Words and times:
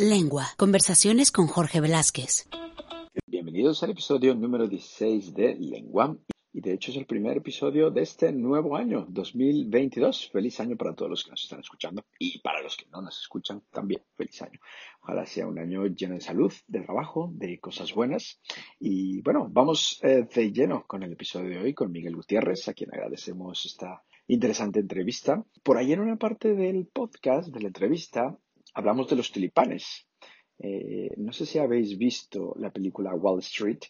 Lengua. 0.00 0.46
Conversaciones 0.56 1.30
con 1.30 1.46
Jorge 1.46 1.78
Velázquez. 1.82 2.48
Bienvenidos 3.26 3.82
al 3.82 3.90
episodio 3.90 4.34
número 4.34 4.66
16 4.66 5.34
de 5.34 5.56
Lengua. 5.56 6.16
Y 6.54 6.62
de 6.62 6.72
hecho 6.72 6.90
es 6.90 6.96
el 6.96 7.04
primer 7.04 7.36
episodio 7.36 7.90
de 7.90 8.00
este 8.00 8.32
nuevo 8.32 8.76
año, 8.76 9.04
2022. 9.10 10.30
Feliz 10.32 10.58
año 10.58 10.78
para 10.78 10.94
todos 10.94 11.10
los 11.10 11.22
que 11.22 11.32
nos 11.32 11.42
están 11.42 11.60
escuchando 11.60 12.02
y 12.18 12.40
para 12.40 12.62
los 12.62 12.78
que 12.78 12.86
no 12.90 13.02
nos 13.02 13.20
escuchan 13.20 13.62
también. 13.70 14.00
Feliz 14.16 14.40
año. 14.40 14.58
Ojalá 15.02 15.26
sea 15.26 15.46
un 15.46 15.58
año 15.58 15.84
lleno 15.88 16.14
de 16.14 16.22
salud, 16.22 16.52
de 16.66 16.80
trabajo, 16.80 17.30
de 17.34 17.60
cosas 17.60 17.92
buenas. 17.92 18.40
Y 18.78 19.20
bueno, 19.20 19.48
vamos 19.50 20.00
eh, 20.02 20.26
de 20.34 20.50
lleno 20.50 20.86
con 20.86 21.02
el 21.02 21.12
episodio 21.12 21.50
de 21.50 21.58
hoy 21.58 21.74
con 21.74 21.92
Miguel 21.92 22.16
Gutiérrez, 22.16 22.66
a 22.68 22.72
quien 22.72 22.88
agradecemos 22.90 23.66
esta 23.66 24.02
interesante 24.28 24.80
entrevista. 24.80 25.44
Por 25.62 25.76
ahí 25.76 25.92
en 25.92 26.00
una 26.00 26.16
parte 26.16 26.54
del 26.54 26.86
podcast, 26.86 27.50
de 27.52 27.60
la 27.60 27.66
entrevista, 27.66 28.38
hablamos 28.74 29.08
de 29.08 29.16
los 29.16 29.30
tulipanes. 29.32 30.06
Eh, 30.58 31.10
no 31.16 31.32
sé 31.32 31.46
si 31.46 31.58
habéis 31.58 31.96
visto 31.96 32.54
la 32.58 32.70
película 32.70 33.14
Wall 33.14 33.40
Street, 33.40 33.80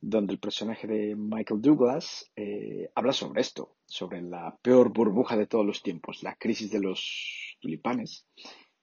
donde 0.00 0.32
el 0.32 0.38
personaje 0.38 0.86
de 0.86 1.16
Michael 1.16 1.60
Douglas 1.60 2.30
eh, 2.36 2.90
habla 2.94 3.12
sobre 3.12 3.40
esto, 3.40 3.76
sobre 3.86 4.22
la 4.22 4.56
peor 4.62 4.92
burbuja 4.92 5.36
de 5.36 5.46
todos 5.46 5.66
los 5.66 5.82
tiempos, 5.82 6.22
la 6.22 6.36
crisis 6.36 6.70
de 6.70 6.80
los 6.80 7.56
tulipanes, 7.60 8.26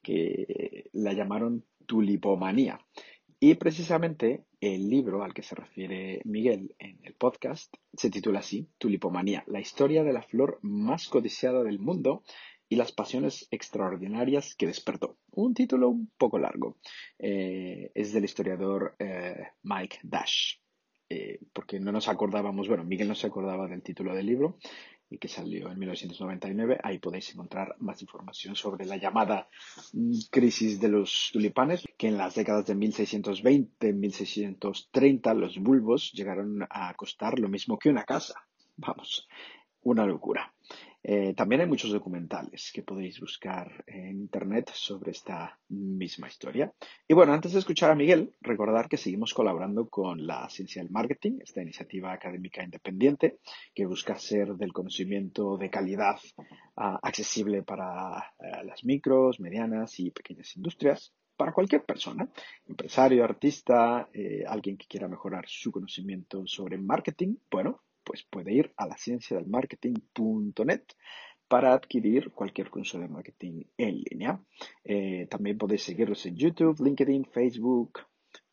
que 0.03 0.89
la 0.93 1.13
llamaron 1.13 1.65
tulipomanía. 1.85 2.79
Y 3.39 3.53
precisamente 3.55 4.45
el 4.59 4.89
libro 4.89 5.23
al 5.23 5.33
que 5.33 5.43
se 5.43 5.53
refiere 5.53 6.21
Miguel 6.25 6.75
en 6.79 6.99
el 7.03 7.13
podcast 7.13 7.71
se 7.93 8.09
titula 8.09 8.39
así, 8.39 8.67
Tulipomanía, 8.79 9.43
la 9.45 9.59
historia 9.59 10.03
de 10.03 10.13
la 10.13 10.23
flor 10.23 10.57
más 10.63 11.07
codiciada 11.07 11.63
del 11.63 11.77
mundo 11.77 12.23
y 12.69 12.75
las 12.75 12.91
pasiones 12.91 13.47
extraordinarias 13.51 14.55
que 14.55 14.65
despertó. 14.67 15.17
Un 15.31 15.53
título 15.53 15.89
un 15.89 16.11
poco 16.17 16.39
largo. 16.39 16.77
Eh, 17.17 17.91
es 17.93 18.13
del 18.13 18.25
historiador 18.25 18.95
eh, 18.99 19.51
Mike 19.63 19.99
Dash. 20.03 20.55
Eh, 21.09 21.39
porque 21.53 21.79
no 21.79 21.93
nos 21.93 22.09
acordábamos, 22.09 22.67
bueno, 22.67 22.83
Miguel 22.83 23.07
no 23.07 23.15
se 23.15 23.27
acordaba 23.27 23.65
del 23.67 23.81
título 23.81 24.13
del 24.13 24.25
libro 24.25 24.57
y 25.09 25.19
que 25.19 25.29
salió 25.29 25.71
en 25.71 25.79
1999. 25.79 26.79
Ahí 26.83 26.99
podéis 26.99 27.31
encontrar 27.31 27.77
más 27.79 28.01
información 28.01 28.57
sobre 28.57 28.85
la 28.85 28.97
llamada 28.97 29.47
mm, 29.93 30.17
crisis 30.29 30.81
de 30.81 30.89
los 30.89 31.29
tulipanes, 31.31 31.85
que 31.97 32.09
en 32.09 32.17
las 32.17 32.35
décadas 32.35 32.65
de 32.65 32.75
1620-1630 32.75 35.33
los 35.35 35.57
bulbos 35.59 36.11
llegaron 36.11 36.67
a 36.69 36.93
costar 36.95 37.39
lo 37.39 37.47
mismo 37.47 37.79
que 37.79 37.89
una 37.89 38.03
casa. 38.03 38.33
Vamos, 38.75 39.29
una 39.81 40.05
locura. 40.05 40.53
Eh, 41.03 41.33
también 41.35 41.61
hay 41.61 41.67
muchos 41.67 41.91
documentales 41.91 42.71
que 42.73 42.83
podéis 42.83 43.19
buscar 43.19 43.83
en 43.87 44.19
internet 44.19 44.71
sobre 44.73 45.11
esta 45.11 45.57
misma 45.69 46.27
historia. 46.27 46.73
Y 47.07 47.13
bueno, 47.13 47.33
antes 47.33 47.53
de 47.53 47.59
escuchar 47.59 47.91
a 47.91 47.95
Miguel, 47.95 48.33
recordar 48.41 48.89
que 48.89 48.97
seguimos 48.97 49.33
colaborando 49.33 49.87
con 49.87 50.25
la 50.25 50.49
Ciencia 50.49 50.81
del 50.81 50.91
Marketing, 50.91 51.39
esta 51.41 51.61
iniciativa 51.61 52.11
académica 52.11 52.63
independiente 52.63 53.39
que 53.73 53.85
busca 53.85 54.17
ser 54.17 54.55
del 54.55 54.73
conocimiento 54.73 55.57
de 55.57 55.69
calidad 55.69 56.17
ah, 56.75 56.99
accesible 57.01 57.63
para 57.63 58.33
eh, 58.39 58.65
las 58.65 58.83
micros, 58.83 59.39
medianas 59.39 59.99
y 59.99 60.11
pequeñas 60.11 60.55
industrias 60.57 61.13
para 61.37 61.53
cualquier 61.53 61.85
persona, 61.85 62.27
empresario, 62.65 63.23
artista, 63.23 64.09
eh, 64.11 64.43
alguien 64.45 64.75
que 64.75 64.87
quiera 64.87 65.07
mejorar 65.07 65.45
su 65.47 65.71
conocimiento 65.71 66.45
sobre 66.47 66.79
marketing, 66.79 67.35
bueno, 67.49 67.83
pues 68.07 68.23
puede 68.23 68.53
ir 68.53 68.73
a 68.77 68.87
la 68.87 68.97
ciencia 68.97 69.35
del 69.35 69.47
para 71.49 71.73
adquirir 71.73 72.31
cualquier 72.31 72.69
curso 72.69 72.97
de 72.99 73.09
marketing 73.09 73.63
en 73.77 74.01
línea. 74.09 74.41
Eh, 74.85 75.27
también 75.29 75.57
podéis 75.57 75.83
seguirlos 75.83 76.25
en 76.25 76.37
YouTube, 76.37 76.81
LinkedIn, 76.81 77.25
Facebook 77.25 77.99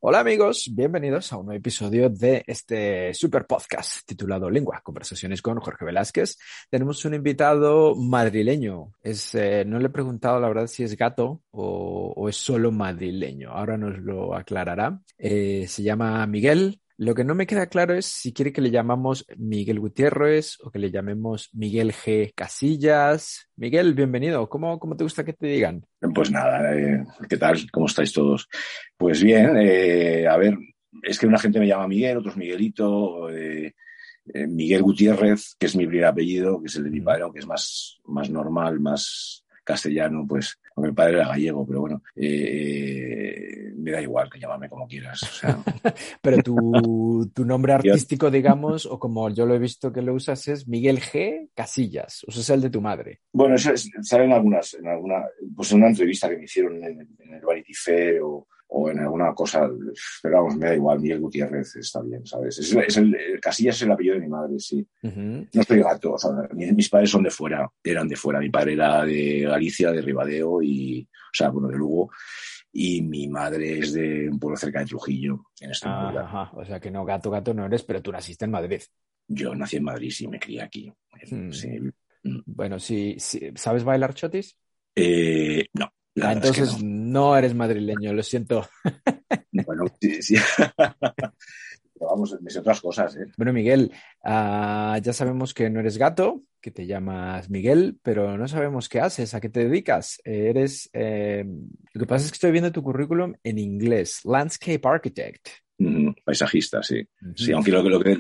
Hola 0.09 0.21
amigos, 0.21 0.69
bienvenidos 0.71 1.33
a 1.33 1.37
un 1.37 1.47
nuevo 1.47 1.59
episodio 1.59 2.09
de 2.09 2.41
este 2.47 3.13
super 3.13 3.45
podcast 3.45 4.07
titulado 4.07 4.49
Lengua, 4.49 4.79
conversaciones 4.81 5.41
con 5.41 5.59
Jorge 5.59 5.83
Velázquez. 5.83 6.37
Tenemos 6.69 7.03
un 7.03 7.15
invitado 7.15 7.93
madrileño. 7.93 8.93
Es, 9.03 9.35
eh, 9.35 9.65
no 9.67 9.79
le 9.79 9.87
he 9.87 9.89
preguntado 9.89 10.39
la 10.39 10.47
verdad 10.47 10.67
si 10.67 10.83
es 10.83 10.95
gato 10.95 11.41
o, 11.51 12.29
es 12.29 12.37
solo 12.37 12.71
madrileño. 12.71 13.51
Ahora 13.51 13.77
nos 13.77 13.97
lo 13.97 14.33
aclarará. 14.33 14.97
Eh, 15.17 15.65
se 15.67 15.83
llama 15.83 16.25
Miguel, 16.25 16.79
lo 16.97 17.13
que 17.13 17.23
no 17.23 17.35
me 17.35 17.45
queda 17.45 17.67
claro 17.67 17.93
es 17.93 18.07
si 18.07 18.33
quiere 18.33 18.51
que 18.51 18.61
le 18.61 18.71
llamamos 18.71 19.25
Miguel 19.37 19.79
Gutiérrez 19.79 20.57
o 20.63 20.71
que 20.71 20.79
le 20.79 20.89
llamemos 20.89 21.49
Miguel 21.53 21.93
G. 21.93 22.33
Casillas. 22.33 23.49
Miguel, 23.55 23.93
bienvenido. 23.93 24.49
¿Cómo, 24.49 24.79
cómo 24.79 24.97
te 24.97 25.03
gusta 25.03 25.23
que 25.23 25.33
te 25.33 25.45
digan? 25.45 25.85
Pues 26.15 26.31
nada, 26.31 26.75
eh, 26.75 27.05
¿qué 27.29 27.37
tal? 27.37 27.59
¿Cómo 27.71 27.85
estáis 27.85 28.11
todos? 28.11 28.49
Pues 28.97 29.21
bien, 29.21 29.57
eh, 29.57 30.27
a 30.27 30.37
ver, 30.37 30.57
es 31.03 31.19
que 31.19 31.27
una 31.27 31.37
gente 31.37 31.59
me 31.59 31.67
llama 31.67 31.87
Miguel, 31.87 32.17
otros 32.17 32.35
Miguelito, 32.35 33.29
eh, 33.29 33.75
Miguel 34.47 34.81
Gutiérrez, 34.81 35.55
que 35.59 35.67
es 35.67 35.75
mi 35.75 35.85
primer 35.85 36.05
apellido, 36.05 36.59
que 36.59 36.65
es 36.65 36.75
el 36.77 36.83
de 36.85 36.89
mi 36.89 37.01
padre, 37.01 37.23
aunque 37.23 37.39
es 37.39 37.47
más, 37.47 37.99
más 38.05 38.27
normal, 38.29 38.79
más 38.79 39.45
castellano, 39.67 40.25
pues 40.25 40.57
mi 40.77 40.93
padre 40.93 41.17
era 41.17 41.27
gallego, 41.27 41.67
pero 41.67 41.81
bueno, 41.81 42.01
eh, 42.15 43.73
me 43.75 43.91
da 43.91 44.01
igual 44.01 44.29
que 44.29 44.39
llámame 44.39 44.69
como 44.69 44.87
quieras. 44.87 45.41
pero 46.21 46.41
tu, 46.41 47.29
tu, 47.33 47.43
nombre 47.43 47.73
artístico, 47.73 48.31
digamos, 48.31 48.85
o 48.85 48.97
como 48.97 49.29
yo 49.29 49.45
lo 49.45 49.55
he 49.55 49.59
visto 49.59 49.91
que 49.91 50.01
lo 50.01 50.13
usas, 50.13 50.47
es 50.47 50.67
Miguel 50.67 51.01
G. 51.01 51.49
Casillas. 51.53 52.23
Usas 52.27 52.49
el 52.51 52.61
de 52.61 52.69
tu 52.69 52.81
madre. 52.81 53.19
Bueno, 53.33 53.55
eso 53.55 53.71
sale 54.01 54.23
en 54.23 54.31
algunas, 54.31 54.73
en 54.75 54.87
alguna, 54.87 55.25
pues 55.55 55.71
en 55.73 55.79
una 55.79 55.89
entrevista 55.89 56.29
que 56.29 56.37
me 56.37 56.45
hicieron 56.45 56.81
en, 56.83 57.01
en 57.19 57.33
el 57.33 57.41
Vanity 57.41 57.73
Fair 57.73 58.21
o 58.21 58.47
o 58.69 58.89
en 58.89 58.99
alguna 58.99 59.33
cosa, 59.33 59.69
pero 60.21 60.37
vamos, 60.37 60.57
me 60.57 60.67
da 60.67 60.75
igual, 60.75 60.99
Miguel 60.99 61.21
Gutiérrez 61.21 61.75
está 61.77 62.01
bien, 62.01 62.25
¿sabes? 62.25 62.59
Es, 62.59 62.97
el, 62.97 63.39
Casillas 63.41 63.75
es 63.75 63.81
el 63.83 63.91
apellido 63.91 64.15
de 64.15 64.21
mi 64.21 64.27
madre, 64.27 64.59
sí. 64.59 64.85
No 65.01 65.47
estoy 65.53 65.79
gato, 65.79 66.13
o 66.13 66.17
sea, 66.17 66.31
mis, 66.53 66.89
padres 66.89 67.09
son 67.09 67.23
de 67.23 67.29
fuera, 67.29 67.69
eran 67.83 68.07
de 68.07 68.15
fuera, 68.15 68.39
mi 68.39 68.49
padre 68.49 68.73
era 68.73 69.05
de 69.05 69.41
Galicia, 69.41 69.91
de 69.91 70.01
Ribadeo 70.01 70.61
y, 70.61 71.01
o 71.01 71.33
sea, 71.33 71.49
bueno, 71.49 71.69
de 71.69 71.77
Lugo, 71.77 72.09
y 72.73 73.01
mi 73.01 73.27
madre 73.27 73.79
es 73.79 73.93
de 73.93 74.29
un 74.29 74.39
pueblo 74.39 74.57
cerca 74.57 74.79
de 74.79 74.85
Trujillo, 74.85 75.45
en 75.61 75.71
este 75.71 75.87
Ajá, 75.87 76.51
o 76.53 76.65
sea 76.65 76.79
que 76.79 76.91
no, 76.91 77.05
gato, 77.05 77.31
gato 77.31 77.53
no 77.53 77.65
eres, 77.65 77.83
pero 77.83 78.01
tú 78.01 78.11
naciste 78.11 78.45
en 78.45 78.51
Madrid. 78.51 78.81
Yo 79.29 79.55
nací 79.55 79.77
en 79.77 79.83
Madrid, 79.83 80.11
sí, 80.11 80.27
me 80.27 80.39
crié 80.39 80.61
aquí. 80.61 80.91
Hmm. 81.29 81.49
Mm. 82.23 82.43
Bueno, 82.45 82.79
sí, 82.79 83.17
¿sabes 83.19 83.83
bailar 83.83 84.13
chotis? 84.13 84.57
Eh, 84.95 85.65
no. 85.73 85.91
Entonces 86.17 86.81
no. 86.81 87.37
eres 87.37 87.53
madrileño, 87.53 88.13
lo 88.13 88.23
siento. 88.23 88.67
Bueno, 89.65 89.85
sí, 89.99 90.21
sí. 90.21 90.35
Pero 91.97 92.11
vamos, 92.11 92.37
me 92.41 92.51
sé 92.51 92.59
otras 92.59 92.79
cosas. 92.79 93.15
¿eh? 93.15 93.25
Bueno, 93.37 93.53
Miguel, 93.53 93.91
ah, 94.23 94.99
ya 95.01 95.13
sabemos 95.13 95.55
que 95.55 95.67
no 95.71 95.79
eres 95.79 95.97
gato, 95.97 96.43
que 96.61 96.69
te 96.69 96.85
llamas 96.85 97.49
Miguel, 97.49 97.97
pero 98.03 98.37
no 98.37 98.47
sabemos 98.47 98.87
qué 98.87 98.99
haces, 98.99 99.33
a 99.33 99.41
qué 99.41 99.49
te 99.49 99.67
dedicas. 99.67 100.21
Eres. 100.23 100.91
Eh, 100.93 101.43
lo 101.93 101.99
que 101.99 102.05
pasa 102.05 102.25
es 102.25 102.31
que 102.31 102.35
estoy 102.35 102.51
viendo 102.51 102.71
tu 102.71 102.83
currículum 102.83 103.33
en 103.43 103.57
inglés, 103.57 104.21
Landscape 104.25 104.81
Architect. 104.83 105.47
Paisajista, 106.23 106.81
sí. 106.81 107.07
Sí, 107.35 107.51
aunque 107.51 107.71
lo, 107.71 107.83
lo, 107.83 107.99
que, 107.99 108.17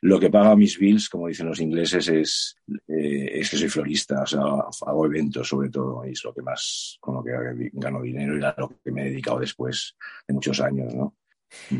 lo, 0.00 0.18
que 0.18 0.30
paga 0.30 0.56
mis 0.56 0.78
bills, 0.78 1.08
como 1.08 1.28
dicen 1.28 1.46
los 1.46 1.60
ingleses, 1.60 2.08
es, 2.08 2.56
eh, 2.88 3.30
es 3.34 3.50
que 3.50 3.56
soy 3.56 3.68
florista, 3.68 4.22
o 4.22 4.26
sea, 4.26 4.40
hago 4.40 5.06
eventos 5.06 5.48
sobre 5.48 5.70
todo, 5.70 6.04
y 6.04 6.10
es 6.10 6.24
lo 6.24 6.34
que 6.34 6.42
más, 6.42 6.96
con 7.00 7.14
lo 7.14 7.22
que 7.22 7.70
gano 7.74 8.02
dinero 8.02 8.36
y 8.36 8.42
a 8.42 8.54
lo 8.58 8.80
que 8.82 8.90
me 8.90 9.02
he 9.02 9.10
dedicado 9.10 9.38
después 9.38 9.96
de 10.26 10.34
muchos 10.34 10.60
años, 10.60 10.92
¿no? 10.92 11.14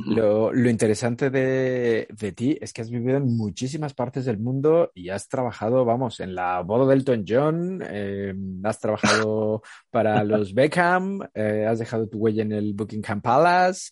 Lo, 0.06 0.52
lo, 0.52 0.68
interesante 0.68 1.30
de, 1.30 2.06
de, 2.10 2.32
ti 2.32 2.58
es 2.60 2.74
que 2.74 2.82
has 2.82 2.90
vivido 2.90 3.16
en 3.16 3.36
muchísimas 3.36 3.94
partes 3.94 4.26
del 4.26 4.38
mundo 4.38 4.90
y 4.94 5.08
has 5.08 5.28
trabajado, 5.28 5.86
vamos, 5.86 6.20
en 6.20 6.34
la 6.34 6.60
boda 6.60 6.86
del 6.86 6.98
Elton 6.98 7.24
John, 7.26 7.82
eh, 7.88 8.34
has 8.64 8.78
trabajado 8.78 9.62
para 9.90 10.24
los 10.24 10.52
Beckham, 10.52 11.20
eh, 11.34 11.66
has 11.66 11.78
dejado 11.78 12.06
tu 12.06 12.18
huella 12.18 12.42
en 12.42 12.52
el 12.52 12.74
Buckingham 12.74 13.22
Palace 13.22 13.90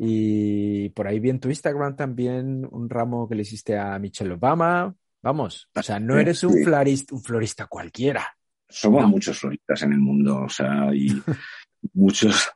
y 0.00 0.90
por 0.90 1.08
ahí 1.08 1.18
vi 1.18 1.30
en 1.30 1.40
tu 1.40 1.48
Instagram 1.48 1.96
también 1.96 2.66
un 2.70 2.88
ramo 2.88 3.28
que 3.28 3.34
le 3.34 3.42
hiciste 3.42 3.76
a 3.76 3.98
Michelle 3.98 4.34
Obama. 4.34 4.94
Vamos, 5.20 5.68
o 5.74 5.82
sea, 5.82 5.98
no 5.98 6.16
eres 6.16 6.44
un 6.44 6.62
florista, 6.62 7.14
un 7.14 7.22
florista 7.22 7.66
cualquiera. 7.66 8.24
Somos 8.68 9.08
muchos 9.08 9.40
floristas 9.40 9.82
en 9.82 9.92
el 9.94 9.98
mundo, 9.98 10.42
o 10.42 10.48
sea, 10.48 10.94
y 10.94 11.08
muchos 11.94 12.48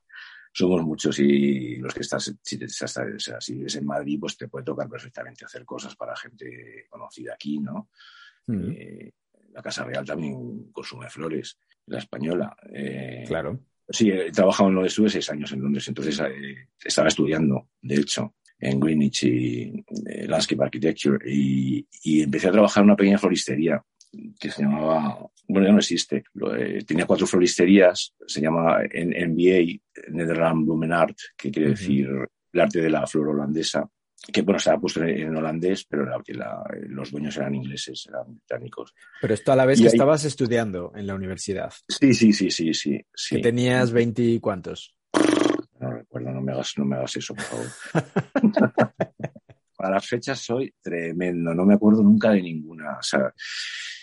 somos 0.52 0.82
muchos 0.82 1.18
y 1.18 1.76
los 1.76 1.94
que 1.94 2.00
estás, 2.00 2.32
si, 2.42 2.58
si 3.40 3.54
vives 3.54 3.76
en 3.76 3.86
Madrid, 3.86 4.18
pues 4.20 4.36
te 4.36 4.48
puede 4.48 4.64
tocar 4.64 4.88
perfectamente 4.88 5.44
hacer 5.44 5.64
cosas 5.64 5.96
para 5.96 6.14
gente 6.14 6.86
conocida 6.90 7.34
aquí, 7.34 7.58
¿no? 7.58 7.88
Eh, 8.48 9.12
la 9.52 9.62
Casa 9.62 9.84
Real 9.84 10.04
también 10.04 10.70
consume 10.70 11.08
flores, 11.08 11.58
la 11.86 11.98
española. 11.98 12.54
Eh, 12.72 13.24
claro. 13.26 13.58
Sí, 13.88 14.11
he 14.11 14.31
trabajado 14.31 14.69
en 14.69 14.76
Londres, 14.76 14.93
estuve 14.93 15.11
seis 15.11 15.29
años 15.31 15.52
en 15.52 15.61
Londres, 15.61 15.87
entonces 15.88 16.19
eh, 16.20 16.69
estaba 16.82 17.08
estudiando, 17.08 17.69
de 17.81 17.96
hecho, 17.96 18.34
en 18.58 18.79
Greenwich 18.79 19.25
y 19.25 19.84
Landscape 20.26 20.62
Architecture 20.62 21.19
y, 21.29 21.87
y 22.05 22.23
empecé 22.23 22.49
a 22.49 22.52
trabajar 22.52 22.82
en 22.82 22.90
una 22.90 22.96
pequeña 22.96 23.19
floristería 23.19 23.82
que 24.38 24.50
se 24.50 24.62
llamaba, 24.62 25.19
bueno, 25.49 25.67
ya 25.67 25.73
no 25.73 25.79
existe, 25.79 26.25
eh, 26.58 26.84
tenía 26.87 27.06
cuatro 27.06 27.26
floristerías, 27.26 28.14
se 28.26 28.40
llama 28.40 28.79
NBA, 28.82 29.81
Netherland 30.11 30.67
Blumenart, 30.67 31.17
que 31.37 31.50
quiere 31.50 31.70
decir 31.70 32.08
el 32.52 32.61
arte 32.61 32.81
de 32.81 32.90
la 32.90 33.06
flor 33.06 33.29
holandesa, 33.29 33.88
que 34.30 34.42
bueno, 34.42 34.58
estaba 34.58 34.80
puesto 34.80 35.02
en, 35.02 35.34
holandés, 35.34 35.84
pero 35.84 36.06
los 36.88 37.10
dueños 37.10 37.36
eran 37.36 37.54
ingleses, 37.54 38.06
eran 38.06 38.34
británicos. 38.34 38.94
Pero 39.20 39.34
esto 39.34 39.52
a 39.52 39.56
la 39.56 39.66
vez 39.66 39.80
que 39.80 39.88
estabas 39.88 40.24
estudiando 40.24 40.92
en 40.94 41.06
la 41.06 41.14
universidad. 41.14 41.72
Sí, 41.88 42.14
sí, 42.14 42.32
sí, 42.32 42.50
sí, 42.50 42.72
sí. 42.72 43.00
sí. 43.14 43.36
Que 43.36 43.42
tenías 43.42 43.90
veinti 43.90 44.38
cuántos. 44.38 44.94
No 45.80 45.90
recuerdo, 45.90 46.30
no 46.30 46.40
me 46.40 46.52
hagas, 46.52 46.74
no 46.76 46.84
me 46.84 46.96
hagas 46.96 47.16
eso, 47.16 47.34
por 47.34 47.44
favor. 47.44 47.66
Para 49.76 49.94
las 49.94 50.06
fechas 50.06 50.38
soy 50.38 50.72
tremendo, 50.80 51.52
no 51.52 51.64
me 51.64 51.74
acuerdo 51.74 52.04
nunca 52.04 52.30
de 52.30 52.42
ninguna. 52.42 52.98
O 52.98 53.02
sea, 53.02 53.34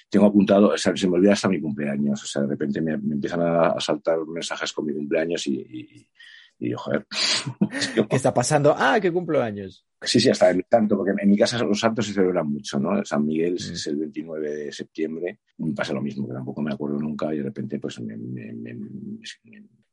tengo 0.09 0.25
apuntado, 0.25 0.69
o 0.69 0.77
sea, 0.77 0.93
se 0.95 1.07
me 1.07 1.15
olvida 1.15 1.33
hasta 1.33 1.47
mi 1.47 1.61
cumpleaños, 1.61 2.21
o 2.21 2.27
sea, 2.27 2.41
de 2.41 2.49
repente 2.49 2.81
me, 2.81 2.93
empiezan 2.93 3.41
a, 3.41 3.79
saltar 3.79 4.17
mensajes 4.27 4.73
con 4.73 4.85
mi 4.85 4.93
cumpleaños 4.93 5.47
y, 5.47 5.53
y, 5.61 6.67
y 6.67 6.73
joder. 6.73 7.07
¿Qué 8.09 8.15
está 8.15 8.33
pasando? 8.33 8.75
Ah, 8.77 8.99
que 8.99 9.13
cumplo 9.13 9.41
años. 9.41 9.85
Sí, 10.01 10.19
sí, 10.19 10.29
hasta 10.29 10.49
en 10.51 10.63
tanto, 10.69 10.95
porque 10.95 11.13
en 11.21 11.29
mi 11.29 11.37
casa 11.37 11.61
los 11.63 11.79
santos 11.79 12.05
se 12.05 12.13
celebran 12.13 12.47
mucho, 12.47 12.79
¿no? 12.79 13.03
San 13.03 13.25
Miguel 13.25 13.53
mm. 13.53 13.73
es 13.73 13.87
el 13.87 13.97
29 13.97 14.55
de 14.55 14.71
septiembre, 14.71 15.39
me 15.57 15.73
pasa 15.73 15.93
lo 15.93 16.01
mismo, 16.01 16.27
que 16.27 16.33
tampoco 16.33 16.61
me 16.61 16.73
acuerdo 16.73 16.99
nunca 16.99 17.33
y 17.33 17.37
de 17.37 17.43
repente 17.43 17.79
pues 17.79 17.99
me... 17.99 18.15
me, 18.15 18.53
me, 18.53 18.77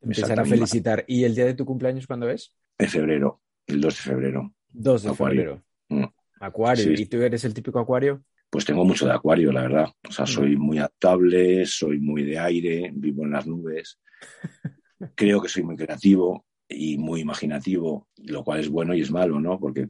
Empiezan 0.00 0.38
a 0.38 0.44
felicitar. 0.44 1.04
¿Y 1.08 1.24
el 1.24 1.34
día 1.34 1.46
de 1.46 1.54
tu 1.54 1.64
cumpleaños 1.64 2.06
cuándo 2.06 2.28
es? 2.28 2.52
En 2.78 2.88
febrero, 2.88 3.40
el 3.66 3.80
2 3.80 3.96
de 3.96 4.02
febrero. 4.02 4.54
2 4.68 5.02
de 5.02 5.14
febrero. 5.14 5.64
Mm. 5.88 6.04
Acuario. 6.38 6.92
¿Y 6.92 7.06
tú 7.06 7.20
eres 7.22 7.44
el 7.44 7.54
típico 7.54 7.80
acuario? 7.80 8.22
pues 8.56 8.64
tengo 8.64 8.86
mucho 8.86 9.04
de 9.04 9.12
acuario, 9.12 9.52
la 9.52 9.62
verdad. 9.62 9.88
O 10.08 10.12
sea, 10.12 10.24
soy 10.24 10.56
muy 10.56 10.78
adaptable, 10.78 11.66
soy 11.66 11.98
muy 12.00 12.24
de 12.24 12.38
aire, 12.38 12.90
vivo 12.94 13.24
en 13.24 13.32
las 13.32 13.46
nubes. 13.46 13.98
Creo 15.14 15.42
que 15.42 15.48
soy 15.48 15.62
muy 15.62 15.76
creativo 15.76 16.45
y 16.68 16.98
muy 16.98 17.20
imaginativo, 17.20 18.08
lo 18.24 18.42
cual 18.42 18.60
es 18.60 18.68
bueno 18.68 18.94
y 18.94 19.00
es 19.00 19.10
malo, 19.10 19.40
¿no? 19.40 19.58
Porque 19.58 19.86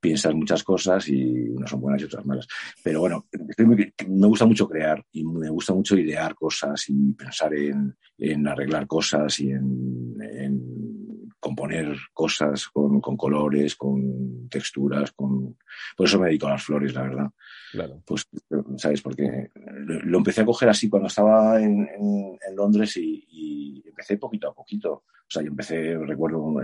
piensas 0.00 0.34
muchas 0.34 0.62
cosas 0.62 1.08
y 1.08 1.48
unas 1.48 1.70
son 1.70 1.80
buenas 1.80 2.02
y 2.02 2.04
otras 2.04 2.26
malas. 2.26 2.46
Pero 2.82 3.00
bueno, 3.00 3.26
me 3.58 4.26
gusta 4.26 4.46
mucho 4.46 4.68
crear 4.68 5.02
y 5.12 5.24
me 5.24 5.48
gusta 5.48 5.72
mucho 5.72 5.96
idear 5.96 6.34
cosas 6.34 6.84
y 6.88 7.12
pensar 7.12 7.52
en, 7.54 8.46
arreglar 8.46 8.86
cosas 8.86 9.40
y 9.40 9.50
en, 9.50 10.14
componer 11.44 11.94
cosas 12.14 12.68
con, 12.68 13.00
colores, 13.00 13.76
con 13.76 14.48
texturas, 14.48 15.12
con... 15.12 15.58
Por 15.94 16.06
eso 16.06 16.18
me 16.18 16.28
dedico 16.28 16.46
a 16.46 16.52
las 16.52 16.62
flores, 16.62 16.94
la 16.94 17.02
verdad. 17.02 17.30
Claro. 17.70 18.02
Pues, 18.06 18.26
¿sabes? 18.78 19.02
Porque 19.02 19.50
lo 19.54 20.16
empecé 20.16 20.40
a 20.40 20.46
coger 20.46 20.70
así 20.70 20.88
cuando 20.88 21.08
estaba 21.08 21.60
en, 21.60 21.86
Londres 22.56 22.96
y, 22.96 23.26
y, 23.30 23.84
empecé 23.86 24.16
poquito 24.16 24.48
a 24.48 24.54
poquito. 24.54 24.92
O 24.94 25.28
sea, 25.28 25.42
yo 25.42 25.48
empecé, 25.48 25.98
recuerdo, 25.98 26.54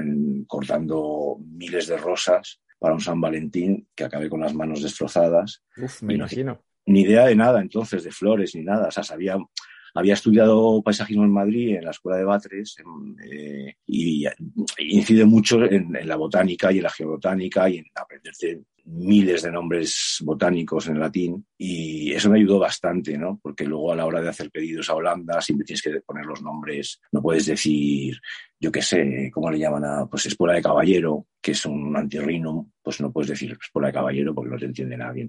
cortando 0.47 1.37
miles 1.44 1.87
de 1.87 1.99
rosas 1.99 2.62
para 2.79 2.94
un 2.94 3.00
San 3.00 3.21
Valentín 3.21 3.87
que 3.94 4.05
acabé 4.05 4.31
con 4.31 4.41
las 4.41 4.55
manos 4.55 4.83
destrozadas. 4.83 5.62
Uf, 5.76 6.03
me 6.03 6.15
imagino. 6.15 6.59
Ni 6.87 7.03
idea 7.03 7.26
de 7.26 7.37
nada 7.37 7.61
entonces, 7.61 8.03
de 8.03 8.12
flores 8.12 8.55
ni 8.55 8.62
nada. 8.62 8.88
O 8.88 8.91
sea, 8.91 9.03
sabía, 9.03 9.37
había 9.95 10.15
estudiado 10.15 10.83
paisajismo 10.83 11.25
en 11.25 11.33
Madrid, 11.33 11.77
en 11.77 11.85
la 11.85 11.91
Escuela 11.91 12.19
de 12.19 12.25
Batres, 12.25 12.77
eh, 13.31 13.75
y, 13.87 14.25
incide 14.79 15.25
mucho 15.25 15.65
en, 15.65 15.97
la 16.05 16.17
botánica 16.17 16.73
y 16.73 16.79
en 16.79 16.85
la 16.85 16.91
geobotánica 16.91 17.69
y 17.69 17.79
en 17.79 17.87
aprenderte 17.95 18.63
miles 18.85 19.43
de 19.43 19.53
nombres 19.53 20.19
botánicos 20.23 20.89
en 20.89 20.99
latín 20.99 21.47
y 21.57 22.13
eso 22.13 22.31
me 22.31 22.39
ayudó 22.39 22.59
bastante, 22.59 23.17
¿no? 23.17 23.39
Porque 23.43 23.65
luego 23.65 23.93
a 23.93 23.97
la 23.97 24.07
hora 24.07 24.21
de 24.21 24.29
hacer 24.29 24.51
pedidos 24.51 24.89
a 24.91 24.95
Holanda 24.95 25.41
siempre 25.41 25.65
tienes 25.65 25.83
que 25.83 26.01
poner 26.01 26.25
los 26.25 26.43
nombres, 26.43 27.01
no 27.13 27.23
puedes 27.23 27.47
decir, 27.47 28.19
yo 28.59 28.73
qué 28.73 28.83
sé, 28.83 29.31
¿cómo 29.33 29.51
le 29.51 29.59
llaman 29.59 29.85
a, 29.85 30.07
pues 30.07 30.27
espuela 30.27 30.55
de 30.55 30.63
caballero, 30.63 31.27
que 31.41 31.53
es 31.53 31.65
un 31.67 31.97
antirrinum, 31.97 32.71
pues 32.83 33.01
no 33.01 33.13
puedes 33.13 33.31
decir 33.31 33.57
espuela 33.61 33.89
de 33.89 33.95
caballero 33.95 34.35
porque 34.35 34.51
no 34.51 34.59
te 34.59 34.67
entiende 34.67 34.97
nadie. 34.97 35.29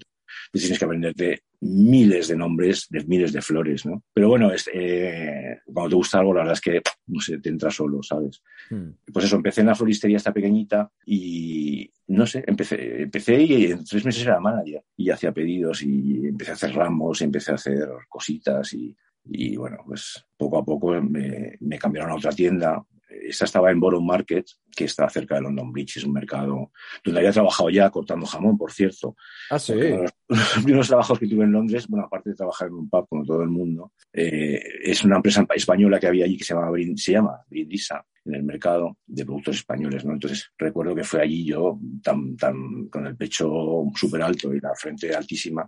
Tienes 0.52 0.80
que 0.80 0.86
aprenderte 0.86 1.44
miles 1.62 2.28
de 2.28 2.36
nombres, 2.36 2.88
de 2.90 3.04
miles 3.04 3.34
de 3.34 3.42
flores, 3.42 3.86
¿no? 3.86 4.04
Pero 4.14 4.30
bueno, 4.30 4.52
es, 4.52 4.70
eh, 4.74 5.60
cuando 5.66 5.90
te 5.90 5.96
gusta 5.96 6.20
algo, 6.20 6.34
la 6.34 6.40
verdad 6.40 6.54
es 6.54 6.62
que, 6.62 6.82
no 7.08 7.20
sé, 7.22 7.38
te 7.40 7.50
entra 7.50 7.70
solo, 7.70 8.02
¿sabes? 8.02 8.42
Hmm. 8.70 8.90
Pues 9.14 9.26
eso, 9.26 9.36
empecé 9.36 9.62
en 9.62 9.68
la 9.68 9.76
floristería 9.76 10.18
esta 10.18 10.34
pequeñita 10.34 10.92
y, 11.06 11.92
no 12.08 12.26
sé, 12.26 12.44
empecé, 12.48 13.04
empecé 13.04 13.42
y 13.42 13.66
en 13.66 13.86
tres 13.86 14.04
meses 14.04 14.24
era 14.24 14.40
manager 14.40 14.84
y 14.98 15.10
hacía 15.10 15.32
pedidos 15.32 15.84
y 15.84 16.28
empecé 16.28 16.52
a 16.52 16.56
hacer 16.56 16.74
ramos, 16.74 17.22
y 17.22 17.26
empecé 17.26 17.52
a 17.52 17.56
hacer 17.56 17.88
cositas 18.10 18.74
y, 18.74 18.96
y 19.26 19.56
bueno, 19.56 19.78
pues 19.86 20.26
poco 20.36 20.58
a 20.58 20.66
poco 20.66 21.00
me, 21.02 21.58
me 21.60 21.78
cambiaron 21.78 22.12
a 22.12 22.16
otra 22.16 22.32
tienda 22.32 22.84
esa 23.24 23.46
estaba 23.46 23.72
en 23.72 23.80
Borough 23.80 24.04
Market, 24.04 24.46
que 24.76 24.86
está 24.86 25.10
cerca 25.10 25.36
de 25.36 25.42
London 25.42 25.72
Bridge, 25.72 25.98
es 25.98 26.04
un 26.04 26.14
mercado 26.14 26.72
donde 27.04 27.20
había 27.20 27.32
trabajado 27.32 27.70
ya 27.70 27.90
cortando 27.90 28.26
jamón, 28.26 28.58
por 28.58 28.72
cierto. 28.72 29.16
Ah, 29.50 29.60
sí. 29.60 29.74
Los, 30.28 30.50
primeros 30.64 30.88
trabajos 30.88 31.20
que 31.20 31.28
tuve 31.28 31.44
en 31.44 31.52
Londres, 31.52 31.88
bueno, 31.88 32.06
aparte 32.06 32.30
de 32.30 32.36
trabajar 32.36 32.70
en 32.70 32.76
un 32.76 32.90
pub 32.90 33.08
como 33.10 33.26
todo 33.26 33.42
el 33.42 33.50
mundo, 33.50 33.92
eh, 34.14 34.62
es 34.84 35.04
una 35.04 35.18
empresa 35.18 35.46
española 35.54 36.00
que 36.00 36.08
había 36.08 36.26
allí 36.26 36.38
que 36.38 36.44
se 36.44 36.54
llama, 36.54 36.72
se 36.96 37.12
llama 37.12 37.42
Brindisa, 37.50 38.06
en 38.26 38.36
el 38.36 38.44
mercado 38.44 38.98
de 39.06 39.26
productos 39.26 39.58
españoles, 39.58 40.06
¿no? 40.06 40.14
Entonces 40.14 40.52
recuerdo 40.58 40.94
que 40.94 41.04
fue 41.04 41.22
allí 41.22 41.44
yo 41.44 41.80
tan, 42.04 42.36
tan 42.38 42.88
con 42.88 43.08
el 43.08 43.16
pecho 43.18 43.84
súper 43.96 44.22
alto 44.22 44.54
y 44.54 44.60
la 44.60 44.76
frente 44.76 45.14
altísima 45.16 45.68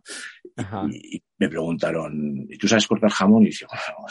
y, 0.90 1.22
me 1.36 1.50
preguntaron, 1.50 2.48
¿y 2.50 2.58
tú 2.58 2.68
sabes 2.68 2.88
cortar 2.88 3.10
jamón? 3.10 3.44
Y 3.44 3.48
dije, 3.48 3.66
bueno, 3.68 4.08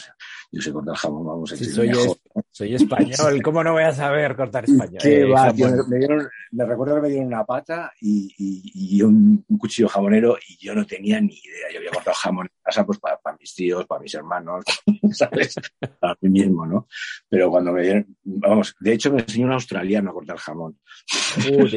yo 0.51 0.61
sé 0.61 0.73
cortar 0.73 0.97
jamón, 0.97 1.27
vamos 1.27 1.53
a 1.53 1.55
decir. 1.55 1.73
soy, 1.73 1.91
español, 2.59 3.43
¿cómo 3.43 3.65
no 3.65 3.73
voy 3.73 3.83
a 3.83 3.93
saber 3.93 4.37
cortar 4.37 4.65
español? 4.65 4.99
¿Qué 5.01 5.25
va, 5.25 5.53
me, 5.53 5.99
dieron, 5.99 6.29
me 6.51 6.65
recuerdo 6.65 6.97
que 6.97 7.01
me 7.03 7.09
dieron 7.09 7.27
una 7.27 7.45
pata 7.45 7.93
y, 8.01 8.35
y, 8.39 9.03
un, 9.03 9.45
cuchillo 9.59 9.89
jamonero 9.89 10.37
y 10.49 10.65
yo 10.65 10.75
no 10.75 10.87
tenía 10.87 11.21
ni 11.21 11.35
idea. 11.35 11.73
Yo 11.73 11.79
había 11.79 11.91
cortado 11.91 12.15
jamón 12.15 12.47
en 12.47 12.63
casa 12.63 12.85
pues 12.85 12.99
para, 12.99 13.17
para 13.19 13.37
mis 13.37 13.55
tíos, 13.55 13.87
para 13.87 14.01
mis 14.01 14.15
hermanos, 14.15 14.65
¿sabes? 15.13 15.55
Para 15.99 16.17
mí 16.21 16.31
mismo, 16.31 16.67
¿no? 16.67 16.89
Pero 17.29 17.51
cuando 17.51 17.73
me 17.73 17.83
dieron, 17.83 18.17
vamos, 18.25 18.75
de 18.81 18.93
hecho 18.93 19.13
me 19.13 19.21
enseñó 19.21 19.47
un 19.47 19.53
australiano 19.53 20.11
a 20.11 20.15
cortar 20.15 20.37
jamón. 20.39 20.79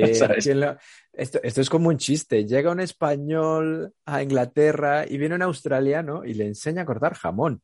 esto, 1.13 1.39
esto, 1.43 1.61
es 1.61 1.69
como 1.69 1.89
un 1.89 1.97
chiste. 1.97 2.45
Llega 2.45 2.71
un 2.71 2.79
español 2.79 3.93
a 4.05 4.21
Inglaterra 4.21 5.05
y 5.07 5.17
viene 5.17 5.35
un 5.35 5.41
australiano 5.41 6.25
y 6.25 6.33
le 6.33 6.47
enseña 6.47 6.83
a 6.83 6.85
cortar 6.85 7.13
jamón. 7.13 7.61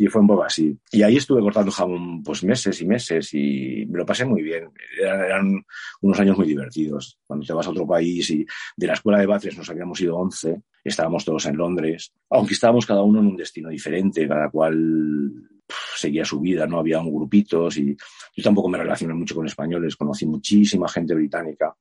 Y 0.00 0.06
fue 0.06 0.20
un 0.20 0.28
poco 0.28 0.44
así. 0.44 0.78
Y 0.92 1.02
ahí 1.02 1.16
estuve 1.16 1.40
cortando 1.40 1.72
jamón 1.72 2.22
pues 2.22 2.44
meses 2.44 2.80
y 2.80 2.86
meses 2.86 3.34
y 3.34 3.84
me 3.88 3.98
lo 3.98 4.06
pasé 4.06 4.24
muy 4.24 4.42
bien. 4.42 4.70
Eran, 5.00 5.64
unos 6.00 6.20
años 6.20 6.38
muy 6.38 6.46
divertidos. 6.46 7.18
Cuando 7.26 7.44
te 7.44 7.52
vas 7.52 7.66
a 7.66 7.70
otro 7.70 7.86
país 7.86 8.30
y 8.30 8.46
de 8.76 8.86
la 8.86 8.94
escuela 8.94 9.18
de 9.18 9.26
Batres 9.26 9.58
nos 9.58 9.68
habíamos 9.68 10.00
ido 10.00 10.16
11, 10.16 10.62
estábamos 10.84 11.24
todos 11.24 11.44
en 11.46 11.56
Londres, 11.56 12.12
aunque 12.30 12.54
estábamos 12.54 12.86
cada 12.86 13.02
uno 13.02 13.18
en 13.18 13.26
un 13.26 13.36
destino 13.36 13.68
diferente, 13.68 14.28
cada 14.28 14.48
cual 14.50 15.48
seguía 15.96 16.24
su 16.24 16.40
vida, 16.40 16.66
no 16.66 16.78
había 16.78 17.00
un 17.00 17.14
grupitos 17.14 17.76
y 17.76 17.96
yo 18.34 18.42
tampoco 18.42 18.68
me 18.68 18.78
relacioné 18.78 19.14
mucho 19.14 19.34
con 19.34 19.46
españoles, 19.46 19.96
conocí 19.96 20.26
muchísima 20.26 20.88
gente 20.88 21.14
británica 21.14 21.74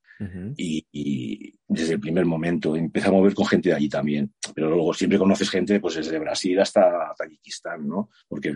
y, 0.55 1.53
desde 1.67 1.93
el 1.93 1.99
primer 1.99 2.25
momento 2.25 2.75
empecé 2.75 3.07
a 3.07 3.11
mover 3.11 3.35
con 3.35 3.45
gente 3.45 3.69
de 3.69 3.75
allí 3.75 3.89
también, 3.89 4.33
pero 4.55 4.69
luego 4.69 4.93
siempre 4.93 5.19
conoces 5.19 5.49
gente 5.49 5.79
pues 5.79 5.95
desde 5.95 6.17
Brasil 6.17 6.59
hasta 6.59 7.13
Tayikistán, 7.15 7.87
¿no? 7.87 8.09
Porque 8.27 8.53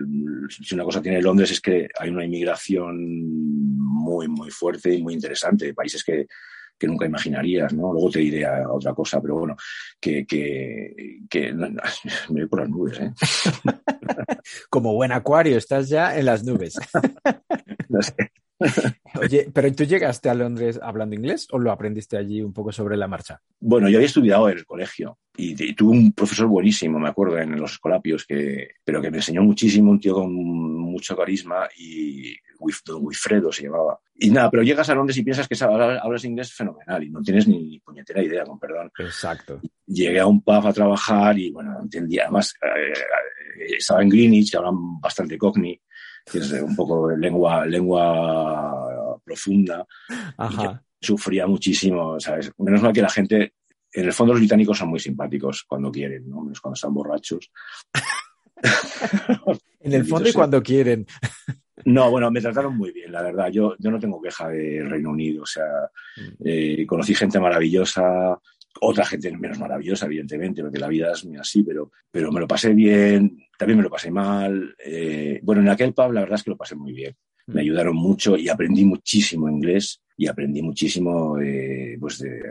si 0.50 0.74
una 0.74 0.84
cosa 0.84 1.02
tiene 1.02 1.22
Londres 1.22 1.52
es 1.52 1.62
que 1.62 1.88
hay 2.00 2.10
una 2.10 2.26
inmigración 2.26 2.98
muy, 3.78 4.28
muy 4.28 4.50
fuerte 4.50 4.94
y 4.94 5.04
muy 5.04 5.14
interesante 5.14 5.66
de 5.66 5.74
países 5.74 6.04
que, 6.04 6.26
que 6.82 6.88
nunca 6.88 7.06
imaginarías, 7.06 7.72
¿no? 7.74 7.94
Luego 7.94 8.10
te 8.10 8.20
diré 8.20 8.44
a 8.44 8.68
otra 8.68 8.92
cosa, 8.96 9.22
pero 9.22 9.36
bueno, 9.36 9.56
que, 10.00 10.26
que, 10.26 11.20
que 11.30 11.54
me 12.30 12.42
voy 12.42 12.48
por 12.48 12.62
las 12.62 12.70
nubes, 12.70 13.00
¿eh? 13.00 13.14
Como 14.70 14.96
buen 14.96 15.12
acuario, 15.12 15.58
estás 15.58 15.90
ya 15.90 16.18
en 16.18 16.26
las 16.26 16.44
nubes. 16.44 16.80
no 17.90 18.02
sé. 18.02 18.32
Oye, 19.20 19.50
pero 19.54 19.72
¿tú 19.74 19.84
llegaste 19.84 20.30
a 20.30 20.34
Londres 20.36 20.80
hablando 20.82 21.16
inglés 21.16 21.48
o 21.52 21.60
lo 21.60 21.72
aprendiste 21.72 22.18
allí 22.18 22.42
un 22.42 22.54
poco 22.54 22.72
sobre 22.72 22.98
la 22.98 23.08
marcha? 23.08 23.42
Bueno, 23.60 23.88
yo 23.90 23.98
había 23.98 24.08
estudiado 24.08 24.50
en 24.50 24.58
el 24.58 24.66
colegio 24.66 25.20
y, 25.36 25.74
tuve 25.74 25.92
un 25.92 26.14
profesor 26.14 26.48
buenísimo, 26.48 27.00
me 27.00 27.10
acuerdo, 27.10 27.40
en 27.40 27.60
los 27.60 27.74
escolapios, 27.74 28.26
que, 28.26 28.70
pero 28.84 29.02
que 29.02 29.10
me 29.10 29.18
enseñó 29.18 29.42
muchísimo, 29.44 29.92
un 29.92 30.00
tío 30.00 30.14
con 30.16 30.34
mucho 30.34 31.16
carisma 31.16 31.68
y 31.78 32.36
Don 32.86 33.04
Wilfredo 33.06 33.52
se 33.52 33.64
llamaba. 33.64 34.00
Y 34.24 34.30
nada, 34.30 34.52
pero 34.52 34.62
llegas 34.62 34.88
a 34.88 34.94
Londres 34.96 35.18
y 35.18 35.24
piensas 35.24 35.48
que 35.48 35.56
hablas 35.64 36.26
inglés 36.26 36.54
fenomenal 36.54 37.04
y 37.04 37.10
no 37.10 37.22
tienes 37.22 37.48
ni 37.48 37.80
puñetera 37.80 38.22
idea, 38.22 38.44
con 38.44 38.60
perdón. 38.60 38.92
Exacto. 39.00 39.60
Llegué 39.88 40.20
a 40.20 40.28
un 40.28 40.44
pub 40.44 40.68
a 40.68 40.72
trabajar 40.72 41.40
y 41.40 41.50
bueno, 41.52 41.76
entendía. 41.82 42.24
Además, 42.24 42.54
eh, 42.62 43.76
estaba 43.78 44.04
en 44.04 44.10
Greenwich, 44.10 44.52
que 44.52 44.58
hablan 44.58 45.00
bastante 45.02 45.38
cockney 45.40 45.82
que 46.30 46.40
es 46.40 46.52
un 46.52 46.76
poco 46.76 47.10
lengua, 47.12 47.66
lengua 47.66 49.20
profunda. 49.24 49.86
Sufría 51.00 51.48
muchísimo, 51.48 52.20
¿sabes? 52.20 52.52
Menos 52.60 52.82
mal 52.82 52.94
que 52.94 53.02
la 53.02 53.10
gente, 53.10 53.56
en 53.92 54.06
el 54.06 54.14
fondo 54.14 54.34
los 54.34 54.42
británicos 54.42 54.78
son 54.78 54.90
muy 54.90 55.00
simpáticos 55.00 55.64
cuando 55.68 55.92
quieren, 55.92 56.30
¿no? 56.30 56.42
Menos 56.44 56.62
cuando 56.62 56.76
están 56.76 56.94
borrachos. 56.94 57.52
en 59.80 59.94
el 59.94 60.06
fondo 60.06 60.30
y 60.30 60.34
cuando 60.34 60.62
quieren. 60.62 61.08
No, 61.86 62.12
bueno, 62.12 62.32
me 62.32 62.42
trataron 62.42 62.78
muy 62.78 62.92
bien, 62.92 63.12
la 63.12 63.22
verdad. 63.22 63.50
Yo, 63.50 63.76
yo 63.80 63.92
no 63.92 64.00
tengo 64.00 64.22
queja 64.22 64.50
de 64.50 64.84
Reino 64.84 65.12
Unido. 65.12 65.44
O 65.44 65.46
sea, 65.46 65.66
mm. 66.18 66.44
eh, 66.44 66.86
conocí 66.86 67.16
gente 67.16 67.40
maravillosa, 67.40 68.40
otra 68.82 69.06
gente 69.06 69.36
menos 69.38 69.60
maravillosa, 69.60 70.06
evidentemente, 70.06 70.62
porque 70.62 70.80
la 70.80 70.88
vida 70.88 71.12
es 71.12 71.26
muy 71.26 71.38
así, 71.38 71.64
pero, 71.64 71.92
pero 72.10 72.32
me 72.32 72.40
lo 72.40 72.48
pasé 72.48 72.74
bien, 72.74 73.38
también 73.58 73.78
me 73.78 73.84
lo 73.84 73.90
pasé 73.90 74.12
mal. 74.12 74.76
Eh, 74.84 75.40
bueno, 75.44 75.62
en 75.62 75.70
aquel 75.70 75.94
pub 75.94 76.12
la 76.12 76.22
verdad 76.22 76.36
es 76.36 76.44
que 76.44 76.52
lo 76.52 76.58
pasé 76.58 76.76
muy 76.76 76.94
bien. 76.94 77.16
Me 77.48 77.56
mm. 77.56 77.60
ayudaron 77.60 77.96
mucho 77.96 78.38
y 78.38 78.50
aprendí 78.50 78.86
muchísimo 78.86 79.50
inglés 79.50 80.02
y 80.18 80.28
aprendí 80.28 80.62
muchísimo 80.62 81.40
eh, 81.40 81.98
pues 82.00 82.20
de, 82.20 82.42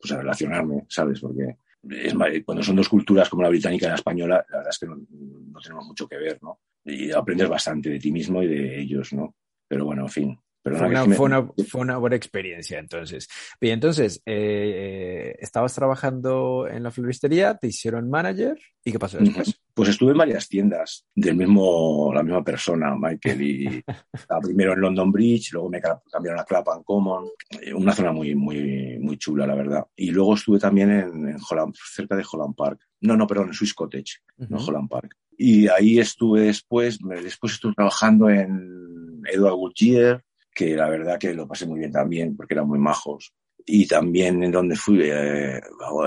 pues 0.00 0.12
a 0.12 0.18
relacionarme, 0.18 0.84
¿sabes? 0.88 1.20
Porque 1.20 1.56
es, 1.90 2.14
cuando 2.44 2.62
son 2.62 2.76
dos 2.76 2.88
culturas 2.88 3.28
como 3.28 3.42
la 3.42 3.50
británica 3.50 3.86
y 3.86 3.88
la 3.90 3.96
española, 3.96 4.44
la 4.50 4.56
verdad 4.56 4.70
es 4.70 4.78
que 4.78 4.86
no, 4.86 4.96
no 4.96 5.60
tenemos 5.60 5.86
mucho 5.86 6.08
que 6.08 6.16
ver, 6.16 6.38
¿no? 6.42 6.60
Y 6.84 7.10
aprendes 7.12 7.48
bastante 7.48 7.90
de 7.90 7.98
ti 7.98 8.12
mismo 8.12 8.42
y 8.42 8.48
de 8.48 8.80
ellos, 8.80 9.12
¿no? 9.12 9.34
Pero 9.68 9.86
bueno, 9.86 10.02
en 10.02 10.08
fin, 10.08 10.38
fue, 11.14 11.80
una, 11.80 11.98
buena 11.98 12.16
experiencia, 12.16 12.78
entonces. 12.78 13.28
Y 13.60 13.68
entonces, 13.68 14.22
eh, 14.24 15.36
estabas 15.38 15.74
trabajando 15.74 16.66
en 16.66 16.82
la 16.82 16.90
floristería, 16.90 17.56
te 17.56 17.66
hicieron 17.66 18.08
manager, 18.08 18.58
¿y 18.82 18.90
qué 18.90 18.98
pasó 18.98 19.18
después? 19.18 19.60
Pues 19.74 19.90
estuve 19.90 20.12
en 20.12 20.18
varias 20.18 20.48
tiendas 20.48 21.04
del 21.14 21.36
mismo, 21.36 22.10
la 22.14 22.22
misma 22.22 22.42
persona, 22.42 22.94
Michael, 22.96 23.42
y 23.42 23.84
primero 24.42 24.72
en 24.72 24.80
London 24.80 25.12
Bridge, 25.12 25.52
luego 25.52 25.68
me 25.68 25.82
cambiaron 26.10 26.40
a 26.40 26.44
Clapham 26.44 26.82
Common, 26.82 27.26
eh, 27.60 27.74
una 27.74 27.92
zona 27.92 28.12
muy, 28.12 28.34
muy, 28.34 28.98
muy 29.00 29.18
chula, 29.18 29.46
la 29.46 29.54
verdad. 29.54 29.84
Y 29.94 30.12
luego 30.12 30.34
estuve 30.34 30.58
también 30.58 30.90
en, 30.90 31.36
Holland, 31.50 31.74
cerca 31.92 32.16
de 32.16 32.24
Holland 32.30 32.54
Park. 32.56 32.80
No, 33.02 33.18
no, 33.18 33.26
perdón, 33.26 33.48
en 33.48 33.54
Swiss 33.54 33.74
Cottage, 33.74 34.20
no 34.38 34.64
Holland 34.64 34.88
Park. 34.88 35.14
Y 35.36 35.68
ahí 35.68 35.98
estuve 35.98 36.42
después, 36.42 36.98
después 37.22 37.54
estuve 37.54 37.74
trabajando 37.74 38.30
en 38.30 39.22
Edward 39.32 39.54
Goodyear, 39.54 40.22
que 40.54 40.76
la 40.76 40.88
verdad 40.88 41.18
que 41.18 41.34
lo 41.34 41.48
pasé 41.48 41.66
muy 41.66 41.80
bien 41.80 41.92
también, 41.92 42.36
porque 42.36 42.54
eran 42.54 42.68
muy 42.68 42.78
majos. 42.78 43.32
Y 43.66 43.86
también 43.86 44.42
en 44.44 44.52
donde 44.52 44.76
fui, 44.76 45.00
eh, 45.02 45.60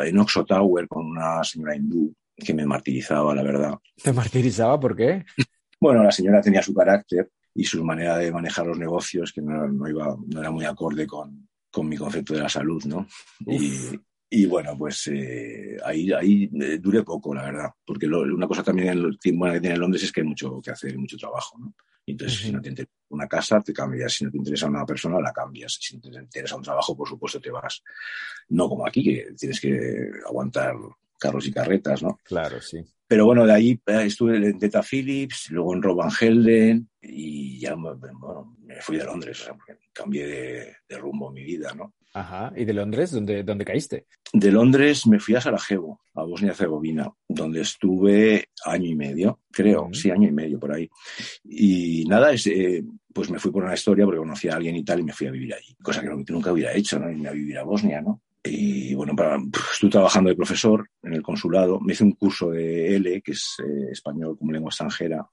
en 0.06 0.20
Oxo 0.20 0.46
Tower, 0.46 0.88
con 0.88 1.06
una 1.06 1.44
señora 1.44 1.76
hindú 1.76 2.14
que 2.36 2.54
me 2.54 2.66
martirizaba, 2.66 3.34
la 3.34 3.44
verdad. 3.44 3.74
¿Te 4.02 4.14
martirizaba 4.14 4.80
por 4.80 4.96
qué? 4.96 5.26
bueno, 5.82 6.04
la 6.04 6.12
señora 6.12 6.42
tenía 6.42 6.62
su 6.62 6.74
carácter 6.74 7.30
y 7.54 7.64
su 7.64 7.84
manera 7.84 8.18
de 8.18 8.32
manejar 8.32 8.68
los 8.68 8.78
negocios, 8.78 9.34
que 9.34 9.42
no, 9.42 9.90
iba, 9.90 10.16
no 10.28 10.40
era 10.40 10.52
muy 10.52 10.66
acorde 10.66 11.08
con, 11.08 11.50
con, 11.72 11.90
mi 11.90 11.98
concepto 11.98 12.36
de 12.36 12.42
la 12.42 12.50
salud, 12.50 12.84
¿no? 12.86 13.08
Y, 13.48 14.00
y, 14.30 14.46
bueno, 14.46 14.78
pues 14.78 15.08
eh, 15.08 15.78
ahí, 15.84 16.12
ahí 16.12 16.50
eh, 16.60 16.78
duré 16.80 17.04
poco, 17.04 17.34
la 17.34 17.44
verdad, 17.44 17.70
porque 17.86 18.08
una 18.08 18.48
cosa 18.48 18.64
también 18.64 18.90
en, 18.90 19.38
bueno, 19.38 19.54
que 19.54 19.62
tiene 19.62 19.76
en 19.76 19.82
Londres 19.82 20.04
es 20.04 20.12
que 20.12 20.22
hay 20.22 20.28
mucho 20.28 20.62
que 20.62 20.72
hacer, 20.72 20.98
mucho 20.98 21.18
trabajo, 21.18 21.58
¿no? 21.60 21.74
Entonces, 22.06 22.40
si 22.40 22.52
no 22.54 22.62
te 22.62 22.70
interesa 22.70 22.92
una 23.10 23.28
casa, 23.28 23.60
te 23.62 23.74
cambias. 23.74 24.14
Si 24.14 24.24
no 24.24 24.32
te 24.32 24.38
interesa 24.38 24.68
una 24.68 24.86
persona, 24.86 25.20
la 25.20 25.34
cambias. 25.34 25.78
Si 25.82 25.98
no 25.98 26.02
te 26.02 26.18
interesa 26.18 26.56
un 26.56 26.64
trabajo, 26.64 26.96
por 26.96 27.08
supuesto, 27.08 27.42
te 27.42 27.52
vas. 27.52 27.84
No 28.48 28.70
como 28.70 28.88
aquí, 28.88 29.04
que 29.04 29.34
tienes 29.38 29.60
que 29.60 30.10
aguantar 30.26 30.74
carros 31.20 31.46
y 31.48 31.52
carretas, 31.52 32.02
¿no? 32.02 32.18
Claro, 32.24 32.62
sí. 32.62 32.82
Pero 33.08 33.26
bueno, 33.26 33.46
de 33.46 33.54
ahí 33.54 33.82
eh, 33.86 34.04
estuve 34.06 34.38
en 34.38 34.58
Teta 34.58 34.82
Phillips, 34.84 35.50
luego 35.52 35.74
en 35.74 35.82
Roban 35.82 36.12
Helden 36.12 36.90
y 37.02 37.60
ya 37.60 37.76
bueno, 37.76 38.56
me 38.60 38.82
fui 38.82 38.98
de 38.98 39.06
Londres, 39.06 39.42
o 39.42 39.44
sea, 39.46 39.54
porque 39.54 39.78
cambié 39.94 40.28
de, 40.28 40.76
de 40.88 40.98
rumbo 40.98 41.32
mi 41.32 41.44
vida, 41.44 41.74
¿no? 41.74 41.94
Ajá. 42.14 42.52
¿Y 42.56 42.66
de 42.66 42.74
Londres 42.74 43.12
dónde, 43.12 43.44
dónde 43.44 43.66
caíste? 43.66 44.08
De 44.34 44.52
Londres 44.52 45.06
me 45.08 45.20
fui 45.20 45.36
a 45.36 45.42
Sarajevo, 45.42 46.02
a 46.16 46.24
Bosnia-Herzegovina, 46.24 47.12
donde 47.28 47.62
estuve 47.62 48.50
año 48.66 48.90
y 48.90 48.96
medio, 48.96 49.42
creo, 49.52 49.90
sí, 49.94 50.10
año 50.10 50.28
y 50.28 50.32
medio 50.32 50.60
por 50.60 50.74
ahí. 50.74 50.90
Y 51.44 52.06
nada, 52.06 52.32
eh, 52.34 52.84
pues 53.14 53.30
me 53.30 53.40
fui 53.40 53.52
por 53.52 53.64
una 53.64 53.74
historia 53.74 54.06
porque 54.06 54.20
conocí 54.20 54.48
a 54.50 54.56
alguien 54.56 54.76
y 54.76 54.84
tal 54.84 55.00
y 55.00 55.04
me 55.04 55.14
fui 55.14 55.28
a 55.28 55.32
vivir 55.32 55.54
allí, 55.54 55.76
cosa 55.82 56.02
que 56.02 56.10
nunca 56.10 56.52
hubiera 56.52 56.74
hecho, 56.74 57.00
¿no? 57.00 57.10
Irme 57.10 57.30
a 57.30 57.34
vivir 57.34 57.58
a 57.58 57.64
Bosnia, 57.64 58.02
¿no? 58.02 58.22
Y 58.44 58.94
bueno, 58.96 59.16
para, 59.16 59.38
estuve 59.72 59.92
trabajando 59.92 60.30
de 60.30 60.36
profesor 60.36 60.90
en 61.04 61.14
el 61.14 61.22
consulado, 61.22 61.80
me 61.80 61.94
hice 61.94 62.04
un 62.04 62.14
curso 62.14 62.52
de 62.52 62.96
L, 62.96 63.22
que 63.22 63.32
es 63.32 63.58
eh, 63.60 63.92
español 63.92 64.38
como 64.38 64.52
lengua 64.52 64.70
extranjera. 64.70 65.28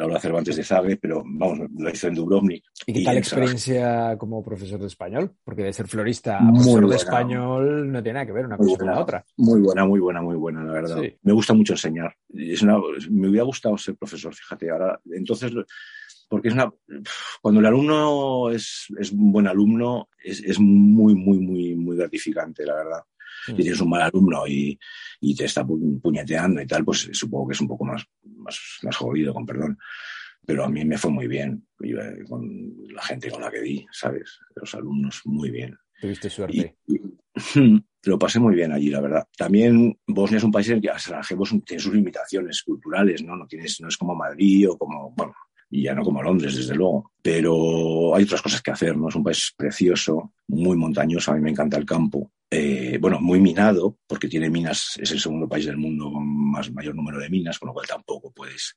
Laura 0.00 0.18
Cervantes 0.18 0.56
de 0.56 0.64
Zagreb, 0.64 0.98
pero 0.98 1.22
vamos, 1.24 1.68
lo 1.76 1.90
hizo 1.90 2.08
en 2.08 2.14
Dubrovnik. 2.14 2.64
¿Y 2.86 2.92
qué 2.94 3.04
tal 3.04 3.14
la 3.14 3.20
experiencia 3.20 4.16
como 4.16 4.42
profesor 4.42 4.80
de 4.80 4.86
español? 4.86 5.32
Porque 5.44 5.62
de 5.62 5.72
ser 5.74 5.86
florista 5.88 6.38
a 6.38 6.52
profesor 6.52 6.88
de 6.88 6.96
español 6.96 7.92
no 7.92 8.02
tiene 8.02 8.14
nada 8.14 8.26
que 8.26 8.32
ver 8.32 8.46
una 8.46 8.56
cosa 8.56 8.78
con 8.78 8.86
la 8.86 8.98
otra. 8.98 9.24
Muy 9.36 9.60
buena, 9.60 9.84
muy 9.84 10.00
buena, 10.00 10.22
muy 10.22 10.36
buena, 10.36 10.64
la 10.64 10.72
verdad. 10.72 11.02
Me 11.22 11.32
gusta 11.34 11.52
mucho 11.52 11.74
enseñar. 11.74 12.14
Es 12.32 12.62
una, 12.62 12.78
me 13.10 13.28
hubiera 13.28 13.44
gustado 13.44 13.76
ser 13.76 13.94
profesor, 13.96 14.34
fíjate. 14.34 14.70
Ahora, 14.70 14.98
entonces, 15.12 15.52
porque 16.28 16.48
es 16.48 16.54
una. 16.54 16.72
Cuando 17.42 17.60
el 17.60 17.66
alumno 17.66 18.50
es, 18.50 18.86
es 18.98 19.12
un 19.12 19.32
buen 19.32 19.48
alumno, 19.48 20.08
es, 20.24 20.40
es 20.40 20.58
muy, 20.58 21.14
muy, 21.14 21.38
muy, 21.38 21.76
muy 21.76 21.96
gratificante, 21.96 22.64
la 22.64 22.74
verdad. 22.74 23.00
Si 23.46 23.54
tienes 23.54 23.80
un 23.80 23.90
mal 23.90 24.02
alumno 24.02 24.46
y, 24.46 24.78
y, 25.20 25.34
te 25.34 25.44
está 25.44 25.64
puñeteando 25.64 26.60
y 26.60 26.66
tal, 26.66 26.84
pues 26.84 27.08
supongo 27.12 27.48
que 27.48 27.54
es 27.54 27.60
un 27.60 27.68
poco 27.68 27.84
más, 27.84 28.04
más, 28.36 28.58
más 28.82 28.96
jodido, 28.96 29.32
con 29.34 29.46
perdón. 29.46 29.78
Pero 30.46 30.64
a 30.64 30.68
mí 30.68 30.84
me 30.84 30.98
fue 30.98 31.10
muy 31.10 31.26
bien 31.26 31.66
con 32.28 32.74
la 32.92 33.02
gente 33.02 33.30
con 33.30 33.42
la 33.42 33.50
que 33.50 33.60
di, 33.60 33.86
¿sabes? 33.92 34.38
Los 34.54 34.74
alumnos, 34.74 35.20
muy 35.24 35.50
bien. 35.50 35.76
Tuviste 36.00 36.30
suerte. 36.30 36.76
lo 38.04 38.18
pasé 38.18 38.40
muy 38.40 38.54
bien 38.54 38.72
allí, 38.72 38.88
la 38.88 39.00
verdad. 39.00 39.28
También 39.36 39.98
Bosnia 40.06 40.38
es 40.38 40.44
un 40.44 40.52
país 40.52 40.68
en 40.68 40.76
el 40.76 40.82
que 40.82 40.98
Sarajevo 40.98 41.44
tiene 41.64 41.82
sus 41.82 41.94
limitaciones 41.94 42.62
culturales, 42.62 43.22
¿no? 43.22 43.36
No, 43.36 43.46
tienes, 43.46 43.80
no 43.80 43.88
es 43.88 43.96
como 43.96 44.14
Madrid 44.14 44.70
o 44.70 44.78
como, 44.78 45.12
bueno, 45.14 45.34
y 45.70 45.84
ya 45.84 45.94
no 45.94 46.02
como 46.02 46.22
Londres, 46.22 46.56
desde 46.56 46.74
luego. 46.74 47.12
Pero 47.22 48.14
hay 48.14 48.24
otras 48.24 48.42
cosas 48.42 48.62
que 48.62 48.70
hacer, 48.70 48.96
¿no? 48.96 49.08
Es 49.08 49.14
un 49.14 49.24
país 49.24 49.52
precioso, 49.56 50.32
muy 50.48 50.76
montañoso, 50.76 51.32
a 51.32 51.34
mí 51.34 51.40
me 51.40 51.50
encanta 51.50 51.76
el 51.76 51.84
campo. 51.84 52.32
Eh, 52.52 52.98
bueno, 53.00 53.20
muy 53.20 53.38
minado, 53.38 53.98
porque 54.08 54.26
tiene 54.26 54.50
minas, 54.50 54.98
es 55.00 55.12
el 55.12 55.20
segundo 55.20 55.48
país 55.48 55.66
del 55.66 55.76
mundo 55.76 56.10
con 56.10 56.26
más 56.26 56.72
mayor 56.72 56.96
número 56.96 57.20
de 57.20 57.30
minas, 57.30 57.60
con 57.60 57.68
lo 57.68 57.72
cual 57.72 57.86
tampoco 57.86 58.32
puedes, 58.32 58.76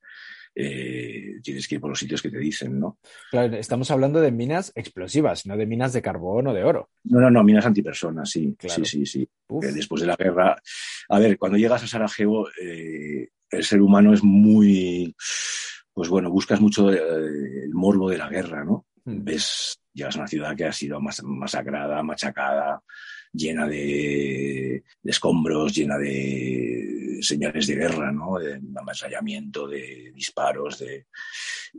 eh, 0.54 1.40
tienes 1.42 1.68
que 1.68 1.76
ir 1.76 1.82
por 1.82 1.90
los 1.90 1.98
sitios 1.98 2.22
que 2.22 2.30
te 2.30 2.38
dicen, 2.38 2.80
¿no? 2.80 3.00
Claro, 3.32 3.56
estamos 3.56 3.90
hablando 3.90 4.22
de 4.22 4.32
minas 4.32 4.72
explosivas, 4.76 5.48
no 5.48 5.58
de 5.58 5.66
minas 5.66 5.92
de 5.92 6.04
carbón 6.04 6.46
o 6.46 6.54
de 6.54 6.64
oro. 6.64 6.92
No, 7.06 7.20
no, 7.20 7.32
no, 7.32 7.44
minas 7.44 7.66
antipersonas, 7.66 8.30
sí, 8.30 8.56
sí, 8.60 8.86
sí, 8.86 9.06
sí. 9.08 9.28
después 9.50 10.02
de 10.02 10.08
la 10.08 10.18
guerra, 10.18 10.56
a 11.10 11.20
ver, 11.20 11.40
cuando 11.40 11.58
llegas 11.58 11.82
a 11.82 11.88
Sarajevo, 11.88 12.48
eh, 12.62 13.30
el 13.50 13.64
ser 13.64 13.82
humano 13.82 14.14
es 14.14 14.24
muy, 14.24 15.16
pues 15.92 16.10
bueno, 16.10 16.30
buscas 16.30 16.62
mucho 16.62 16.92
el 16.92 17.74
morbo 17.74 18.12
de 18.12 18.20
la 18.20 18.30
guerra, 18.30 18.64
¿no? 18.64 18.86
Hmm. 19.04 19.24
Ves, 19.24 19.80
llegas 19.92 20.16
a 20.16 20.20
una 20.20 20.28
ciudad 20.28 20.56
que 20.56 20.66
ha 20.66 20.72
sido 20.72 21.00
masacrada, 21.02 22.04
machacada, 22.04 22.80
llena 23.34 23.68
de, 23.68 24.84
escombros, 25.04 25.76
llena 25.76 25.98
de 25.98 27.20
señales 27.22 27.68
de 27.68 27.76
guerra, 27.76 28.12
¿no? 28.12 28.38
De 28.38 28.62
ametrallamiento, 28.76 29.68
de 29.68 30.12
disparos, 30.14 30.80
de... 30.80 31.08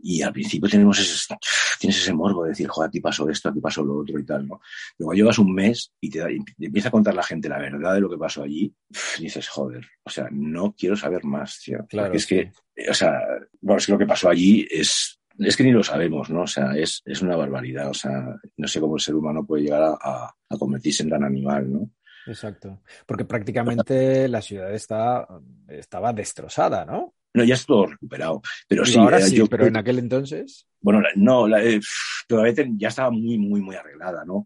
Y 0.03 0.23
al 0.23 0.33
principio 0.33 0.69
tenemos 0.69 0.99
ese, 0.99 1.35
tienes 1.79 1.99
ese 1.99 2.13
morbo 2.13 2.43
de 2.43 2.51
decir, 2.51 2.67
joder, 2.69 2.89
aquí 2.89 3.01
pasó 3.01 3.29
esto, 3.31 3.49
aquí 3.49 3.61
pasó 3.61 3.85
lo 3.85 3.99
otro 3.99 4.19
y 4.19 4.25
tal, 4.25 4.49
¿no? 4.49 4.61
Luego 4.99 5.15
llevas 5.15 5.39
un 5.39 5.55
mes 5.55 5.93
y 6.01 6.11
te, 6.11 6.21
empieza 6.59 6.89
a 6.89 6.91
contar 6.91 7.15
la 7.15 7.23
gente 7.23 7.49
la 7.49 7.59
verdad 7.59 7.95
de 7.95 8.01
lo 8.01 8.11
que 8.11 8.19
pasó 8.19 8.43
allí, 8.43 8.75
dices, 9.21 9.49
joder, 9.49 9.87
o 10.03 10.11
sea, 10.11 10.29
no 10.33 10.75
quiero 10.77 10.97
saber 10.97 11.25
más, 11.25 11.61
tío. 11.61 11.87
Claro, 11.89 12.13
es 12.13 12.27
que, 12.27 12.51
o 12.91 12.95
sea, 12.95 13.21
bueno, 13.61 13.79
es 13.79 13.87
que 13.87 13.93
lo 13.93 13.99
que 13.99 14.07
pasó 14.07 14.29
allí 14.29 14.67
es 14.69 15.21
es 15.39 15.57
que 15.57 15.65
ni 15.65 15.73
lo 15.73 15.83
sabemos, 15.83 16.31
¿no? 16.31 16.43
O 16.43 16.47
sea, 16.47 16.77
es, 16.77 17.03
es 17.05 17.23
una 17.23 17.37
barbaridad. 17.37 17.91
O 17.91 17.95
sea, 17.95 18.37
no 18.57 18.69
sé 18.69 18.81
cómo 18.81 18.97
el 18.97 19.01
ser 19.01 19.15
humano 19.15 19.45
puede 19.45 19.65
llegar 19.65 19.83
a, 20.01 20.35
a 20.49 20.59
convertirse 20.59 21.03
en 21.03 21.11
tan 21.11 21.25
animal, 21.25 21.73
¿no? 21.73 21.91
Exacto. 22.27 22.81
Porque 23.07 23.25
prácticamente 23.25 24.29
la 24.29 24.41
ciudad 24.41 24.73
está, 24.75 25.27
estaba 25.69 26.13
destrozada, 26.13 26.85
¿no? 26.85 27.15
No, 27.35 27.43
ya 27.43 27.55
es 27.55 27.67
todo 27.67 27.87
recuperado. 27.87 28.43
Pero 28.69 28.87
sí, 28.87 28.97
ahora 28.99 29.21
sí, 29.21 29.43
pero 29.51 29.67
en 29.67 29.77
aquel 29.77 29.99
entonces. 29.99 30.67
Bueno, 30.85 31.01
no, 31.17 31.49
la, 31.49 31.65
eh, 31.65 31.81
todavía 32.29 32.67
ya 32.77 32.89
estaba 32.89 33.11
muy, 33.11 33.39
muy, 33.39 33.63
muy 33.63 33.75
arreglada, 33.75 34.23
¿no? 34.23 34.41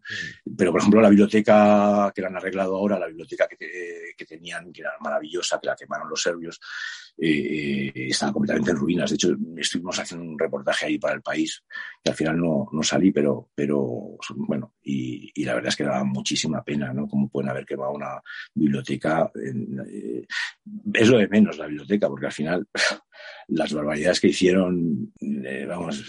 Mm. 0.45 0.55
Pero, 0.55 0.71
por 0.71 0.79
ejemplo, 0.79 1.01
la 1.01 1.09
biblioteca 1.09 2.13
que 2.15 2.21
la 2.21 2.29
han 2.29 2.37
arreglado 2.37 2.77
ahora, 2.77 2.97
la 2.97 3.07
biblioteca 3.07 3.45
que, 3.45 4.13
que 4.15 4.25
tenían, 4.25 4.71
que 4.71 4.79
era 4.79 4.91
maravillosa, 5.01 5.59
que 5.59 5.67
la 5.67 5.75
quemaron 5.75 6.09
los 6.09 6.21
serbios, 6.21 6.57
eh, 7.17 7.91
estaba 7.93 8.31
completamente 8.31 8.71
en 8.71 8.77
ruinas. 8.77 9.09
De 9.09 9.15
hecho, 9.15 9.35
estuvimos 9.57 9.99
haciendo 9.99 10.25
un 10.25 10.39
reportaje 10.39 10.85
ahí 10.85 10.97
para 10.97 11.15
el 11.15 11.21
país, 11.21 11.61
que 12.01 12.11
al 12.11 12.15
final 12.15 12.39
no, 12.39 12.69
no 12.71 12.83
salí, 12.83 13.11
pero, 13.11 13.49
pero 13.53 14.17
bueno, 14.37 14.75
y, 14.81 15.29
y, 15.35 15.43
la 15.43 15.55
verdad 15.55 15.67
es 15.67 15.75
que 15.75 15.83
daba 15.83 16.05
muchísima 16.05 16.63
pena, 16.63 16.93
¿no? 16.93 17.05
Cómo 17.05 17.27
pueden 17.27 17.49
haber 17.49 17.65
quemado 17.65 17.91
una 17.91 18.21
biblioteca. 18.53 19.29
Eh, 19.35 20.25
es 20.93 21.09
lo 21.09 21.17
de 21.17 21.27
menos 21.27 21.57
la 21.57 21.67
biblioteca, 21.67 22.07
porque 22.07 22.27
al 22.27 22.31
final 22.31 22.65
las 23.47 23.73
barbaridades 23.73 24.19
que 24.19 24.27
hicieron, 24.27 25.13
eh, 25.19 25.65
vamos, 25.67 26.03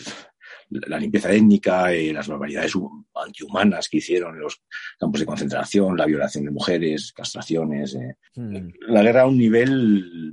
la 0.71 0.99
limpieza 0.99 1.33
étnica, 1.33 1.93
eh, 1.93 2.13
las 2.13 2.29
barbaridades 2.29 2.73
antihumanas 3.15 3.89
que 3.89 3.99
hicieron 3.99 4.35
en 4.35 4.43
los 4.43 4.63
campos 4.99 5.21
de 5.21 5.27
concentración, 5.27 5.97
la 5.97 6.07
violación 6.07 6.45
de 6.45 6.51
mujeres, 6.51 7.13
castraciones. 7.13 7.95
Eh. 7.95 8.17
Hmm. 8.35 8.69
La 8.89 9.03
guerra 9.03 9.23
a 9.23 9.27
un 9.27 9.39
nivel 9.39 10.33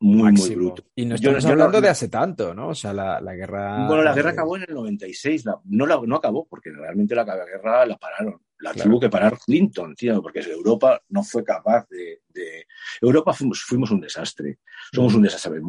muy, 0.00 0.32
muy 0.32 0.54
bruto. 0.54 0.84
Y 0.94 1.06
no 1.06 1.14
estamos 1.14 1.44
hablando 1.44 1.80
de 1.80 1.88
hace 1.88 2.08
tanto, 2.08 2.54
¿no? 2.54 2.68
O 2.68 2.74
sea, 2.74 2.92
la, 2.92 3.20
la 3.20 3.34
guerra... 3.34 3.86
Bueno, 3.86 4.02
la 4.02 4.14
guerra 4.14 4.30
acabó 4.30 4.56
en 4.56 4.64
el 4.68 4.74
96, 4.74 5.44
no, 5.64 5.86
la, 5.86 6.00
no 6.04 6.16
acabó, 6.16 6.46
porque 6.48 6.70
realmente 6.70 7.14
la 7.14 7.24
guerra 7.24 7.86
la 7.86 7.96
pararon. 7.96 8.40
La 8.60 8.74
tuvo 8.74 9.00
que 9.00 9.08
parar 9.08 9.38
Clinton, 9.38 9.94
tío, 9.94 10.20
porque 10.22 10.40
Europa 10.40 11.00
no 11.08 11.22
fue 11.22 11.42
capaz 11.42 11.86
de... 11.88 12.22
de... 12.28 12.66
Europa 13.00 13.32
fuimos, 13.32 13.62
fuimos, 13.62 13.90
un 13.90 14.00
desastre. 14.00 14.58
Somos 14.92 15.14
un 15.14 15.22
desastre 15.22 15.60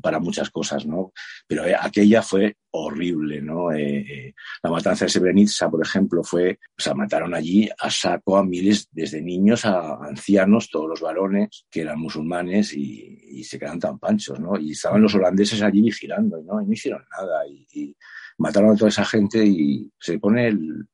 para 0.00 0.20
muchas 0.20 0.50
cosas, 0.50 0.86
¿no? 0.86 1.12
Pero 1.46 1.64
eh, 1.64 1.74
aquella 1.78 2.22
fue 2.22 2.56
horrible, 2.70 3.40
¿no? 3.42 3.72
Eh, 3.72 3.98
eh, 3.98 4.34
la 4.62 4.70
matanza 4.70 5.04
de 5.04 5.10
Srebrenica, 5.10 5.68
por 5.70 5.84
ejemplo, 5.84 6.22
fue... 6.22 6.58
O 6.78 6.80
sea, 6.80 6.94
mataron 6.94 7.34
allí 7.34 7.68
a 7.78 7.90
saco 7.90 8.36
a 8.36 8.44
miles, 8.44 8.88
desde 8.92 9.20
niños 9.20 9.64
a 9.64 10.04
ancianos, 10.04 10.70
todos 10.70 10.88
los 10.88 11.00
varones, 11.00 11.66
que 11.70 11.80
eran 11.80 11.98
musulmanes 11.98 12.74
y, 12.74 13.18
y 13.28 13.44
se 13.44 13.58
quedan 13.58 13.80
tan 13.80 13.98
panchos, 13.98 14.38
¿no? 14.38 14.58
Y 14.58 14.72
estaban 14.72 15.02
los 15.02 15.14
holandeses 15.14 15.62
allí 15.62 15.82
vigilando, 15.82 16.40
¿no? 16.42 16.62
Y 16.62 16.66
no 16.66 16.72
hicieron 16.72 17.04
nada. 17.10 17.46
y, 17.48 17.66
y 17.72 17.96
mataron 18.38 18.72
a 18.72 18.76
toda 18.76 18.90
esa 18.90 19.04
gente 19.04 19.44
y 19.44 19.90
se 19.98 20.18
pone 20.18 20.48
el, 20.48 20.86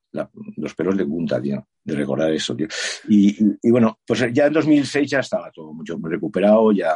los 0.56 0.74
pelos 0.74 0.96
de 0.96 1.06
punta, 1.06 1.40
tío, 1.40 1.66
de 1.82 1.94
recordar 1.94 2.32
eso, 2.32 2.54
tío. 2.54 2.66
Y, 3.08 3.36
y, 3.62 3.70
bueno, 3.70 3.98
pues 4.06 4.32
ya 4.32 4.46
en 4.46 4.52
2006 4.52 5.10
ya 5.10 5.20
estaba 5.20 5.50
todo 5.50 5.72
mucho 5.72 5.98
recuperado, 6.02 6.72
ya, 6.72 6.92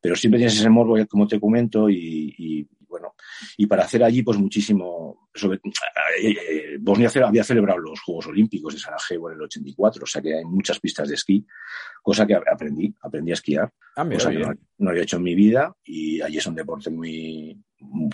pero 0.00 0.16
siempre 0.16 0.38
tienes 0.38 0.58
ese 0.58 0.70
morbo, 0.70 0.96
como 1.06 1.26
te 1.26 1.40
comento, 1.40 1.88
y, 1.88 2.34
y 2.38 2.68
bueno, 2.94 3.14
y 3.56 3.66
para 3.66 3.84
hacer 3.84 4.04
allí, 4.04 4.22
pues 4.22 4.38
muchísimo. 4.38 5.28
Sobre, 5.34 5.56
eh, 5.56 6.30
eh, 6.30 6.76
Bosnia 6.78 7.10
había 7.26 7.42
celebrado 7.42 7.80
los 7.80 8.00
Juegos 8.00 8.28
Olímpicos 8.28 8.72
de 8.72 8.78
Sarajevo 8.78 9.30
en 9.30 9.34
el 9.34 9.42
84, 9.42 10.04
o 10.04 10.06
sea 10.06 10.22
que 10.22 10.36
hay 10.36 10.44
muchas 10.44 10.78
pistas 10.78 11.08
de 11.08 11.16
esquí, 11.16 11.44
cosa 12.00 12.24
que 12.24 12.36
aprendí, 12.36 12.94
aprendí 13.02 13.32
a 13.32 13.34
esquiar, 13.34 13.72
ah, 13.96 14.08
cosa 14.08 14.30
que 14.30 14.38
no, 14.38 14.52
no, 14.78 14.90
había 14.90 15.02
hecho 15.02 15.16
en 15.16 15.24
mi 15.24 15.34
vida, 15.34 15.74
y 15.82 16.20
allí 16.20 16.38
es 16.38 16.46
un 16.46 16.54
deporte 16.54 16.88
muy, 16.90 17.60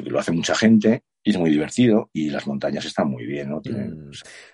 lo 0.07 0.19
hace 0.19 0.33
mucha 0.33 0.55
gente, 0.55 1.03
y 1.23 1.31
es 1.31 1.39
muy 1.39 1.51
divertido 1.51 2.11
y 2.13 2.31
las 2.31 2.47
montañas 2.47 2.85
están 2.85 3.09
muy 3.09 3.27
bien, 3.27 3.51
¿no? 3.51 3.61
Tienen... 3.61 4.09
Mm. 4.09 4.13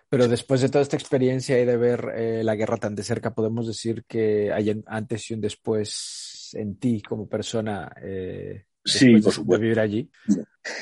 Pero 0.08 0.28
después 0.28 0.60
de 0.60 0.68
toda 0.68 0.82
esta 0.82 0.96
experiencia 0.96 1.60
y 1.60 1.64
de 1.64 1.76
ver 1.76 2.12
eh, 2.16 2.44
la 2.44 2.56
guerra 2.56 2.76
tan 2.76 2.94
de 2.94 3.02
cerca, 3.02 3.34
podemos 3.34 3.66
decir 3.66 4.04
que 4.06 4.52
hay 4.52 4.82
antes 4.86 5.30
y 5.30 5.34
un 5.34 5.40
después 5.40 6.50
en 6.54 6.76
ti 6.76 7.02
como 7.02 7.28
persona. 7.28 7.92
Eh, 8.02 8.64
sí, 8.84 9.16
por 9.20 9.32
supuesto. 9.32 9.60
De 9.60 9.62
vivir 9.62 9.80
allí. 9.80 10.10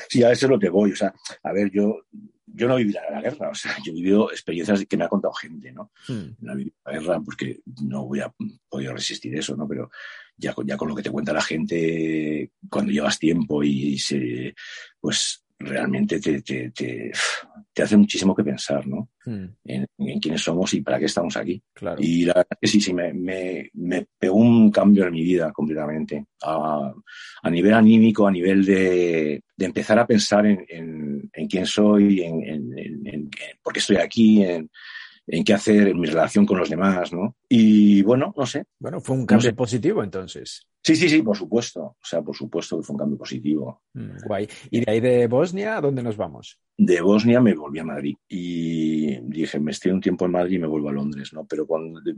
Sí, 0.09 0.23
a 0.23 0.31
eso 0.31 0.45
es 0.45 0.49
lo 0.49 0.59
que 0.59 0.69
voy. 0.69 0.91
O 0.91 0.95
sea, 0.95 1.13
a 1.43 1.51
ver, 1.51 1.71
yo, 1.71 2.05
yo 2.45 2.67
no 2.67 2.75
viví 2.75 2.93
la 2.93 3.21
guerra, 3.21 3.49
o 3.49 3.55
sea, 3.55 3.75
yo 3.83 3.91
he 3.91 3.95
vivido 3.95 4.31
experiencias 4.31 4.85
que 4.85 4.97
me 4.97 5.05
ha 5.05 5.09
contado 5.09 5.33
gente, 5.33 5.71
¿no? 5.71 5.91
Hmm. 6.07 6.35
No 6.39 6.53
he 6.53 6.55
vivido 6.55 6.77
la 6.85 6.91
guerra 6.93 7.19
porque 7.21 7.61
no 7.83 8.03
hubiera 8.03 8.33
podido 8.69 8.93
resistir 8.93 9.35
eso, 9.37 9.55
¿no? 9.55 9.67
Pero 9.67 9.89
ya, 10.37 10.53
ya 10.65 10.77
con 10.77 10.89
lo 10.89 10.95
que 10.95 11.03
te 11.03 11.11
cuenta 11.11 11.33
la 11.33 11.41
gente 11.41 12.51
cuando 12.69 12.91
llevas 12.91 13.19
tiempo 13.19 13.63
y 13.63 13.97
se, 13.97 14.53
pues 14.99 15.44
realmente 15.59 16.19
te, 16.19 16.41
te, 16.41 16.71
te, 16.71 17.11
te, 17.73 17.83
hace 17.83 17.97
muchísimo 17.97 18.35
que 18.35 18.43
pensar, 18.43 18.85
¿no? 18.87 19.09
Hmm. 19.25 19.45
En, 19.63 19.87
en, 19.97 20.19
quiénes 20.19 20.41
somos 20.41 20.73
y 20.73 20.81
para 20.81 20.99
qué 20.99 21.05
estamos 21.05 21.35
aquí. 21.37 21.61
Claro. 21.73 21.97
Y 22.01 22.25
la 22.25 22.33
verdad 22.33 22.57
que 22.59 22.67
sí, 22.67 22.81
sí, 22.81 22.93
me, 22.93 23.13
me, 23.13 23.69
me, 23.73 24.07
pegó 24.17 24.35
un 24.35 24.71
cambio 24.71 25.05
en 25.05 25.13
mi 25.13 25.23
vida 25.23 25.51
completamente. 25.51 26.25
A, 26.43 26.93
a 27.41 27.49
nivel 27.49 27.73
anímico, 27.73 28.27
a 28.27 28.31
nivel 28.31 28.65
de, 28.65 29.43
de 29.55 29.65
empezar 29.65 29.97
a 29.99 30.07
pensar 30.07 30.45
en, 30.45 30.65
en, 30.67 31.29
en 31.31 31.47
quién 31.47 31.65
soy, 31.65 32.21
en, 32.21 32.43
en, 32.43 33.07
en, 33.07 33.29
por 33.63 33.73
qué 33.73 33.79
estoy 33.79 33.97
aquí, 33.97 34.43
en, 34.43 34.69
en 35.27 35.43
qué 35.43 35.53
hacer 35.53 35.87
en 35.87 35.99
mi 35.99 36.07
relación 36.07 36.45
con 36.45 36.59
los 36.59 36.69
demás, 36.69 37.11
¿no? 37.11 37.35
Y 37.49 38.01
bueno, 38.03 38.33
no 38.37 38.45
sé. 38.45 38.65
Bueno, 38.79 38.99
fue 38.99 39.15
un 39.15 39.25
cambio 39.25 39.49
no 39.49 39.51
sé. 39.51 39.55
positivo 39.55 40.03
entonces. 40.03 40.67
Sí, 40.83 40.95
sí, 40.95 41.09
sí, 41.09 41.23
por 41.23 41.35
supuesto. 41.35 41.81
O 41.81 41.97
sea, 42.03 42.21
por 42.21 42.35
supuesto 42.35 42.77
que 42.77 42.83
fue 42.83 42.93
un 42.93 42.99
cambio 42.99 43.17
positivo. 43.17 43.81
Mm, 43.93 44.17
guay. 44.27 44.47
¿Y 44.69 44.81
de 44.81 44.91
ahí 44.91 44.99
de 44.99 45.27
Bosnia, 45.27 45.77
a 45.77 45.81
dónde 45.81 46.03
nos 46.03 46.15
vamos? 46.15 46.59
De 46.77 47.01
Bosnia 47.01 47.41
me 47.41 47.55
volví 47.55 47.79
a 47.79 47.83
Madrid 47.83 48.15
y 48.27 49.19
dije, 49.21 49.59
me 49.59 49.71
estoy 49.71 49.91
un 49.91 50.01
tiempo 50.01 50.25
en 50.25 50.31
Madrid 50.31 50.57
y 50.57 50.59
me 50.59 50.67
vuelvo 50.67 50.89
a 50.89 50.93
Londres, 50.93 51.33
¿no? 51.33 51.45
Pero 51.47 51.65
cuando 51.65 52.01
de, 52.01 52.15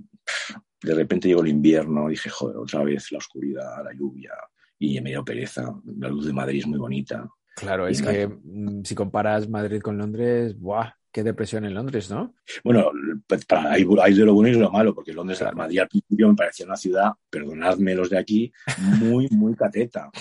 de 0.81 0.93
repente 0.93 1.29
llegó 1.29 1.41
el 1.41 1.47
invierno, 1.47 2.09
dije, 2.09 2.29
joder, 2.29 2.57
otra 2.57 2.83
vez 2.83 3.11
la 3.11 3.19
oscuridad, 3.19 3.83
la 3.83 3.93
lluvia 3.93 4.31
y 4.79 4.99
me 4.99 5.11
dio 5.11 5.23
pereza. 5.23 5.73
La 5.97 6.09
luz 6.09 6.25
de 6.25 6.33
Madrid 6.33 6.59
es 6.59 6.67
muy 6.67 6.77
bonita. 6.77 7.25
Claro, 7.55 7.87
es 7.87 8.01
que 8.01 8.27
mm, 8.27 8.83
si 8.83 8.93
comparas 8.93 9.49
Madrid 9.49 9.81
con 9.81 9.97
Londres, 9.97 10.59
¡buah! 10.59 10.91
Qué 11.17 11.23
depresión 11.23 11.65
en 11.65 11.73
Londres, 11.73 12.11
¿no? 12.11 12.35
Bueno, 12.63 12.91
pues, 13.25 13.43
hay, 13.49 13.83
hay, 14.03 14.13
de 14.13 14.23
lo 14.23 14.35
bueno 14.35 14.49
y 14.49 14.51
de 14.51 14.59
lo 14.59 14.69
malo, 14.69 14.93
porque 14.93 15.11
Londres, 15.11 15.39
claro. 15.39 15.57
Madrid 15.57 15.79
al 15.79 15.87
principio 15.87 16.27
me 16.27 16.35
parecía 16.35 16.67
una 16.67 16.75
ciudad, 16.75 17.09
perdonadme 17.27 17.95
los 17.95 18.11
de 18.11 18.19
aquí, 18.19 18.53
muy, 18.99 19.27
muy 19.31 19.55
cateta. 19.55 20.11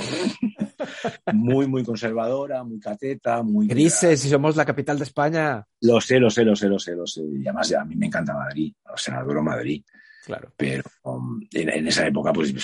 muy, 1.35 1.67
muy 1.67 1.85
conservadora, 1.85 2.65
muy 2.65 2.81
cateta, 2.81 3.43
muy... 3.43 3.67
Grises, 3.69 4.19
si 4.19 4.31
somos 4.31 4.57
la 4.57 4.65
capital 4.65 4.97
de 4.97 5.05
España. 5.05 5.67
Lo 5.83 6.01
sé, 6.01 6.19
lo 6.19 6.31
sé, 6.31 6.47
lo 6.47 6.57
sé, 6.57 6.67
lo 6.67 6.79
sé, 6.79 6.97
lo 6.97 7.07
sé. 7.07 7.21
Y 7.31 7.47
además 7.47 7.71
a 7.75 7.85
mí 7.85 7.95
me 7.95 8.07
encanta 8.07 8.33
Madrid, 8.33 8.73
o 8.91 8.97
sea, 8.97 9.19
adoro 9.19 9.43
Madrid. 9.43 9.85
Claro. 10.25 10.51
Pero 10.57 10.83
um, 11.03 11.47
en, 11.53 11.69
en, 11.69 11.89
esa 11.89 12.07
época, 12.07 12.33
pues, 12.33 12.55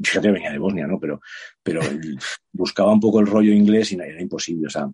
fíjate, 0.00 0.30
venía 0.30 0.52
de 0.52 0.58
Bosnia, 0.58 0.86
¿no? 0.86 1.00
Pero, 1.00 1.20
pero 1.60 1.80
buscaba 2.52 2.92
un 2.92 3.00
poco 3.00 3.18
el 3.18 3.26
rollo 3.26 3.52
inglés 3.52 3.90
y 3.90 3.96
era 3.96 4.22
imposible, 4.22 4.68
o 4.68 4.70
sea, 4.70 4.88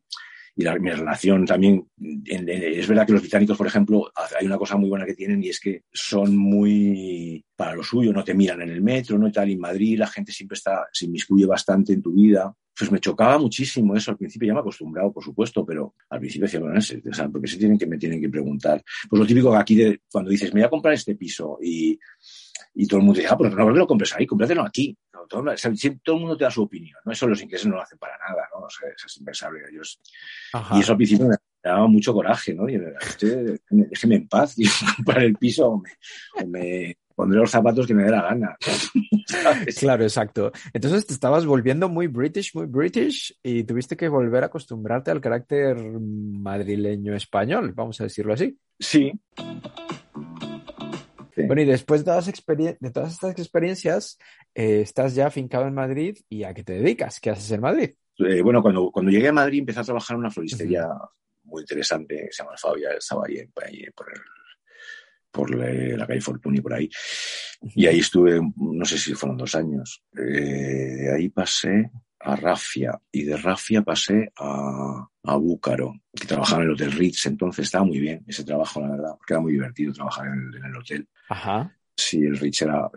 y 0.57 0.65
la, 0.65 0.79
mi 0.79 0.91
relación 0.91 1.45
también, 1.45 1.87
en, 2.01 2.49
en, 2.49 2.49
es 2.49 2.89
verdad 2.89 3.07
que 3.07 3.13
los 3.13 3.21
británicos, 3.21 3.59
por 3.59 3.67
ejemplo, 3.67 4.11
hay 4.39 4.47
una 4.47 4.57
cosa 4.57 4.77
muy 4.77 4.89
buena 4.89 5.05
que 5.05 5.15
tienen 5.15 5.45
y 5.45 5.51
es 5.51 5.61
que 5.61 5.83
son 5.93 6.35
muy 6.35 7.45
para 7.55 7.75
lo 7.75 7.83
suyo, 7.83 8.13
no 8.13 8.25
te 8.25 8.35
miran 8.35 8.63
en 8.63 8.71
el 8.71 8.83
metro, 8.83 9.19
no 9.19 9.29
y 9.29 9.33
tal, 9.33 9.49
y 9.51 9.53
en 9.53 9.61
Madrid 9.61 9.99
la 9.99 10.07
gente 10.07 10.33
siempre 10.33 10.57
está, 10.57 10.87
se 10.93 11.07
inmiscuye 11.07 11.47
bastante 11.47 11.93
en 11.93 12.03
tu 12.03 12.13
vida. 12.13 12.55
Pues 12.79 12.93
me 12.93 13.01
chocaba 13.01 13.39
muchísimo 13.39 13.97
eso 13.97 14.11
al 14.11 14.19
principio, 14.19 14.49
ya 14.49 14.53
me 14.53 14.59
he 14.59 14.61
acostumbrado, 14.61 15.11
por 15.11 15.25
supuesto, 15.25 15.65
pero 15.65 15.95
al 16.11 16.21
principio 16.21 16.45
decía, 16.45 16.61
bueno, 16.61 16.79
o 16.79 17.15
sea, 17.15 17.29
porque 17.31 17.49
se 17.49 17.57
tienen 17.57 17.79
que, 17.79 17.87
me 17.87 17.97
tienen 17.97 18.21
que 18.21 18.29
preguntar. 18.29 18.83
Pues 19.09 19.19
lo 19.19 19.27
típico 19.27 19.51
que 19.51 19.57
aquí 19.57 19.75
de, 19.77 20.01
cuando 20.11 20.31
dices, 20.31 20.53
me 20.53 20.61
voy 20.61 20.67
a 20.67 20.71
comprar 20.71 20.93
este 20.93 21.17
piso 21.17 21.59
y, 21.63 21.99
y 22.79 22.87
todo 22.87 23.01
el 23.01 23.07
mundo 23.07 23.21
dice, 23.21 23.33
ah, 23.33 23.39
pues 23.39 23.55
no, 23.55 23.65
no 23.65 23.71
lo 23.71 23.87
compres 23.87 24.15
ahí, 24.15 24.27
cómpratelo 24.27 24.63
aquí. 24.63 24.97
Todo, 25.29 25.51
o 25.51 25.57
sea, 25.57 25.73
todo, 26.05 26.17
el 26.17 26.21
mundo 26.21 26.37
te 26.37 26.45
da 26.45 26.51
su 26.51 26.63
opinión, 26.63 26.99
¿no? 27.05 27.11
Eso 27.11 27.27
los 27.27 27.43
ingleses 27.43 27.67
no 27.67 27.77
lo 27.77 27.83
hacen 27.83 27.99
para 27.99 28.17
nada, 28.19 28.49
¿no? 28.53 28.67
O 28.67 28.71
sea, 28.71 28.89
eso 28.91 29.07
es 29.07 29.17
impensable. 29.17 29.61
Ellos... 29.73 29.99
Y 30.73 30.81
eso 30.81 30.93
al 30.93 30.97
principio 30.97 31.27
me 31.27 31.37
daba 31.65 31.87
mucho 31.89 32.13
coraje, 32.13 32.55
¿no? 32.55 32.69
Y 32.69 32.79
usted, 32.79 33.59
déjeme 33.71 34.17
en 34.17 34.29
paz 34.29 34.55
y 34.59 34.67
comprar 34.97 35.23
el 35.23 35.35
piso 35.35 35.71
o 35.71 35.79
me, 35.79 35.91
o 36.41 36.47
me 36.47 36.97
pondré 37.17 37.41
los 37.41 37.51
zapatos 37.51 37.87
que 37.87 37.95
me 37.95 38.05
dé 38.05 38.11
la 38.11 38.23
gana. 38.23 38.57
Claro, 39.81 40.05
exacto. 40.05 40.53
Entonces 40.73 41.05
te 41.05 41.13
estabas 41.13 41.45
volviendo 41.45 41.89
muy 41.89 42.07
british, 42.07 42.55
muy 42.55 42.67
british 42.67 43.37
y 43.43 43.65
tuviste 43.65 43.97
que 43.97 44.09
volver 44.09 44.45
a 44.45 44.47
acostumbrarte 44.47 45.11
al 45.11 45.21
carácter 45.21 45.77
madrileño 45.77 47.15
español, 47.15 47.73
vamos 47.75 48.01
a 48.01 48.05
decirlo 48.05 48.35
así. 48.35 48.57
Sí. 48.79 49.13
Bueno, 51.37 51.63
y 51.63 51.65
después 51.67 52.01
de 52.01 52.07
todas, 52.07 52.27
de 52.27 52.91
todas 52.91 53.13
estas 53.13 53.39
experiencias, 53.39 54.19
eh, 54.55 54.81
estás 54.81 55.15
ya 55.15 55.27
afincado 55.27 55.67
en 55.67 55.75
Madrid 55.75 56.17
y 56.29 56.45
¿a 56.45 56.55
qué 56.55 56.65
te 56.65 56.75
dedicas? 56.75 57.21
¿Qué 57.21 57.31
haces 57.31 57.51
en 57.51 57.61
Madrid? 57.61 57.91
Eh, 58.19 58.41
bueno, 58.41 58.63
cuando, 58.63 58.91
cuando 58.91 59.11
llegué 59.11 59.29
a 59.29 59.33
Madrid 59.33 59.59
empecé 59.61 59.81
a 59.81 59.85
trabajar 59.85 60.15
en 60.15 60.21
una 60.21 60.31
floristería 60.31 60.89
muy 61.45 61.63
interesante, 61.63 62.29
se 62.31 62.43
llama 62.43 62.57
Fabia, 62.57 62.91
estaba 62.93 63.25
ahí, 63.27 63.39
ahí 63.39 63.87
por, 63.95 64.13
el, 64.13 64.21
por 65.31 65.55
la 65.55 66.07
calle 66.07 66.21
Fortuny, 66.21 66.61
por 66.61 66.75
ahí. 66.75 66.89
Y 67.75 67.87
ahí 67.87 67.99
estuve, 67.99 68.41
no 68.57 68.85
sé 68.85 68.99
si 68.99 69.15
fueron 69.15 69.37
dos 69.37 69.55
años. 69.55 70.03
Eh, 70.17 70.23
de 70.23 71.15
ahí 71.15 71.29
pasé 71.29 71.91
a 72.27 72.35
Rafia 72.35 73.01
y 73.13 73.23
de 73.23 73.37
Rafia 73.37 73.83
pasé 73.83 74.33
a, 74.37 75.09
a 75.23 75.37
Búcaro, 75.37 75.95
que 76.13 76.27
trabajaba 76.27 76.63
en 76.63 76.69
el 76.69 76.75
Hotel 76.75 76.91
Ritz, 76.91 77.27
entonces 77.27 77.67
estaba 77.67 77.85
muy 77.85 78.01
bien 78.01 78.25
ese 78.27 78.43
trabajo, 78.43 78.81
la 78.81 78.91
verdad, 78.91 79.15
porque 79.17 79.35
era 79.35 79.41
muy 79.41 79.53
divertido 79.53 79.93
trabajar 79.93 80.27
en 80.27 80.33
el, 80.33 80.57
en 80.57 80.65
el 80.65 80.77
hotel. 80.77 81.09
Ajá. 81.29 81.73
Sí, 81.97 82.19
el 82.19 82.37
Ritz 82.37 82.63
era, 82.63 82.91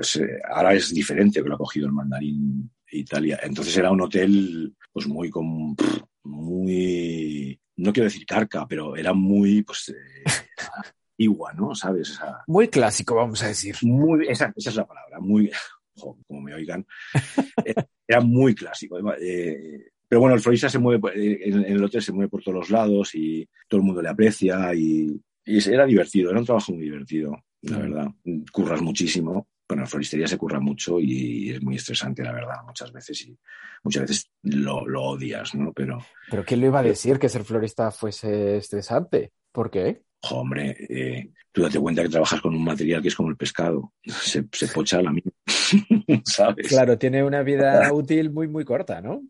ahora 0.52 0.74
es 0.74 0.94
diferente 0.94 1.44
que 1.44 1.48
lo 1.48 1.56
ha 1.56 1.60
cogido 1.60 1.86
el 1.86 1.94
mandarín 1.94 2.72
Italia. 2.92 3.39
Entonces 3.44 3.78
era 3.78 3.92
un 3.92 4.02
hotel, 4.02 4.76
pues 4.92 5.08
muy, 5.08 5.30
con, 5.30 5.76
muy, 6.24 7.60
no 7.78 7.94
quiero 7.94 8.06
decir 8.06 8.26
carca, 8.26 8.65
pero 8.68 8.96
era 8.96 9.13
muy, 9.13 9.62
pues, 9.62 9.89
eh, 9.89 10.24
igual, 11.18 11.56
¿no? 11.56 11.76
¿Sabes? 11.76 12.20
muy 12.48 12.68
clásico, 12.68 13.13
vamos 13.13 13.44
a 13.44 13.48
decir. 13.48 13.76
Muy, 13.84 14.28
esa, 14.28 14.52
esa 14.56 14.70
es 14.72 14.76
la 14.76 14.88
palabra, 14.88 15.20
muy, 15.20 15.52
como 15.96 16.42
me 16.42 16.56
oigan, 16.56 16.84
era 18.10 18.22
muy 18.22 18.56
clásico. 18.56 18.98
Eh, 19.22 19.91
pero 20.08 20.19
bueno, 20.19 20.36
el 20.36 20.41
florista 20.41 20.67
se 20.67 20.80
mueve, 20.80 21.12
eh, 21.15 21.39
en, 21.43 21.63
el 21.63 21.84
hotel 21.84 22.02
se 22.02 22.12
mueve 22.12 22.30
por 22.30 22.41
todos 22.41 22.58
los 22.58 22.69
lados 22.72 23.13
y 23.13 23.48
todo 23.67 23.80
el 23.80 23.86
mundo 23.86 24.02
le 24.02 24.10
aprecia 24.10 24.74
y, 24.74 25.22
y 25.45 25.69
era 25.69 25.86
divertido, 25.86 26.32
era 26.32 26.39
un 26.39 26.45
trabajo 26.45 26.74
muy 26.74 26.86
divertido, 26.86 27.38
la 27.62 27.78
mm. 27.78 27.82
verdad. 27.82 28.08
Curras 28.52 28.82
muchísimo. 28.82 29.48
Bueno, 29.67 29.84
la 29.84 29.88
floristería 29.88 30.26
se 30.26 30.39
curra 30.39 30.60
mucho 30.60 31.00
y 31.00 31.52
es 31.52 31.62
muy 31.62 31.76
estresante, 31.76 32.24
la 32.24 32.34
verdad, 32.34 32.56
muchas 32.65 32.91
veces 32.91 33.22
y 33.28 33.38
muchas 33.84 34.02
veces 34.02 34.32
lo, 34.41 34.88
lo 34.88 35.04
odias, 35.04 35.54
¿no? 35.54 35.72
Pero. 35.74 36.00
¿Pero 36.32 36.43
quién 36.43 36.62
le 36.62 36.65
iba 36.65 36.80
a 36.80 36.84
decir 36.84 37.19
que 37.19 37.30
ser 37.30 37.43
florista 37.43 37.91
fuese 37.91 38.58
estresante? 38.58 39.32
¿Por 39.52 39.69
qué? 39.69 40.02
Hombre, 40.32 40.75
eh, 40.89 41.32
tú 41.51 41.62
date 41.62 41.79
cuenta 41.79 42.03
que 42.03 42.10
trabajas 42.10 42.41
con 42.41 42.55
un 42.55 42.63
material 42.63 43.01
que 43.01 43.08
es 43.08 43.15
como 43.15 43.29
el 43.29 43.38
pescado, 43.38 43.93
se, 44.03 44.45
se 44.51 44.67
pocha 44.67 45.01
la 45.01 45.12
misma, 45.12 45.32
¿sabes? 46.25 46.67
Claro, 46.67 46.97
tiene 46.97 47.23
una 47.23 47.43
vida 47.43 47.91
útil 47.93 48.32
muy, 48.32 48.47
muy 48.47 48.65
corta, 48.65 49.01
¿no? 49.01 49.21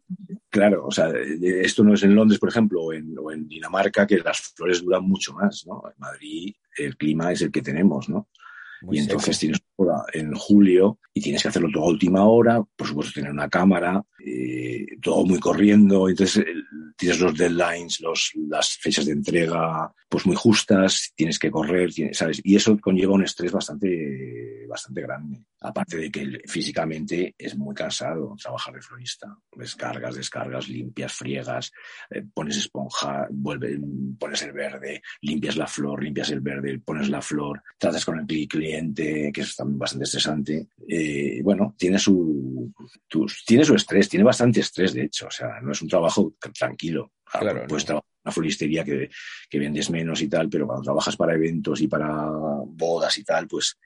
Claro, 0.49 0.85
o 0.85 0.91
sea, 0.91 1.11
esto 1.41 1.83
no 1.83 1.93
es 1.93 2.03
en 2.03 2.15
Londres, 2.15 2.39
por 2.39 2.49
ejemplo, 2.49 2.81
o 2.81 2.93
en, 2.93 3.15
o 3.19 3.31
en 3.31 3.47
Dinamarca, 3.47 4.07
que 4.07 4.17
las 4.17 4.39
flores 4.55 4.83
duran 4.83 5.03
mucho 5.03 5.33
más, 5.33 5.65
¿no? 5.67 5.83
En 5.87 5.99
Madrid 5.99 6.53
el 6.77 6.95
clima 6.95 7.31
es 7.31 7.41
el 7.41 7.51
que 7.51 7.61
tenemos, 7.61 8.07
¿no? 8.07 8.29
y 8.91 8.99
entonces 8.99 9.37
tienes 9.37 9.59
hora 9.75 10.03
en 10.13 10.33
julio 10.33 10.99
y 11.13 11.21
tienes 11.21 11.41
que 11.41 11.49
hacerlo 11.49 11.69
todo 11.71 11.83
a 11.83 11.89
última 11.89 12.25
hora, 12.25 12.63
por 12.75 12.87
supuesto 12.87 13.13
tener 13.13 13.31
una 13.31 13.49
cámara, 13.49 14.03
eh, 14.25 14.85
todo 15.01 15.25
muy 15.25 15.39
corriendo, 15.39 16.07
entonces 16.07 16.45
tienes 16.99 17.19
los 17.21 17.33
deadlines, 17.33 18.01
los, 18.01 18.31
las 18.49 18.77
fechas 18.77 19.05
de 19.05 19.13
entrega 19.13 19.91
pues 20.09 20.25
muy 20.25 20.35
justas, 20.35 21.13
tienes 21.15 21.39
que 21.39 21.49
correr, 21.49 21.91
¿sabes? 22.11 22.41
Y 22.43 22.57
eso 22.57 22.77
conlleva 22.79 23.13
un 23.13 23.23
estrés 23.23 23.51
bastante, 23.53 23.87
bastante 24.69 25.01
grande. 25.01 25.43
Aparte 25.61 25.97
de 25.97 26.11
que 26.11 26.39
físicamente 26.47 27.35
es 27.37 27.57
muy 27.57 27.75
cansado 27.75 28.35
trabajar 28.41 28.73
de 28.75 28.81
florista. 28.81 29.37
Descargas, 29.55 30.15
descargas, 30.15 30.69
limpias, 30.69 31.11
friegas, 31.11 31.71
eh, 32.09 32.23
pones 32.33 32.57
esponja, 32.57 33.27
vuelve, 33.29 33.77
pones 34.17 34.41
el 34.43 34.53
verde, 34.53 35.01
limpias 35.21 35.57
la 35.57 35.67
flor, 35.67 36.03
limpias 36.03 36.29
el 36.31 36.39
verde, 36.39 36.79
pones 36.79 37.09
la 37.09 37.21
flor, 37.21 37.61
tratas 37.77 38.05
con 38.05 38.19
el 38.19 38.47
cliente, 38.47 39.31
que 39.33 39.41
es 39.41 39.55
también 39.55 39.79
bastante 39.79 40.05
estresante. 40.05 40.67
Eh, 40.87 41.41
bueno, 41.43 41.75
tiene 41.77 41.99
su, 41.99 42.73
tiene 43.45 43.65
su 43.65 43.75
estrés, 43.75 44.07
tiene 44.07 44.23
bastante 44.23 44.61
estrés, 44.61 44.93
de 44.93 45.03
hecho. 45.03 45.27
O 45.27 45.31
sea, 45.31 45.59
no 45.61 45.71
es 45.71 45.81
un 45.81 45.89
trabajo 45.89 46.33
tranquilo. 46.57 47.11
Claro, 47.25 47.65
pues 47.67 47.85
una 47.89 48.31
floristería 48.31 48.83
que, 48.83 49.09
que, 49.49 49.59
vendes 49.59 49.89
menos 49.89 50.21
y 50.21 50.27
tal, 50.27 50.49
pero 50.49 50.65
cuando 50.65 50.83
trabajas 50.83 51.15
para 51.15 51.35
eventos 51.35 51.79
y 51.81 51.87
para 51.87 52.27
bodas 52.65 53.17
y 53.17 53.23
tal, 53.23 53.47
pues 53.47 53.77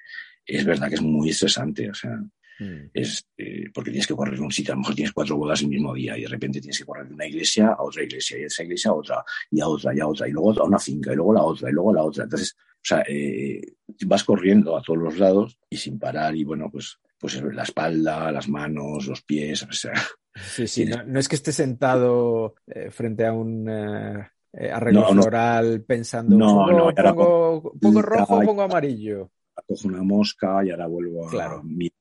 es 0.45 0.65
verdad 0.65 0.89
que 0.89 0.95
es 0.95 1.01
muy 1.01 1.29
estresante. 1.29 1.89
O 1.89 1.93
sea, 1.93 2.17
mm. 2.59 2.89
es 2.93 3.25
eh, 3.37 3.65
porque 3.73 3.91
tienes 3.91 4.07
que 4.07 4.15
correr 4.15 4.39
un 4.39 4.51
sitio, 4.51 4.73
a 4.73 4.75
lo 4.75 4.81
mejor 4.81 4.95
tienes 4.95 5.13
cuatro 5.13 5.37
bodas 5.37 5.61
el 5.61 5.69
mismo 5.69 5.93
día 5.93 6.17
y 6.17 6.21
de 6.21 6.27
repente 6.27 6.61
tienes 6.61 6.77
que 6.77 6.85
correr 6.85 7.07
de 7.07 7.13
una 7.13 7.27
iglesia 7.27 7.67
a 7.69 7.83
otra 7.83 8.03
iglesia 8.03 8.37
y 8.37 8.41
de 8.41 8.47
esa 8.47 8.63
iglesia 8.63 8.91
a 8.91 8.93
otra 8.95 9.23
y 9.51 9.61
a 9.61 9.67
otra 9.67 9.95
y 9.95 9.99
a 9.99 10.07
otra 10.07 10.27
y 10.27 10.31
luego 10.31 10.51
a 10.61 10.65
una 10.65 10.79
finca 10.79 11.13
y 11.13 11.15
luego 11.15 11.33
la 11.33 11.43
otra 11.43 11.69
y 11.69 11.73
luego 11.73 11.93
la 11.93 12.03
otra. 12.03 12.23
Entonces, 12.23 12.55
o 12.57 12.85
sea, 12.85 13.03
eh, 13.07 13.61
vas 14.05 14.23
corriendo 14.23 14.77
a 14.77 14.81
todos 14.81 14.99
los 14.99 15.17
lados 15.17 15.57
y 15.69 15.77
sin 15.77 15.99
parar 15.99 16.35
y 16.35 16.43
bueno, 16.43 16.69
pues 16.71 16.97
pues 17.19 17.41
la 17.41 17.63
espalda, 17.63 18.33
las 18.33 18.49
manos, 18.49 19.07
los 19.07 19.21
pies, 19.21 19.63
o 19.63 19.71
sea, 19.71 19.93
Sí, 20.35 20.67
sí, 20.67 20.85
no, 20.85 21.19
es 21.19 21.27
que 21.27 21.35
esté 21.35 21.51
sentado 21.51 22.55
eh, 22.65 22.89
frente 22.89 23.25
a 23.25 23.33
un 23.33 23.69
eh, 23.69 24.27
eh, 24.53 24.71
arreglo 24.71 25.07
floral 25.09 25.83
pensando, 25.83 26.35
no, 26.35 26.65
pongo, 26.65 26.93
pongo, 26.93 27.73
pongo, 27.79 28.01
rojo 28.01 28.37
o 28.37 28.41
pongo 28.41 28.61
amarillo. 28.63 29.29
Cojo 29.67 29.87
una 29.87 30.03
mosca 30.03 30.65
y 30.65 30.71
ahora 30.71 30.87
vuelvo 30.87 31.27
a 31.27 31.29
claro. 31.29 31.63
mirar 31.63 31.93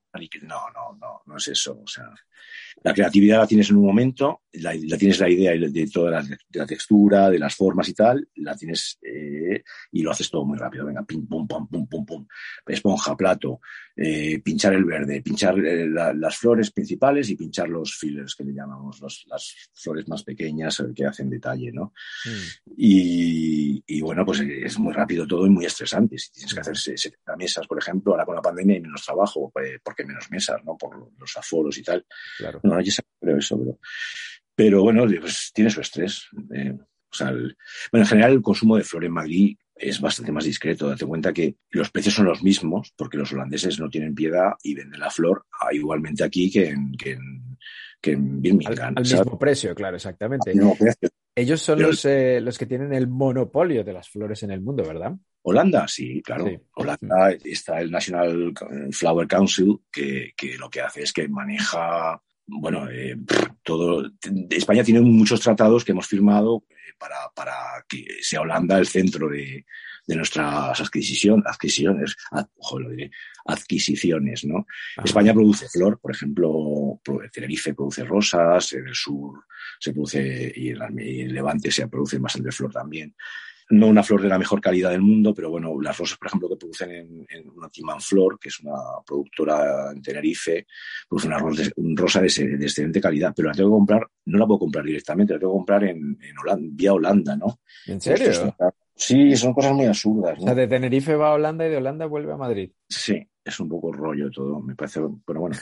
no, 0.42 0.70
no, 0.74 0.98
no, 1.00 1.22
no 1.26 1.36
es 1.36 1.48
eso. 1.48 1.80
O 1.82 1.86
sea, 1.86 2.12
la 2.82 2.92
creatividad 2.92 3.38
la 3.38 3.46
tienes 3.46 3.70
en 3.70 3.76
un 3.76 3.86
momento, 3.86 4.42
la, 4.52 4.72
tienes 4.98 5.20
la 5.20 5.30
idea 5.30 5.52
de 5.52 5.86
toda 5.86 6.10
la, 6.10 6.22
de 6.22 6.36
la, 6.52 6.66
textura, 6.66 7.30
de 7.30 7.38
las 7.38 7.54
formas 7.54 7.88
y 7.88 7.94
tal, 7.94 8.28
la 8.36 8.54
tienes 8.56 8.98
eh, 9.02 9.62
y 9.92 10.02
lo 10.02 10.10
haces 10.10 10.30
todo 10.30 10.44
muy 10.44 10.58
rápido. 10.58 10.86
Venga, 10.86 11.02
pim, 11.02 11.26
pum, 11.26 11.46
pum, 11.46 11.66
pum, 11.68 11.86
pum, 11.86 12.04
pum. 12.04 12.26
Esponja, 12.66 13.16
plato, 13.16 13.60
eh, 13.96 14.40
pinchar 14.40 14.74
el 14.74 14.84
verde, 14.84 15.22
pinchar 15.22 15.58
eh, 15.58 15.88
la, 15.88 16.12
las 16.12 16.36
flores 16.36 16.70
principales 16.70 17.30
y 17.30 17.36
pinchar 17.36 17.68
los 17.68 17.96
fillers 17.96 18.34
que 18.34 18.44
le 18.44 18.52
llamamos, 18.52 19.00
los, 19.00 19.24
las 19.28 19.70
flores 19.72 20.08
más 20.08 20.24
pequeñas 20.24 20.82
que 20.94 21.06
hacen 21.06 21.30
detalle, 21.30 21.72
¿no? 21.72 21.92
Mm. 22.24 22.72
Y, 22.76 23.84
y, 23.86 24.00
bueno, 24.00 24.24
pues 24.26 24.40
es 24.40 24.78
muy 24.78 24.92
rápido 24.92 25.26
todo 25.26 25.46
y 25.46 25.50
muy 25.50 25.64
estresante. 25.64 26.18
Si 26.18 26.32
tienes 26.32 26.52
que 26.52 26.60
hacer 26.60 26.76
70 26.76 27.36
mesas, 27.36 27.66
por 27.66 27.78
ejemplo, 27.78 28.12
ahora 28.12 28.26
con 28.26 28.34
la 28.34 28.42
pandemia 28.42 28.76
hay 28.76 28.82
menos 28.82 29.04
trabajo, 29.04 29.52
porque 29.82 30.01
menos 30.04 30.30
mesas, 30.30 30.62
¿no? 30.64 30.76
Por 30.76 31.12
los 31.18 31.36
aforos 31.36 31.76
y 31.78 31.82
tal. 31.82 32.04
Claro. 32.38 32.60
No, 32.62 32.80
yo 32.80 32.92
creo 33.20 33.36
eso, 33.38 33.58
pero, 33.58 33.78
pero 34.54 34.82
bueno, 34.82 35.04
pues 35.20 35.50
tiene 35.54 35.70
su 35.70 35.80
estrés. 35.80 36.26
Eh, 36.54 36.72
o 36.74 37.14
sea, 37.14 37.28
el, 37.28 37.56
bueno, 37.90 38.04
en 38.04 38.08
general 38.08 38.32
el 38.32 38.42
consumo 38.42 38.76
de 38.76 38.84
flor 38.84 39.04
en 39.04 39.12
Madrid 39.12 39.56
es 39.74 40.00
bastante 40.00 40.32
más 40.32 40.44
discreto. 40.44 40.88
Date 40.88 41.04
cuenta 41.06 41.32
que 41.32 41.56
los 41.70 41.90
precios 41.90 42.14
son 42.14 42.26
los 42.26 42.42
mismos, 42.42 42.92
porque 42.96 43.18
los 43.18 43.32
holandeses 43.32 43.78
no 43.80 43.88
tienen 43.90 44.14
piedad 44.14 44.52
y 44.62 44.74
venden 44.74 45.00
la 45.00 45.10
flor 45.10 45.44
igualmente 45.72 46.24
aquí 46.24 46.50
que 46.50 46.68
en, 46.68 46.92
que 46.92 47.12
en, 47.12 47.58
que 48.00 48.12
en 48.12 48.40
Birmingham. 48.40 48.78
Al, 48.78 48.94
al 48.98 49.02
mismo 49.02 49.38
precio, 49.38 49.74
claro, 49.74 49.96
exactamente. 49.96 50.52
Ellos 51.34 51.62
son 51.62 51.76
Pero- 51.78 51.88
los, 51.88 52.04
eh, 52.04 52.40
los 52.40 52.58
que 52.58 52.66
tienen 52.66 52.92
el 52.92 53.08
monopolio 53.08 53.82
de 53.84 53.92
las 53.92 54.08
flores 54.08 54.42
en 54.42 54.50
el 54.50 54.60
mundo, 54.60 54.82
¿verdad? 54.84 55.12
Holanda, 55.42 55.88
sí, 55.88 56.22
claro. 56.22 56.46
Sí. 56.46 56.56
Holanda 56.74 57.32
está 57.44 57.80
el 57.80 57.90
National 57.90 58.52
Flower 58.92 59.26
Council, 59.26 59.78
que, 59.90 60.32
que 60.36 60.56
lo 60.56 60.70
que 60.70 60.80
hace 60.80 61.02
es 61.02 61.12
que 61.12 61.28
maneja, 61.28 62.20
bueno, 62.46 62.88
eh, 62.90 63.16
todo. 63.62 64.08
España 64.50 64.84
tiene 64.84 65.00
muchos 65.00 65.40
tratados 65.40 65.84
que 65.84 65.92
hemos 65.92 66.06
firmado 66.06 66.64
eh, 66.70 66.74
para, 66.98 67.16
para 67.34 67.54
que 67.88 68.04
sea 68.20 68.42
Holanda 68.42 68.78
el 68.78 68.86
centro 68.86 69.28
de, 69.28 69.64
de 70.06 70.16
nuestras 70.16 70.80
adquisición, 70.80 71.42
adquisiciones, 71.46 72.16
ad- 72.30 72.46
ojo, 72.58 72.78
lo 72.78 72.90
diré, 72.90 73.10
adquisiciones, 73.44 74.44
¿no? 74.44 74.58
Ajá. 74.96 75.04
España 75.04 75.32
produce 75.32 75.68
flor, 75.68 75.98
por 76.00 76.12
ejemplo, 76.12 77.00
Tenerife 77.32 77.74
produce 77.74 78.04
rosas, 78.04 78.72
en 78.74 78.86
el 78.88 78.94
sur 78.94 79.44
se 79.80 79.92
produce, 79.92 80.52
y 80.54 80.68
en, 80.70 80.78
la- 80.78 80.90
y 80.96 81.22
en 81.22 81.34
Levante 81.34 81.70
se 81.70 81.88
produce 81.88 82.18
bastante 82.18 82.52
flor 82.52 82.72
también. 82.72 83.14
No 83.72 83.86
una 83.86 84.02
flor 84.02 84.22
de 84.22 84.28
la 84.28 84.38
mejor 84.38 84.60
calidad 84.60 84.90
del 84.90 85.00
mundo, 85.00 85.34
pero 85.34 85.50
bueno, 85.50 85.80
las 85.80 85.96
rosas, 85.96 86.18
por 86.18 86.28
ejemplo, 86.28 86.48
que 86.48 86.56
producen 86.56 86.90
en, 86.90 87.26
en 87.28 87.48
una 87.50 87.68
Timan 87.68 88.00
Flor, 88.00 88.38
que 88.38 88.48
es 88.48 88.60
una 88.60 88.74
productora 89.06 89.92
en 89.92 90.02
Tenerife, 90.02 90.66
produce 91.08 91.26
una 91.26 91.38
rosa, 91.38 91.62
un 91.76 91.96
rosa 91.96 92.20
de, 92.20 92.56
de 92.58 92.64
excelente 92.64 93.00
calidad, 93.00 93.32
pero 93.34 93.48
la 93.48 93.54
tengo 93.54 93.70
que 93.70 93.78
comprar, 93.78 94.06
no 94.26 94.38
la 94.38 94.46
puedo 94.46 94.60
comprar 94.60 94.84
directamente, 94.84 95.34
la 95.34 95.40
tengo 95.40 95.52
que 95.52 95.58
comprar 95.58 95.84
en, 95.84 96.18
en 96.20 96.38
Holanda, 96.38 96.68
vía 96.72 96.92
Holanda, 96.92 97.36
¿no? 97.36 97.60
¿En 97.86 98.00
serio? 98.00 98.54
Sí, 98.94 99.34
son 99.36 99.52
cosas 99.54 99.72
muy 99.72 99.86
absurdas. 99.86 100.38
O 100.38 100.40
¿no? 100.40 100.44
sea, 100.46 100.54
de 100.54 100.68
Tenerife 100.68 101.16
va 101.16 101.28
a 101.30 101.34
Holanda 101.34 101.66
y 101.66 101.70
de 101.70 101.76
Holanda 101.78 102.06
vuelve 102.06 102.32
a 102.32 102.36
Madrid. 102.36 102.70
Sí, 102.88 103.26
es 103.44 103.58
un 103.58 103.68
poco 103.68 103.90
rollo 103.90 104.30
todo, 104.30 104.60
me 104.60 104.76
parece, 104.76 105.00
pero 105.26 105.40
bueno. 105.40 105.56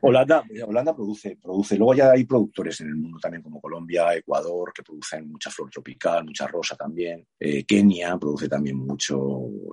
Holanda, 0.00 0.42
Holanda 0.66 0.94
produce, 0.96 1.36
produce. 1.40 1.76
Luego 1.76 1.94
ya 1.94 2.10
hay 2.10 2.24
productores 2.24 2.80
en 2.80 2.88
el 2.88 2.96
mundo 2.96 3.18
también, 3.20 3.42
como 3.42 3.60
Colombia, 3.60 4.14
Ecuador, 4.16 4.72
que 4.74 4.82
producen 4.82 5.30
mucha 5.30 5.50
flor 5.50 5.70
tropical, 5.70 6.24
mucha 6.24 6.46
rosa 6.48 6.74
también. 6.74 7.24
Eh, 7.38 7.64
Kenia 7.64 8.16
produce 8.18 8.48
también 8.48 8.76
mucho, 8.76 9.20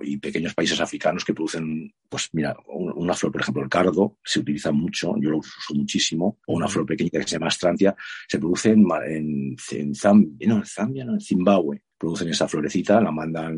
y 0.02 0.18
pequeños 0.18 0.54
países 0.54 0.80
africanos 0.80 1.24
que 1.24 1.34
producen, 1.34 1.92
pues 2.08 2.28
mira, 2.34 2.56
un- 2.68 2.92
una 2.94 3.14
flor, 3.14 3.32
por 3.32 3.40
ejemplo, 3.40 3.62
el 3.62 3.68
cardo, 3.70 4.18
se 4.22 4.40
utiliza 4.40 4.70
mucho, 4.70 5.14
yo 5.18 5.30
lo 5.30 5.38
uso 5.38 5.74
muchísimo, 5.74 6.38
o 6.46 6.54
una 6.54 6.68
flor 6.68 6.86
pequeña 6.86 7.10
que 7.10 7.22
se 7.22 7.30
llama 7.36 7.48
astrantia, 7.48 7.96
se 8.28 8.38
produce 8.38 8.70
en, 8.70 8.86
en, 9.08 9.56
en 9.72 9.94
Zambia, 9.94 10.48
no, 10.48 10.56
en 10.58 10.66
Zambia, 10.66 11.04
no, 11.04 11.14
en 11.14 11.20
Zimbabue. 11.20 11.82
Producen 11.98 12.28
esa 12.28 12.46
florecita, 12.46 13.00
la 13.00 13.10
mandan 13.10 13.56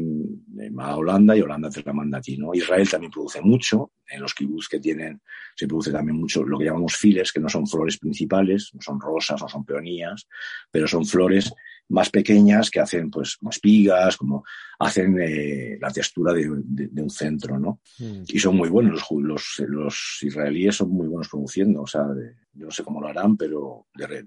eh, 0.61 0.70
a 0.79 0.96
Holanda 0.96 1.37
y 1.37 1.40
Holanda 1.40 1.70
te 1.70 1.83
la 1.83 1.92
manda 1.92 2.18
a 2.18 2.20
ti, 2.20 2.37
¿no? 2.37 2.55
Israel 2.55 2.88
también 2.88 3.11
produce 3.11 3.40
mucho, 3.40 3.92
en 4.09 4.20
los 4.20 4.35
kibbutz 4.35 4.68
que 4.68 4.81
tienen 4.81 5.20
se 5.59 5.66
produce 5.66 5.90
también 5.90 6.16
mucho 6.16 6.44
lo 6.44 6.57
que 6.57 6.66
llamamos 6.66 6.94
files, 6.94 7.33
que 7.33 7.40
no 7.40 7.48
son 7.48 7.66
flores 7.66 7.98
principales, 7.98 8.70
no 8.74 8.81
son 8.81 9.01
rosas, 9.01 9.42
no 9.42 9.48
son 9.48 9.64
peonías, 9.64 10.29
pero 10.70 10.87
son 10.87 11.05
flores 11.05 11.53
más 11.88 12.11
pequeñas 12.11 12.70
que 12.70 12.79
hacen 12.79 13.11
pues 13.11 13.37
como 13.38 13.51
espigas, 13.51 14.16
como 14.16 14.44
hacen 14.79 15.18
eh, 15.20 15.79
la 15.81 15.90
textura 15.90 16.33
de, 16.33 16.48
un 16.48 17.11
centro, 17.11 17.59
¿no? 17.59 17.81
Mm. 17.98 18.22
Y 18.29 18.38
son 18.38 18.57
muy 18.57 18.68
buenos, 18.68 19.05
los, 19.11 19.62
los, 19.66 20.18
israelíes 20.22 20.77
son 20.77 20.90
muy 20.90 21.09
buenos 21.09 21.29
produciendo, 21.29 21.83
o 21.83 21.87
sea, 21.88 22.07
yo 22.53 22.66
no 22.66 22.70
sé 22.70 22.85
cómo 22.85 23.01
lo 23.01 23.09
harán, 23.09 23.37
pero 23.37 23.88
de, 23.96 24.24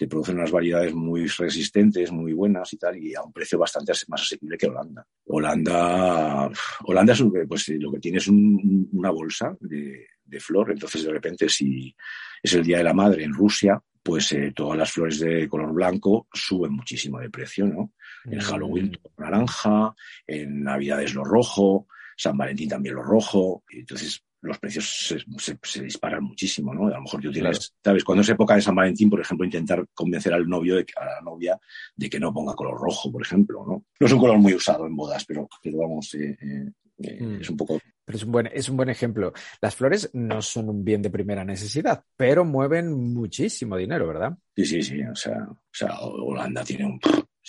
te 0.00 0.08
producen 0.08 0.38
unas 0.38 0.50
variedades 0.50 0.94
muy 0.94 1.26
resistentes, 1.26 2.10
muy 2.10 2.32
buenas 2.32 2.72
y 2.72 2.78
tal, 2.78 2.96
y 2.96 3.14
a 3.14 3.20
un 3.20 3.34
precio 3.34 3.58
bastante 3.58 3.92
más 4.08 4.22
asequible 4.22 4.56
que 4.56 4.66
Holanda. 4.66 5.06
Holanda, 5.26 6.50
Holanda 6.84 7.12
es 7.12 7.22
pues, 7.46 7.68
lo 7.78 7.92
que 7.92 7.98
tiene 7.98 8.16
es 8.16 8.26
una 8.28 9.10
bolsa 9.10 9.54
de, 9.60 10.06
de, 10.24 10.40
flor, 10.40 10.70
entonces 10.70 11.04
de 11.04 11.12
repente 11.12 11.50
si 11.50 11.94
es 12.42 12.54
el 12.54 12.64
Día 12.64 12.78
de 12.78 12.84
la 12.84 12.94
Madre 12.94 13.24
en 13.24 13.34
Rusia, 13.34 13.78
pues 14.02 14.32
eh, 14.32 14.54
todas 14.56 14.78
las 14.78 14.90
flores 14.90 15.20
de 15.20 15.46
color 15.46 15.74
blanco 15.74 16.28
suben 16.32 16.72
muchísimo 16.72 17.20
de 17.20 17.28
precio, 17.28 17.66
¿no? 17.66 17.92
En 18.24 18.38
mm. 18.38 18.40
Halloween 18.40 18.98
naranja, 19.18 19.94
en 20.26 20.62
Navidad 20.62 21.02
es 21.02 21.12
lo 21.12 21.24
rojo, 21.24 21.88
San 22.16 22.38
Valentín 22.38 22.70
también 22.70 22.94
lo 22.94 23.02
rojo, 23.02 23.64
entonces 23.68 24.24
los 24.42 24.58
precios 24.58 25.24
se, 25.36 25.82
disparan 25.82 26.24
muchísimo, 26.24 26.74
¿no? 26.74 26.86
A 26.86 26.90
lo 26.90 27.02
mejor 27.02 27.20
tú 27.20 27.30
tienes, 27.30 27.74
¿sabes? 27.82 28.04
Cuando 28.04 28.22
es 28.22 28.28
época 28.28 28.54
de 28.54 28.62
San 28.62 28.74
Valentín, 28.74 29.10
por 29.10 29.20
ejemplo, 29.20 29.44
intentar 29.44 29.86
convencer 29.92 30.32
al 30.32 30.48
novio, 30.48 30.76
de, 30.76 30.86
a 30.96 31.04
la 31.04 31.20
novia, 31.20 31.58
de 31.94 32.08
que 32.08 32.18
no 32.18 32.32
ponga 32.32 32.54
color 32.54 32.80
rojo, 32.80 33.12
por 33.12 33.22
ejemplo, 33.22 33.64
¿no? 33.66 33.84
No 33.98 34.06
es 34.06 34.12
un 34.12 34.18
color 34.18 34.38
muy 34.38 34.54
usado 34.54 34.86
en 34.86 34.96
bodas, 34.96 35.24
pero, 35.26 35.48
pero 35.62 35.78
vamos, 35.78 36.14
eh, 36.14 36.36
eh, 36.40 36.70
eh, 36.98 37.22
mm. 37.22 37.40
es 37.40 37.50
un 37.50 37.56
poco... 37.56 37.78
Pero 38.04 38.16
es 38.16 38.24
un, 38.24 38.32
buen, 38.32 38.50
es 38.52 38.68
un 38.68 38.76
buen 38.76 38.88
ejemplo. 38.88 39.32
Las 39.60 39.76
flores 39.76 40.10
no 40.14 40.42
son 40.42 40.68
un 40.68 40.84
bien 40.84 41.00
de 41.00 41.10
primera 41.10 41.44
necesidad, 41.44 42.02
pero 42.16 42.44
mueven 42.44 43.12
muchísimo 43.12 43.76
dinero, 43.76 44.08
¿verdad? 44.08 44.36
Sí, 44.56 44.64
sí, 44.64 44.82
sí. 44.82 45.02
O 45.02 45.14
sea, 45.14 45.46
o 45.48 45.58
sea 45.70 46.00
Holanda 46.00 46.64
tiene 46.64 46.86
un... 46.86 47.00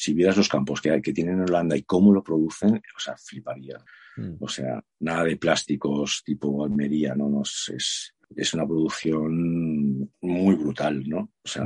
Si 0.01 0.15
vieras 0.15 0.35
los 0.35 0.49
campos 0.49 0.81
que 0.81 0.89
hay 0.89 0.99
que 0.99 1.13
tienen 1.13 1.35
en 1.35 1.41
Holanda 1.41 1.77
y 1.77 1.83
cómo 1.83 2.11
lo 2.11 2.23
producen, 2.23 2.75
o 2.75 2.99
sea, 2.99 3.15
fliparía. 3.17 3.77
Mm. 4.17 4.37
O 4.39 4.47
sea, 4.47 4.83
nada 4.99 5.25
de 5.25 5.37
plásticos 5.37 6.23
tipo 6.25 6.65
Almería, 6.65 7.13
no, 7.13 7.29
no 7.29 7.43
es, 7.43 8.15
es 8.35 8.53
una 8.53 8.65
producción 8.65 10.11
muy 10.21 10.55
brutal, 10.55 11.07
¿no? 11.07 11.31
O 11.43 11.47
sea, 11.47 11.65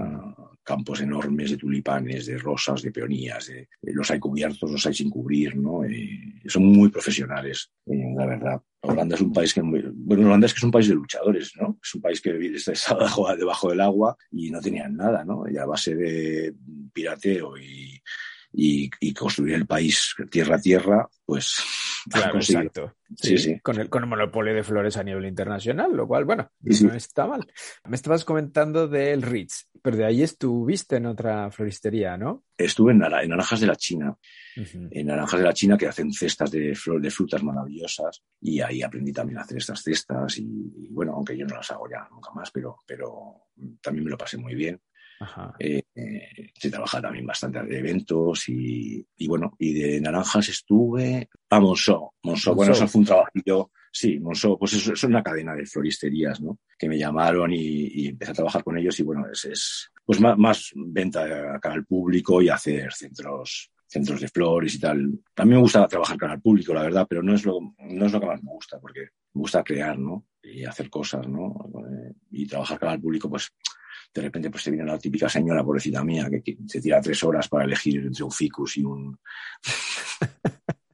campos 0.63 1.01
enormes 1.01 1.51
de 1.51 1.57
tulipanes, 1.57 2.25
de 2.25 2.37
rosas, 2.37 2.81
de 2.81 2.91
peonías, 2.91 3.47
de, 3.47 3.67
los 3.81 4.09
hay 4.11 4.19
cubiertos, 4.19 4.71
los 4.71 4.85
hay 4.85 4.93
sin 4.93 5.09
cubrir, 5.09 5.55
¿no? 5.55 5.83
Eh, 5.83 6.41
son 6.47 6.65
muy 6.65 6.89
profesionales, 6.89 7.71
eh, 7.85 8.13
la 8.15 8.25
verdad. 8.25 8.61
Holanda 8.81 9.15
es 9.15 9.21
un 9.21 9.33
país 9.33 9.53
que, 9.53 9.61
bueno, 9.61 10.27
Holanda 10.27 10.45
es 10.45 10.53
que 10.53 10.59
es 10.59 10.63
un 10.63 10.71
país 10.71 10.87
de 10.87 10.95
luchadores, 10.95 11.53
¿no? 11.59 11.79
Es 11.83 11.95
un 11.95 12.01
país 12.01 12.21
que 12.21 12.31
está 12.55 13.35
debajo 13.35 13.69
del 13.69 13.81
agua 13.81 14.15
y 14.31 14.51
no 14.51 14.61
tenían 14.61 14.95
nada, 14.95 15.23
¿no? 15.25 15.43
Y 15.49 15.57
a 15.57 15.65
base 15.65 15.95
de 15.95 16.53
pirateo 16.93 17.57
y, 17.57 17.99
y, 18.57 19.13
construir 19.13 19.55
el 19.55 19.65
país 19.65 20.15
tierra 20.29 20.55
a 20.55 20.61
tierra, 20.61 21.09
pues. 21.25 21.57
Claro, 22.09 22.35
exacto. 22.37 22.95
Sí, 23.15 23.37
sí, 23.37 23.59
Con, 23.61 23.79
el, 23.79 23.89
con 23.89 24.03
el 24.03 24.09
monopolio 24.09 24.53
de 24.53 24.63
flores 24.63 24.97
a 24.97 25.03
nivel 25.03 25.25
internacional, 25.25 25.95
lo 25.95 26.07
cual, 26.07 26.25
bueno, 26.25 26.51
no 26.61 26.93
está 26.93 27.25
mal. 27.25 27.45
Me 27.87 27.95
estabas 27.95 28.23
comentando 28.23 28.87
del 28.87 29.23
Ritz, 29.23 29.67
pero 29.81 29.97
de 29.97 30.05
ahí 30.05 30.21
estuviste 30.21 30.97
en 30.97 31.07
otra 31.07 31.49
floristería, 31.49 32.17
¿no? 32.17 32.43
Estuve 32.57 32.91
en, 32.91 32.99
Naranjas 32.99 33.59
de 33.59 33.67
la 33.67 33.75
China. 33.75 34.15
En 34.55 35.07
Naranjas 35.07 35.39
de 35.39 35.45
la 35.45 35.53
China 35.53 35.77
que 35.77 35.87
hacen 35.87 36.11
cestas 36.11 36.51
de, 36.51 36.75
flor, 36.75 37.01
de 37.01 37.11
frutas 37.11 37.43
maravillosas 37.43 38.23
y 38.39 38.61
ahí 38.61 38.81
aprendí 38.81 39.11
también 39.11 39.39
a 39.39 39.41
hacer 39.41 39.57
estas 39.57 39.81
cestas 39.81 40.37
y, 40.37 40.87
bueno, 40.91 41.13
aunque 41.13 41.37
yo 41.37 41.45
no 41.45 41.55
las 41.55 41.71
hago 41.71 41.89
ya 41.89 42.07
nunca 42.11 42.31
más, 42.31 42.51
pero, 42.51 42.77
pero 42.85 43.49
también 43.81 44.05
me 44.05 44.11
lo 44.11 44.17
pasé 44.17 44.37
muy 44.37 44.55
bien. 44.55 44.79
Eh, 45.59 45.83
se 46.53 46.69
trabaja 46.69 47.01
también 47.01 47.25
bastante 47.25 47.63
de 47.63 47.79
eventos 47.79 48.49
y, 48.49 49.05
bueno, 49.27 49.55
y 49.59 49.73
de 49.73 50.01
naranjas 50.01 50.49
estuve 50.49 51.29
a 51.49 51.59
Monceau. 51.59 52.11
bueno, 52.21 52.73
eso 52.73 52.87
fue 52.87 52.99
un 52.99 53.05
trabajillo. 53.05 53.71
Sí, 53.91 54.19
Monceau, 54.19 54.57
pues 54.57 54.73
es, 54.73 54.87
es, 54.87 55.03
una 55.03 55.23
cadena 55.23 55.55
de 55.55 55.65
floristerías, 55.65 56.41
¿no? 56.41 56.59
Que 56.77 56.89
me 56.89 56.97
llamaron 56.97 57.51
y, 57.53 58.07
empecé 58.07 58.31
a 58.31 58.35
trabajar 58.35 58.63
con 58.63 58.77
ellos 58.77 58.99
y 58.99 59.03
bueno, 59.03 59.25
es, 59.31 59.45
es 59.45 59.91
pues 60.05 60.19
más, 60.19 60.37
más 60.37 60.71
venta 60.75 61.55
acá 61.55 61.71
al 61.71 61.85
público 61.85 62.41
y 62.41 62.49
hacer 62.49 62.91
centros 62.93 63.71
centros 63.87 64.19
de 64.19 64.27
flores 64.27 64.75
y 64.75 64.79
tal. 64.79 65.19
También 65.33 65.57
me 65.57 65.61
gusta 65.61 65.87
trabajar 65.87 66.17
con 66.17 66.31
el 66.31 66.41
público, 66.41 66.73
la 66.73 66.83
verdad, 66.83 67.05
pero 67.07 67.21
no 67.23 67.33
es 67.33 67.45
lo, 67.45 67.59
no 67.61 68.05
es 68.05 68.11
lo 68.11 68.19
que 68.19 68.25
más 68.25 68.43
me 68.43 68.51
gusta, 68.51 68.79
porque 68.79 69.01
me 69.33 69.41
gusta 69.41 69.63
crear, 69.63 69.97
¿no? 69.97 70.25
Y 70.43 70.65
hacer 70.65 70.89
cosas, 70.89 71.27
¿no? 71.27 71.55
Eh, 71.89 72.13
y 72.31 72.47
trabajar 72.47 72.79
con 72.79 72.89
el 72.89 72.99
público, 72.99 73.29
pues 73.29 73.51
de 74.13 74.21
repente 74.21 74.49
pues 74.49 74.63
te 74.63 74.71
viene 74.71 74.85
la 74.85 74.97
típica 74.97 75.29
señora, 75.29 75.63
pobrecita 75.63 76.03
mía, 76.03 76.29
que, 76.29 76.57
se 76.67 76.81
tira 76.81 77.01
tres 77.01 77.23
horas 77.23 77.47
para 77.47 77.65
elegir 77.65 78.01
entre 78.01 78.23
un 78.23 78.31
ficus 78.31 78.77
y 78.77 78.83
un... 78.83 79.17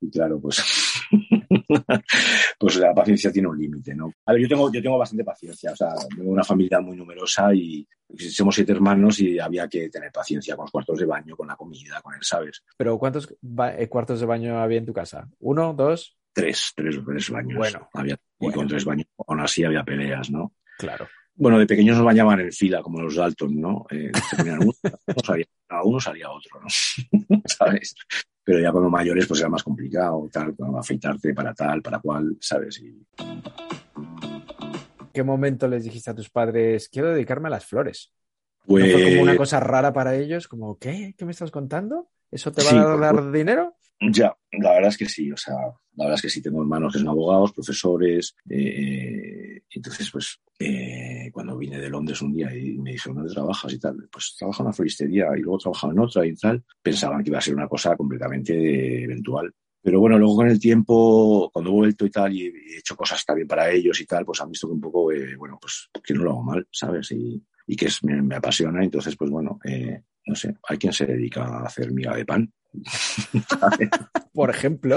y 0.00 0.10
claro, 0.10 0.40
pues, 0.40 0.62
pues 2.58 2.76
la 2.76 2.94
paciencia 2.94 3.32
tiene 3.32 3.48
un 3.48 3.58
límite, 3.58 3.94
¿no? 3.94 4.12
A 4.26 4.32
ver, 4.32 4.42
yo 4.42 4.48
tengo, 4.48 4.72
yo 4.72 4.82
tengo 4.82 4.98
bastante 4.98 5.24
paciencia, 5.24 5.72
o 5.72 5.76
sea, 5.76 5.88
tengo 6.16 6.30
una 6.30 6.44
familia 6.44 6.80
muy 6.80 6.96
numerosa 6.96 7.52
y 7.54 7.86
somos 8.30 8.54
siete 8.54 8.72
hermanos 8.72 9.20
y 9.20 9.38
había 9.38 9.68
que 9.68 9.88
tener 9.88 10.10
paciencia 10.12 10.56
con 10.56 10.64
los 10.64 10.70
cuartos 10.70 10.98
de 10.98 11.06
baño, 11.06 11.36
con 11.36 11.48
la 11.48 11.56
comida, 11.56 12.00
con 12.02 12.14
el, 12.14 12.22
¿sabes? 12.22 12.62
Pero 12.76 12.98
¿cuántos 12.98 13.28
eh, 13.76 13.88
cuartos 13.88 14.20
de 14.20 14.26
baño 14.26 14.58
había 14.58 14.78
en 14.78 14.86
tu 14.86 14.92
casa? 14.92 15.28
¿Uno, 15.40 15.74
dos? 15.74 16.16
Tres, 16.32 16.72
tres, 16.76 16.98
tres 17.04 17.30
baños. 17.30 17.58
Bueno. 17.58 17.88
Había, 17.92 18.16
y 18.38 18.50
con 18.52 18.68
tres 18.68 18.84
baños, 18.84 19.06
aún 19.26 19.40
así 19.40 19.64
había 19.64 19.84
peleas, 19.84 20.30
¿no? 20.30 20.52
Claro. 20.78 21.08
Bueno, 21.40 21.58
de 21.58 21.66
pequeños 21.66 21.96
nos 21.96 22.04
bañaban 22.04 22.38
en 22.38 22.52
fila, 22.52 22.82
como 22.82 23.00
los 23.00 23.16
Dalton, 23.16 23.58
¿no? 23.58 23.86
Eh, 23.90 24.12
uno, 24.60 24.72
salía, 25.24 25.46
a 25.70 25.82
uno 25.82 25.98
salía 25.98 26.30
otro, 26.30 26.60
¿no? 26.60 27.42
¿Sabes? 27.46 27.94
Pero 28.44 28.60
ya 28.60 28.70
como 28.70 28.90
mayores, 28.90 29.26
pues 29.26 29.40
era 29.40 29.48
más 29.48 29.62
complicado, 29.62 30.28
tal, 30.30 30.54
afeitarte 30.76 31.32
para 31.32 31.54
tal, 31.54 31.80
para 31.80 31.98
cual, 31.98 32.36
¿sabes? 32.40 32.82
Y... 32.82 33.06
¿Qué 35.14 35.22
momento 35.22 35.66
les 35.66 35.84
dijiste 35.84 36.10
a 36.10 36.14
tus 36.14 36.28
padres, 36.28 36.90
quiero 36.90 37.08
dedicarme 37.08 37.48
a 37.48 37.52
las 37.52 37.64
flores? 37.64 38.12
Pues... 38.66 38.92
¿No 38.92 38.98
fue 38.98 39.08
como 39.08 39.22
una 39.22 39.30
pues 39.32 39.38
cosa 39.38 39.60
rara 39.60 39.94
para 39.94 40.16
ellos? 40.16 40.46
Como, 40.46 40.78
¿qué? 40.78 41.14
¿Qué 41.16 41.24
me 41.24 41.32
estás 41.32 41.50
contando? 41.50 42.10
¿Eso 42.30 42.52
te 42.52 42.62
va 42.62 42.92
a 42.92 42.96
dar 42.98 43.32
dinero? 43.32 43.76
Ya, 44.00 44.34
la 44.52 44.72
verdad 44.72 44.88
es 44.88 44.96
que 44.96 45.06
sí, 45.06 45.30
o 45.30 45.36
sea, 45.36 45.54
la 45.96 46.04
verdad 46.04 46.14
es 46.14 46.22
que 46.22 46.30
sí, 46.30 46.40
tengo 46.40 46.62
hermanos 46.62 46.92
que 46.92 46.98
son 46.98 47.08
abogados, 47.08 47.52
profesores, 47.52 48.34
eh, 48.48 49.60
entonces 49.70 50.10
pues 50.10 50.40
eh, 50.58 51.28
cuando 51.30 51.58
vine 51.58 51.78
de 51.78 51.90
Londres 51.90 52.22
un 52.22 52.32
día 52.32 52.54
y 52.56 52.78
me 52.78 52.92
dijeron, 52.92 53.18
¿dónde 53.18 53.34
trabajas 53.34 53.70
y 53.74 53.78
tal? 53.78 54.08
Pues 54.10 54.36
trabajo 54.38 54.62
en 54.62 54.66
una 54.68 54.72
floristería 54.72 55.26
y 55.36 55.40
luego 55.42 55.58
trabajaba 55.58 55.92
en 55.92 55.98
otra 55.98 56.26
y 56.26 56.34
tal, 56.34 56.64
pensaban 56.82 57.22
que 57.22 57.28
iba 57.28 57.38
a 57.38 57.42
ser 57.42 57.54
una 57.54 57.68
cosa 57.68 57.94
completamente 57.94 59.04
eventual. 59.04 59.52
Pero 59.82 60.00
bueno, 60.00 60.18
luego 60.18 60.36
con 60.36 60.48
el 60.48 60.58
tiempo, 60.58 61.50
cuando 61.52 61.70
he 61.70 61.74
vuelto 61.74 62.06
y 62.06 62.10
tal, 62.10 62.34
y 62.34 62.46
he 62.46 62.78
hecho 62.78 62.96
cosas 62.96 63.24
también 63.24 63.48
para 63.48 63.70
ellos 63.70 63.98
y 64.00 64.06
tal, 64.06 64.24
pues 64.24 64.40
han 64.40 64.50
visto 64.50 64.66
que 64.66 64.74
un 64.74 64.80
poco, 64.80 65.12
eh, 65.12 65.36
bueno, 65.36 65.58
pues 65.60 65.88
que 66.02 66.14
no 66.14 66.24
lo 66.24 66.32
hago 66.32 66.42
mal, 66.42 66.66
¿sabes? 66.70 67.12
Y, 67.12 67.42
y 67.66 67.76
que 67.76 67.86
es, 67.86 68.04
me, 68.04 68.20
me, 68.20 68.36
apasiona. 68.36 68.84
Entonces, 68.84 69.16
pues 69.16 69.30
bueno, 69.30 69.58
eh, 69.64 70.02
no 70.26 70.34
sé, 70.34 70.54
hay 70.68 70.76
quien 70.76 70.92
se 70.92 71.06
dedica 71.06 71.44
a 71.44 71.64
hacer 71.64 71.92
miga 71.92 72.14
de 72.14 72.26
pan 72.26 72.52
Por 74.32 74.50
ejemplo, 74.50 74.96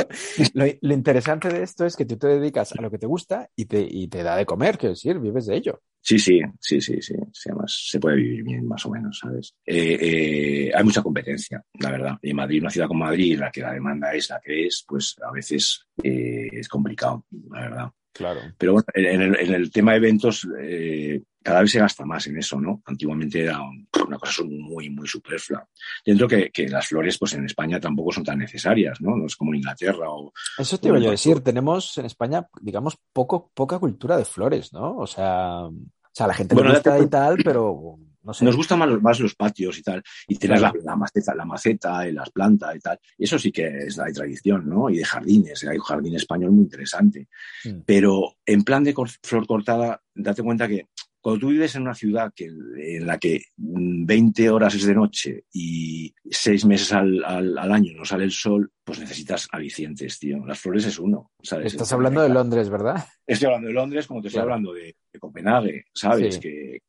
lo, 0.53 0.93
interesante 0.93 1.49
de 1.49 1.63
esto 1.63 1.85
es 1.85 1.95
que 1.95 2.05
tú 2.05 2.17
te 2.17 2.27
dedicas 2.27 2.73
a 2.77 2.81
lo 2.81 2.91
que 2.91 2.97
te 2.97 3.07
gusta 3.07 3.49
y 3.55 3.65
te, 3.65 3.85
y 3.89 4.07
te 4.07 4.23
da 4.23 4.35
de 4.37 4.45
comer, 4.45 4.77
quiero 4.77 4.93
decir, 4.93 5.19
vives 5.19 5.47
de 5.47 5.55
ello. 5.55 5.81
Sí, 6.01 6.19
sí, 6.19 6.41
sí, 6.59 6.81
sí, 6.81 7.01
sí. 7.01 7.15
Además, 7.45 7.87
se 7.89 7.99
puede 7.99 8.17
vivir 8.17 8.43
bien, 8.43 8.67
más 8.67 8.85
o 8.85 8.91
menos, 8.91 9.19
¿sabes? 9.19 9.55
Eh, 9.65 9.97
eh, 10.01 10.71
hay 10.75 10.83
mucha 10.83 11.01
competencia, 11.01 11.63
la 11.79 11.91
verdad. 11.91 12.17
En 12.21 12.35
Madrid, 12.35 12.61
una 12.61 12.69
ciudad 12.69 12.87
como 12.87 13.05
Madrid, 13.05 13.39
la 13.39 13.51
que 13.51 13.61
la 13.61 13.73
demanda 13.73 14.13
es 14.13 14.29
la 14.29 14.41
que 14.43 14.67
es, 14.67 14.83
pues 14.87 15.15
a 15.25 15.31
veces 15.31 15.87
eh, 16.03 16.49
es 16.51 16.67
complicado, 16.67 17.25
la 17.49 17.61
verdad. 17.61 17.91
Claro. 18.11 18.41
Pero 18.57 18.73
bueno, 18.73 18.85
en 18.93 19.21
el, 19.21 19.39
en 19.39 19.53
el 19.53 19.71
tema 19.71 19.91
de 19.93 19.97
eventos, 19.97 20.47
eh, 20.61 21.21
cada 21.43 21.61
vez 21.61 21.71
se 21.71 21.79
gasta 21.79 22.05
más 22.05 22.25
en 22.27 22.37
eso, 22.37 22.59
¿no? 22.59 22.81
Antiguamente 22.85 23.43
era 23.43 23.59
una 24.07 24.17
cosa 24.17 24.43
muy, 24.43 24.89
muy 24.89 25.07
superflua. 25.07 25.67
Dentro 26.05 26.27
que, 26.27 26.49
que 26.51 26.67
las 26.67 26.87
flores, 26.87 27.17
pues 27.17 27.33
en 27.33 27.45
España 27.45 27.79
tampoco 27.79 28.11
son 28.11 28.23
tan 28.23 28.39
necesarias, 28.39 28.99
¿no? 29.01 29.15
No 29.15 29.25
es 29.25 29.35
como 29.35 29.51
en 29.51 29.57
Inglaterra 29.57 30.09
o... 30.09 30.33
Eso 30.57 30.77
te 30.77 30.87
iba 30.87 30.97
a 30.97 31.01
decir, 31.01 31.41
tenemos 31.41 31.97
en 31.97 32.05
España, 32.05 32.47
digamos, 32.61 32.97
poco, 33.11 33.51
poca 33.53 33.79
cultura 33.79 34.17
de 34.17 34.25
flores, 34.25 34.73
¿no? 34.73 34.97
O 34.97 35.07
sea, 35.07 35.65
o 35.65 35.73
sea 36.11 36.27
la 36.27 36.33
gente 36.33 36.55
le 36.55 36.69
gusta 36.69 36.99
y 36.99 37.07
tal, 37.07 37.37
pero 37.43 37.97
no 38.23 38.33
sé. 38.33 38.45
Nos 38.45 38.55
gustan 38.55 38.79
más, 38.79 39.01
más, 39.01 39.19
los 39.19 39.35
patios 39.35 39.77
y 39.77 39.83
tal, 39.83 40.01
y 40.27 40.37
tener 40.37 40.61
la, 40.61 40.71
maceta, 40.95 41.35
la 41.35 41.45
maceta 41.45 42.07
y 42.07 42.13
las 42.13 42.29
plantas 42.29 42.75
y 42.75 42.79
tal. 42.79 42.99
Eso 43.17 43.37
sí 43.37 43.51
que 43.51 43.67
es 43.67 43.97
la 43.97 44.05
tradición, 44.11 44.67
¿no? 44.67 44.89
Y 44.89 44.97
de 44.97 45.05
jardines, 45.05 45.63
hay 45.65 45.77
un 45.77 45.83
jardín 45.83 46.15
español 46.15 46.51
muy 46.51 46.63
interesante. 46.63 47.27
Mm. 47.65 47.81
Pero 47.85 48.35
en 48.45 48.63
plan 48.63 48.83
de 48.83 48.95
flor 49.21 49.45
cortada, 49.45 50.01
date 50.15 50.41
cuenta 50.41 50.67
que 50.67 50.87
cuando 51.23 51.39
tú 51.39 51.47
vives 51.51 51.73
en 51.75 51.83
una 51.83 51.95
ciudad 51.95 52.33
que, 52.35 52.47
en 52.47 53.07
la 53.07 53.17
que 53.17 53.45
20 53.55 54.49
horas 54.49 54.75
es 54.75 54.85
de 54.85 54.93
noche 54.93 55.45
y 55.53 56.13
seis 56.29 56.65
meses 56.65 56.91
al, 56.91 57.23
al, 57.23 57.71
año 57.71 57.93
no 57.95 58.03
sale 58.03 58.25
el 58.25 58.31
sol, 58.33 58.69
pues 58.83 58.99
necesitas 58.99 59.47
alicientes, 59.49 60.19
tío. 60.19 60.45
Las 60.45 60.59
flores 60.59 60.85
es 60.85 60.99
uno, 60.99 61.31
¿sabes? 61.41 61.71
Estás 61.71 61.93
hablando 61.93 62.21
de 62.21 62.27
Londres, 62.27 62.69
¿verdad? 62.69 63.05
Estoy 63.25 63.45
hablando 63.45 63.69
de 63.69 63.73
Londres 63.73 64.05
como 64.05 64.21
te 64.21 64.27
estoy 64.27 64.41
hablando 64.41 64.73
de, 64.73 64.97
Copenhague, 65.17 65.85
¿sabes? 65.93 66.39
Que, 66.39 66.81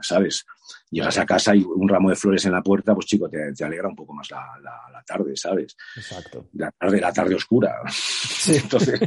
¿sabes? 0.00 0.46
Llegas 0.92 1.16
a 1.16 1.24
casa 1.24 1.56
y 1.56 1.62
un 1.62 1.88
ramo 1.88 2.10
de 2.10 2.16
flores 2.16 2.44
en 2.44 2.52
la 2.52 2.62
puerta, 2.62 2.94
pues 2.94 3.06
chico, 3.06 3.28
te, 3.28 3.64
alegra 3.64 3.88
un 3.88 3.96
poco 3.96 4.12
más 4.12 4.30
la, 4.30 4.46
la, 4.62 5.02
tarde, 5.04 5.34
¿sabes? 5.36 5.74
Exacto. 5.96 6.48
La 6.52 6.70
tarde, 6.70 7.00
la 7.00 7.12
tarde 7.12 7.34
oscura. 7.34 7.80
Sí. 7.90 8.56
Entonces, 8.62 9.00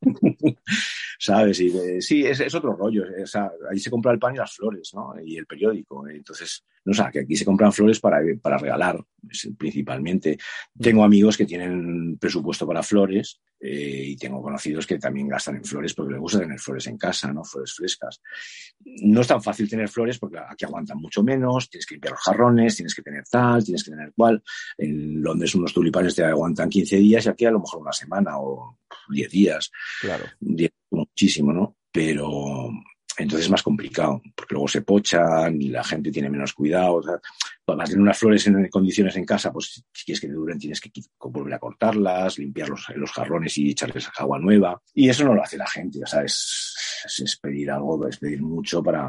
¿sabes? 1.18 1.60
Y 1.60 2.00
sí, 2.00 2.24
es, 2.24 2.38
es, 2.40 2.54
otro 2.54 2.74
rollo. 2.74 3.04
O 3.22 3.26
sea, 3.26 3.50
ahí 3.68 3.80
se 3.80 3.90
compra 3.90 4.12
el 4.12 4.20
pan 4.20 4.34
y 4.34 4.38
las 4.38 4.54
flores, 4.54 4.92
¿no? 4.94 5.14
Y 5.20 5.36
el 5.36 5.46
periódico. 5.46 6.08
Entonces, 6.08 6.64
no 6.84 6.94
sé, 6.94 7.02
que 7.12 7.20
aquí 7.20 7.34
se 7.34 7.44
compran 7.44 7.72
flores 7.72 7.98
para, 7.98 8.20
para 8.40 8.56
regalar, 8.56 9.04
principalmente. 9.58 10.38
Tengo 10.80 11.04
amigos 11.04 11.36
que 11.36 11.44
tienen 11.44 12.16
presupuesto 12.18 12.66
para 12.66 12.84
flores 12.84 13.40
eh, 13.58 14.04
y 14.08 14.16
tengo 14.16 14.42
conocidos 14.42 14.86
que 14.86 14.98
también 14.98 15.28
gastan 15.28 15.56
en 15.56 15.64
flores 15.64 15.94
porque 15.94 16.12
les 16.12 16.20
gusta 16.20 16.40
tener 16.40 16.58
flores 16.58 16.86
en 16.86 16.98
casa, 16.98 17.32
¿no? 17.32 17.42
Flores 17.44 17.74
frescas. 17.74 18.20
No 18.84 19.20
es 19.20 19.26
tan 19.26 19.42
fácil 19.42 19.68
tener 19.68 19.88
flores 19.88 20.18
porque 20.18 20.38
aquí 20.38 20.64
aguantan 20.64 20.98
mucho 20.98 21.22
menos, 21.22 21.70
tienes 21.70 21.86
que 21.86 21.94
limpiar 21.94 22.12
los 22.12 22.22
jarrones, 22.22 22.76
tienes 22.76 22.94
que 22.94 23.02
tener 23.02 23.24
tal, 23.30 23.64
tienes 23.64 23.82
que 23.82 23.90
tener 23.90 24.12
cual. 24.14 24.42
En 24.76 25.22
Londres 25.22 25.54
unos 25.54 25.72
tulipanes 25.72 26.14
te 26.14 26.24
aguantan 26.24 26.68
15 26.68 26.96
días 26.96 27.26
y 27.26 27.28
aquí 27.28 27.44
a 27.46 27.50
lo 27.50 27.60
mejor 27.60 27.80
una 27.80 27.92
semana 27.92 28.38
o 28.38 28.78
10 29.08 29.30
días. 29.30 29.70
Claro. 30.00 30.24
muchísimo, 30.90 31.52
¿no? 31.52 31.76
Pero 31.90 32.70
entonces 33.18 33.46
es 33.46 33.50
más 33.50 33.62
complicado, 33.62 34.20
porque 34.34 34.54
luego 34.54 34.68
se 34.68 34.82
pochan 34.82 35.60
y 35.60 35.68
la 35.68 35.82
gente 35.82 36.10
tiene 36.10 36.28
menos 36.28 36.52
cuidado. 36.52 36.96
O 36.96 37.02
sea, 37.02 37.20
tener 37.66 38.00
unas 38.00 38.18
flores 38.18 38.46
en 38.46 38.68
condiciones 38.68 39.16
en 39.16 39.24
casa, 39.24 39.52
pues 39.52 39.84
si 39.92 40.04
quieres 40.04 40.20
que 40.20 40.28
te 40.28 40.34
duren, 40.34 40.58
tienes 40.58 40.80
que 40.80 40.90
volver 41.18 41.54
a 41.54 41.58
cortarlas, 41.58 42.38
limpiar 42.38 42.68
los, 42.68 42.86
los 42.94 43.10
jarrones 43.10 43.56
y 43.58 43.70
echarles 43.70 44.08
agua 44.16 44.38
nueva. 44.38 44.80
Y 44.94 45.08
eso 45.08 45.24
no 45.24 45.34
lo 45.34 45.42
hace 45.42 45.56
la 45.56 45.66
gente, 45.66 46.00
o 46.02 46.06
sea, 46.06 46.22
es, 46.22 46.74
es, 47.18 47.36
pedir 47.36 47.70
algo, 47.70 48.06
es 48.06 48.18
pedir 48.18 48.42
mucho 48.42 48.82
para, 48.82 49.08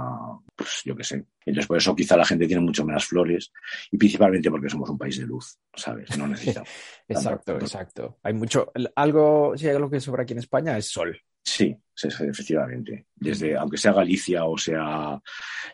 pues 0.56 0.82
yo 0.86 0.96
qué 0.96 1.04
sé. 1.04 1.26
Entonces, 1.46 1.67
por 1.67 1.78
eso 1.78 1.96
quizá 1.96 2.17
la 2.17 2.26
gente 2.26 2.48
tiene 2.48 2.62
mucho 2.62 2.84
menos 2.84 3.06
flores 3.06 3.52
y 3.91 3.98
principalmente 3.98 4.50
porque 4.50 4.70
somos 4.70 4.89
un 4.89 4.98
país 4.98 5.17
de 5.20 5.26
luz, 5.26 5.58
¿sabes? 5.76 6.17
No 6.17 6.28
necesitamos. 6.28 6.70
exacto, 7.08 7.54
exacto. 7.54 8.17
Hay 8.24 8.34
mucho, 8.34 8.72
algo, 8.96 9.54
si 9.56 9.67
hay 9.67 9.76
algo 9.76 9.89
que 9.89 10.00
sobra 10.00 10.24
aquí 10.24 10.34
en 10.34 10.39
España 10.39 10.78
es 10.78 10.88
sol. 10.88 11.20
Sí, 11.58 11.76
efectivamente. 12.04 13.08
Desde, 13.15 13.58
aunque 13.58 13.78
sea 13.78 13.91
Galicia 13.91 14.46
o 14.46 14.60
sea 14.60 15.20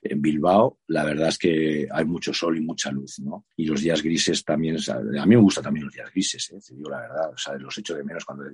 en 0.02 0.22
Bilbao, 0.22 0.80
la 0.88 1.04
verdad 1.04 1.28
es 1.28 1.38
que 1.38 1.88
hay 1.92 2.06
mucho 2.06 2.34
sol 2.34 2.58
y 2.58 2.62
mucha 2.62 2.90
luz, 2.90 3.20
¿no? 3.20 3.46
Y 3.58 3.66
los 3.66 3.82
días 3.82 4.02
grises 4.02 4.46
también, 4.46 4.78
a 4.88 5.26
mí 5.26 5.36
me 5.36 5.42
gustan 5.42 5.66
también 5.66 5.86
los 5.86 5.94
días 5.94 6.10
grises, 6.10 6.52
¿eh? 6.52 6.60
te 6.66 6.76
digo 6.76 6.90
la 6.90 7.02
verdad, 7.02 7.32
o 7.34 7.38
sea, 7.38 7.56
los 7.56 7.78
echo 7.78 7.96
de 7.96 8.06
menos 8.06 8.24
cuando 8.24 8.46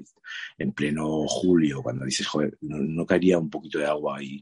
en 0.57 0.71
pleno 0.71 1.27
julio, 1.27 1.83
cuando 1.83 2.03
dices, 2.03 2.25
joder, 2.25 2.57
no, 2.61 3.05
caería 3.05 3.37
un 3.37 3.51
poquito 3.51 3.77
de 3.77 3.85
agua 3.85 4.23
y, 4.23 4.39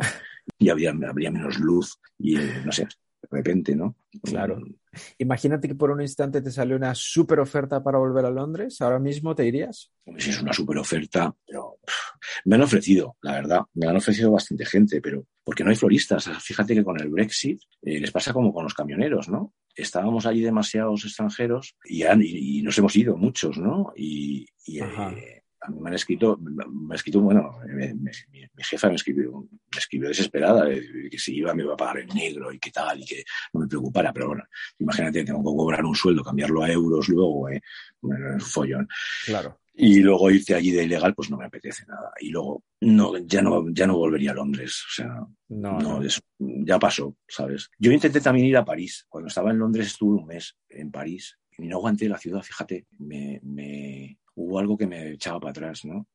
y 0.58 0.70
habría, 0.70 0.92
habría 0.92 1.30
menos 1.30 1.60
luz 1.60 2.00
y 2.18 2.38
eh, 2.38 2.62
no 2.64 2.72
sé, 2.72 2.84
de 2.84 3.28
repente, 3.30 3.76
¿no? 3.76 3.98
Claro. 4.24 4.62
Imagínate 5.18 5.68
que 5.68 5.76
por 5.76 5.92
un 5.92 6.02
instante 6.02 6.42
te 6.42 6.52
sale 6.52 6.76
una 6.76 6.96
super 6.96 7.40
oferta 7.42 7.84
para 7.84 7.98
volver 7.98 8.26
a 8.26 8.32
Londres. 8.32 8.82
¿Ahora 8.82 9.00
mismo 9.00 9.36
te 9.36 9.46
irías? 9.46 9.92
Si 10.18 10.30
es 10.30 10.42
una 10.42 10.54
super 10.54 10.78
oferta, 10.78 11.36
pero 11.46 11.78
me 12.46 12.56
han 12.56 12.62
ofrecido, 12.62 13.18
la 13.22 13.34
verdad, 13.34 13.62
me 13.74 13.88
han 13.88 13.96
ofrecido 13.96 14.32
bastante 14.32 14.66
gente, 14.66 15.02
pero 15.02 15.26
porque 15.44 15.64
no 15.64 15.70
hay 15.70 15.76
floristas. 15.76 16.30
Fíjate 16.42 16.76
que 16.76 16.84
con 16.84 17.00
el 17.00 17.10
Brexit 17.10 17.62
eh, 17.82 18.00
les 18.00 18.12
pasa 18.12 18.34
como 18.34 18.54
con 18.54 18.64
los 18.64 18.74
camioneros, 18.74 19.30
¿no? 19.30 19.54
Estábamos 19.76 20.26
allí 20.26 20.42
demasiados 20.42 21.06
extranjeros 21.06 21.76
y, 21.86 22.04
y, 22.04 22.62
nos 22.64 22.78
hemos 22.78 22.96
ido 22.96 23.16
muchos, 23.16 23.58
¿no? 23.58 23.94
Y, 23.96 24.46
eh, 24.68 25.44
me 25.70 25.90
han 25.90 25.94
escrito, 25.94 26.38
me 26.38 26.94
ha 26.94 26.96
escrito, 26.96 27.20
bueno, 27.22 27.60
mi, 27.66 28.64
jefa 28.64 28.90
me 28.90 28.96
escribió, 28.96 29.48
me 29.52 29.78
escribió 29.78 30.10
desesperada, 30.10 30.68
que 30.70 31.18
si 31.18 31.38
iba 31.38 31.54
me 31.54 31.64
iba 31.64 31.74
a 31.74 31.78
pagar 31.78 32.00
en 32.00 32.10
negro 32.10 32.52
y 32.52 32.60
qué 32.60 32.72
tal, 32.72 33.02
y 33.02 33.06
que 33.06 33.24
no 33.54 33.62
me 33.62 33.68
preocupara, 33.68 34.14
pero 34.14 34.28
bueno, 34.28 34.44
imagínate, 34.80 35.24
tengo 35.24 35.40
que 35.40 35.58
cobrar 35.58 35.84
un 35.86 35.96
sueldo, 35.96 36.24
cambiarlo 36.24 36.64
a 36.64 36.72
euros 36.72 37.10
luego, 37.10 37.50
eh, 37.50 37.62
bueno, 38.02 38.38
es 38.38 38.44
un 38.44 38.50
follón. 38.50 38.88
Claro. 39.26 39.60
Y 39.80 40.00
luego 40.00 40.32
irte 40.32 40.56
allí 40.56 40.72
de 40.72 40.86
ilegal, 40.86 41.14
pues 41.14 41.30
no 41.30 41.38
me 41.38 41.46
apetece 41.46 41.86
nada. 41.86 42.12
Y 42.20 42.32
luego, 42.32 42.64
no, 42.82 43.16
ya 43.20 43.44
no, 43.44 43.64
ya 43.70 43.86
no 43.86 43.96
volvería 43.96 44.32
a 44.32 44.34
Londres. 44.34 44.84
O 44.90 44.92
sea, 44.92 45.24
no, 45.50 45.80
no, 45.80 46.02
ya 46.40 46.80
pasó, 46.80 47.16
¿sabes? 47.28 47.70
Yo 47.78 47.92
intenté 47.92 48.20
también 48.20 48.48
ir 48.48 48.58
a 48.58 48.66
París. 48.66 49.06
Cuando 49.08 49.28
estaba 49.28 49.52
en 49.52 49.60
Londres 49.60 49.88
estuve 49.88 50.20
un 50.20 50.26
mes 50.26 50.56
en 50.70 50.90
París 50.90 51.38
y 51.60 51.68
no 51.68 51.78
aguanté 51.78 52.10
la 52.10 52.18
ciudad, 52.18 52.42
fíjate, 52.42 52.88
me, 52.98 53.40
me, 53.44 54.18
hubo 54.34 54.60
algo 54.60 54.78
que 54.78 54.88
me 54.88 55.12
echaba 55.12 55.40
para 55.40 55.52
atrás, 55.52 55.86
¿no? 55.86 56.08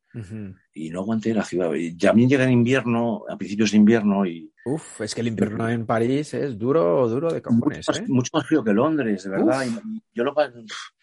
Y 0.74 0.90
no 0.90 1.00
aguanté 1.00 1.32
la 1.32 1.44
ciudad. 1.44 1.72
Y 1.74 1.96
también 1.96 2.28
llega 2.28 2.44
en 2.44 2.52
invierno, 2.52 3.22
a 3.28 3.36
principios 3.36 3.70
de 3.70 3.76
invierno 3.76 4.26
y... 4.26 4.52
Uf, 4.64 5.00
es 5.00 5.14
que 5.14 5.22
el 5.22 5.28
invierno 5.28 5.68
en 5.68 5.86
París 5.86 6.34
es 6.34 6.58
duro, 6.58 7.08
duro 7.08 7.32
de 7.32 7.42
cojones, 7.42 7.88
mucho, 7.88 8.00
¿eh? 8.00 8.04
mucho 8.08 8.30
más 8.34 8.46
frío 8.46 8.62
que 8.62 8.72
Londres, 8.72 9.24
de 9.24 9.30
verdad. 9.30 9.64
Y, 9.66 10.02
yo 10.14 10.24
lo... 10.24 10.34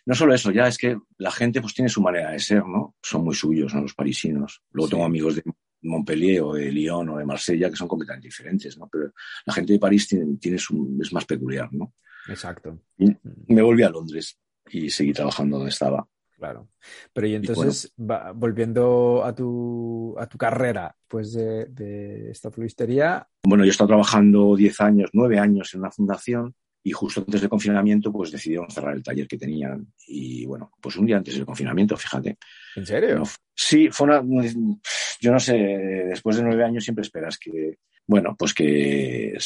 No 0.09 0.15
solo 0.15 0.33
eso, 0.33 0.49
ya 0.49 0.67
es 0.67 0.79
que 0.79 0.97
la 1.19 1.29
gente 1.29 1.61
pues 1.61 1.75
tiene 1.75 1.87
su 1.87 2.01
manera 2.01 2.31
de 2.31 2.39
ser, 2.39 2.65
¿no? 2.65 2.95
Son 2.99 3.23
muy 3.23 3.35
suyos, 3.35 3.75
¿no? 3.75 3.81
Los 3.81 3.93
parisinos. 3.93 4.63
Luego 4.71 4.89
tengo 4.89 5.05
amigos 5.05 5.35
de 5.35 5.43
Montpellier 5.83 6.41
o 6.41 6.53
de 6.53 6.71
Lyon 6.71 7.09
o 7.09 7.17
de 7.19 7.25
Marsella 7.25 7.69
que 7.69 7.75
son 7.75 7.87
completamente 7.87 8.27
diferentes, 8.27 8.75
¿no? 8.75 8.89
Pero 8.91 9.13
la 9.45 9.53
gente 9.53 9.73
de 9.73 9.77
París 9.77 10.07
tiene, 10.07 10.37
tiene 10.37 10.57
su, 10.57 10.97
es 10.99 11.13
más 11.13 11.25
peculiar, 11.25 11.71
¿no? 11.71 11.93
Exacto. 12.27 12.81
Y 12.97 13.05
me 13.53 13.61
volví 13.61 13.83
a 13.83 13.91
Londres 13.91 14.39
y 14.71 14.89
seguí 14.89 15.13
trabajando 15.13 15.57
donde 15.57 15.69
estaba. 15.69 16.07
Claro. 16.31 16.69
Pero 17.13 17.27
y 17.27 17.35
entonces, 17.35 17.93
volviendo 17.95 19.23
a 19.23 19.35
tu, 19.35 20.15
a 20.17 20.25
tu 20.25 20.39
carrera, 20.39 20.95
pues 21.07 21.33
de, 21.33 22.31
esta 22.31 22.49
floristería. 22.49 23.27
Bueno, 23.43 23.63
yo 23.63 23.67
he 23.67 23.71
estado 23.71 23.89
trabajando 23.89 24.55
10 24.55 24.81
años, 24.81 25.09
9 25.13 25.37
años 25.37 25.71
en 25.75 25.81
una 25.81 25.91
fundación 25.91 26.55
y 26.83 26.91
justo 26.91 27.21
antes 27.21 27.41
del 27.41 27.49
confinamiento, 27.49 28.11
pues 28.11 28.31
decidieron 28.31 28.69
cerrar 28.69 28.95
el 28.95 29.03
taller 29.03 29.27
que 29.27 29.37
tenían. 29.37 29.87
Y 30.07 30.45
bueno, 30.45 30.71
pues 30.81 30.95
un 30.95 31.05
día 31.05 31.17
antes 31.17 31.35
del 31.35 31.45
confinamiento, 31.45 31.97
fíjate. 31.97 32.37
¿En 32.75 32.85
serio? 32.85 33.23
sí, 33.55 33.89
fue 33.91 34.07
una. 34.07 34.23
Yo 35.19 35.31
no 35.31 35.39
sé, 35.39 35.53
después 35.53 36.37
de 36.37 36.43
nueve 36.43 36.63
años 36.63 36.83
siempre 36.83 37.03
esperas 37.03 37.37
que. 37.37 37.77
Bueno, 38.07 38.35
pues 38.37 38.55
que, 38.55 39.37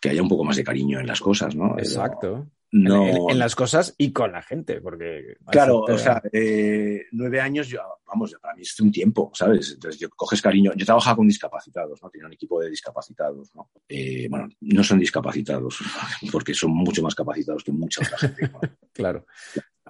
que 0.00 0.10
haya 0.10 0.22
un 0.22 0.28
poco 0.28 0.44
más 0.44 0.56
de 0.56 0.64
cariño 0.64 1.00
en 1.00 1.06
las 1.06 1.20
cosas, 1.20 1.56
¿no? 1.56 1.78
Exacto 1.78 2.46
no... 2.72 3.30
En, 3.30 3.38
las 3.38 3.54
cosas 3.54 3.94
y 3.98 4.12
con 4.12 4.32
la 4.32 4.42
gente, 4.42 4.80
porque... 4.80 5.36
Claro, 5.50 5.80
o 5.80 5.98
sea, 5.98 6.22
eh, 6.32 7.04
nueve 7.12 7.40
años, 7.40 7.68
yo, 7.68 7.80
vamos, 8.06 8.34
para 8.40 8.54
mí 8.54 8.62
es 8.62 8.80
un 8.80 8.90
tiempo, 8.90 9.30
¿sabes? 9.34 9.72
Entonces, 9.72 10.00
yo 10.00 10.08
coges 10.10 10.40
cariño. 10.40 10.72
Yo 10.74 10.86
trabajaba 10.86 11.16
con 11.16 11.28
discapacitados, 11.28 12.02
¿no? 12.02 12.08
Tenía 12.08 12.26
un 12.26 12.32
equipo 12.32 12.60
de 12.60 12.70
discapacitados, 12.70 13.54
¿no? 13.54 13.70
Eh, 13.88 14.26
bueno, 14.30 14.48
no 14.60 14.82
son 14.82 14.98
discapacitados, 14.98 15.78
porque 16.32 16.54
son 16.54 16.70
mucho 16.70 17.02
más 17.02 17.14
capacitados 17.14 17.62
que 17.62 17.72
mucha 17.72 18.02
otra 18.02 18.18
gente. 18.18 18.50
claro. 18.92 19.26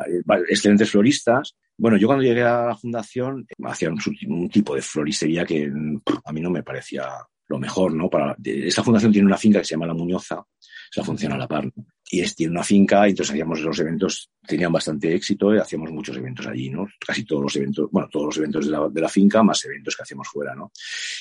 Eh, 0.07 0.23
excelentes 0.49 0.91
floristas. 0.91 1.57
Bueno, 1.77 1.97
yo 1.97 2.09
cuando 2.09 2.25
llegué 2.25 2.43
a 2.43 2.67
la 2.67 2.77
fundación 2.77 3.47
hacía 3.65 3.91
un, 3.91 4.01
un 4.29 4.49
tipo 4.49 4.75
de 4.75 4.83
floristería 4.83 5.45
que 5.45 5.71
a 6.25 6.33
mí 6.33 6.41
no 6.41 6.51
me 6.51 6.63
parecía 6.63 7.11
lo 7.53 7.59
mejor, 7.59 7.95
¿no? 7.95 8.09
Para, 8.09 8.37
esta 8.43 8.83
fundación 8.83 9.13
tiene 9.13 9.27
una 9.27 9.37
finca 9.37 9.59
que 9.59 9.65
se 9.65 9.75
llama 9.75 9.87
La 9.87 9.95
Muñoza, 9.95 10.43
esa 10.93 11.05
funciona 11.05 11.37
a 11.37 11.39
la 11.39 11.49
par. 11.49 11.71
Y 12.11 12.21
es, 12.21 12.35
tiene 12.37 12.53
una 12.53 12.63
finca, 12.63 13.07
y 13.07 13.11
entonces 13.11 13.33
hacíamos 13.33 13.61
los 13.61 13.79
eventos, 13.79 14.31
tenían 14.47 14.71
bastante 14.71 15.15
éxito, 15.15 15.55
y 15.55 15.59
hacíamos 15.59 15.91
muchos 15.91 16.15
eventos 16.15 16.47
allí, 16.47 16.69
¿no? 16.69 16.87
Casi 16.99 17.25
todos 17.25 17.43
los 17.43 17.57
eventos, 17.57 17.89
bueno, 17.91 18.09
todos 18.13 18.27
los 18.27 18.37
eventos 18.37 18.67
de 18.67 18.73
la, 18.73 18.87
de 18.91 19.01
la 19.01 19.09
finca, 19.09 19.43
más 19.43 19.65
eventos 19.65 19.97
que 19.97 20.03
hacíamos 20.03 20.29
fuera, 20.29 20.55
¿no? 20.55 20.71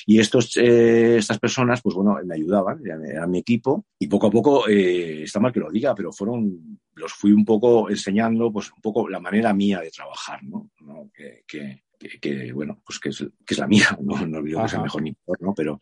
Y 0.04 0.20
estos, 0.20 0.54
eh, 0.58 1.16
estas 1.16 1.38
personas, 1.38 1.80
pues 1.80 1.94
bueno, 1.94 2.18
me 2.26 2.34
ayudaban, 2.34 2.82
eran, 2.84 3.30
mi 3.30 3.38
equipo, 3.38 3.86
y 3.98 4.06
poco 4.06 4.26
a 4.26 4.30
poco, 4.30 4.68
eh, 4.68 5.22
está 5.22 5.40
mal 5.40 5.52
que 5.52 5.60
lo 5.60 5.70
diga, 5.70 5.94
pero 5.94 6.12
fueron, 6.12 6.78
los 6.94 7.14
fui 7.14 7.32
un 7.32 7.46
poco 7.46 7.88
enseñando, 7.88 8.52
pues 8.52 8.70
un 8.70 8.82
poco 8.82 9.08
la 9.08 9.20
manera 9.20 9.54
mía 9.54 9.80
de 9.80 9.90
trabajar, 9.90 10.44
¿no? 10.44 10.70
Que, 11.14 11.44
que, 11.46 11.84
que, 12.20 12.52
bueno, 12.52 12.82
pues 12.84 12.98
que 12.98 13.08
es, 13.08 13.24
que 13.46 13.54
es 13.54 13.58
la 13.58 13.66
mía, 13.66 13.96
no, 14.02 14.26
no 14.26 14.42
digo 14.42 14.62
que 14.62 14.68
sea 14.68 14.82
mejor 14.82 15.02
ni 15.02 15.12
peor, 15.12 15.40
¿no? 15.40 15.54
Pero 15.54 15.80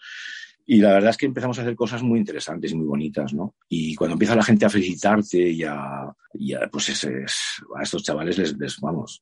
y 0.72 0.76
la 0.76 0.92
verdad 0.92 1.10
es 1.10 1.16
que 1.16 1.26
empezamos 1.26 1.58
a 1.58 1.62
hacer 1.62 1.74
cosas 1.74 2.00
muy 2.00 2.20
interesantes 2.20 2.70
y 2.70 2.76
muy 2.76 2.86
bonitas, 2.86 3.34
¿no? 3.34 3.56
Y 3.68 3.92
cuando 3.96 4.12
empieza 4.12 4.36
la 4.36 4.44
gente 4.44 4.66
a 4.66 4.70
felicitarte 4.70 5.50
y 5.50 5.64
a, 5.64 6.14
y 6.34 6.54
a 6.54 6.68
pues 6.70 6.90
es, 6.90 7.04
a 7.76 7.82
estos 7.82 8.04
chavales 8.04 8.38
les, 8.38 8.56
les 8.56 8.78
vamos, 8.78 9.20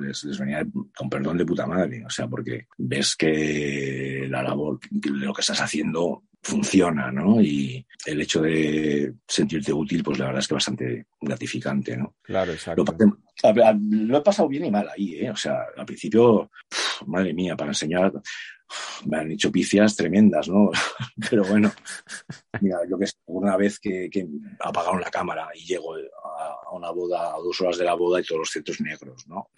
les, 0.00 0.24
les, 0.24 0.38
venía 0.38 0.66
con 0.96 1.10
perdón 1.10 1.36
de 1.36 1.44
puta 1.44 1.66
madre, 1.66 2.02
o 2.06 2.08
sea, 2.08 2.26
porque 2.28 2.66
ves 2.78 3.14
que 3.14 4.26
la 4.30 4.42
labor, 4.42 4.80
lo 5.04 5.34
que 5.34 5.42
estás 5.42 5.60
haciendo 5.60 6.22
funciona, 6.42 7.12
¿no? 7.12 7.42
Y 7.42 7.86
el 8.06 8.22
hecho 8.22 8.40
de 8.40 9.12
sentirte 9.28 9.74
útil, 9.74 10.02
pues 10.02 10.18
la 10.18 10.26
verdad 10.28 10.40
es 10.40 10.48
que 10.48 10.54
bastante 10.54 11.06
gratificante, 11.20 11.94
¿no? 11.94 12.14
Claro, 12.22 12.52
exacto. 12.52 12.86
Lo, 13.82 14.16
he 14.16 14.22
pasado 14.22 14.48
bien 14.48 14.64
y 14.64 14.70
mal 14.70 14.88
ahí, 14.88 15.16
¿eh? 15.16 15.30
O 15.30 15.36
sea, 15.36 15.58
al 15.76 15.84
principio, 15.84 16.50
madre 17.06 17.34
mía, 17.34 17.54
para 17.54 17.72
enseñar 17.72 18.10
me 19.06 19.18
han 19.18 19.30
hecho 19.30 19.50
picias 19.50 19.96
tremendas, 19.96 20.48
¿no? 20.48 20.70
Pero 21.30 21.44
bueno, 21.44 21.72
mira, 22.60 22.78
yo 22.88 22.98
que 22.98 23.06
sé, 23.06 23.14
una 23.26 23.56
vez 23.56 23.78
que, 23.78 24.08
que 24.10 24.26
apagaron 24.60 25.00
la 25.00 25.10
cámara 25.10 25.48
y 25.54 25.66
llego 25.66 25.94
a, 25.94 26.70
una 26.72 26.90
boda, 26.90 27.34
a 27.34 27.38
dos 27.38 27.60
horas 27.60 27.78
de 27.78 27.84
la 27.84 27.94
boda 27.94 28.20
y 28.20 28.24
todos 28.24 28.40
los 28.40 28.50
centros 28.50 28.80
negros, 28.80 29.26
¿no? 29.26 29.50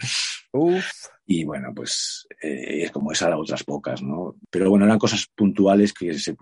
Uf. 0.52 1.08
Y 1.24 1.44
bueno, 1.44 1.72
pues 1.74 2.26
eh, 2.42 2.82
es 2.82 2.90
como 2.90 3.12
esa 3.12 3.34
otras 3.36 3.62
pocas, 3.64 4.02
¿no? 4.02 4.36
Pero 4.50 4.68
bueno, 4.68 4.84
eran 4.84 4.98
cosas 4.98 5.26
puntuales 5.34 5.92
que 5.92 6.12
se, 6.12 6.18
se, 6.18 6.36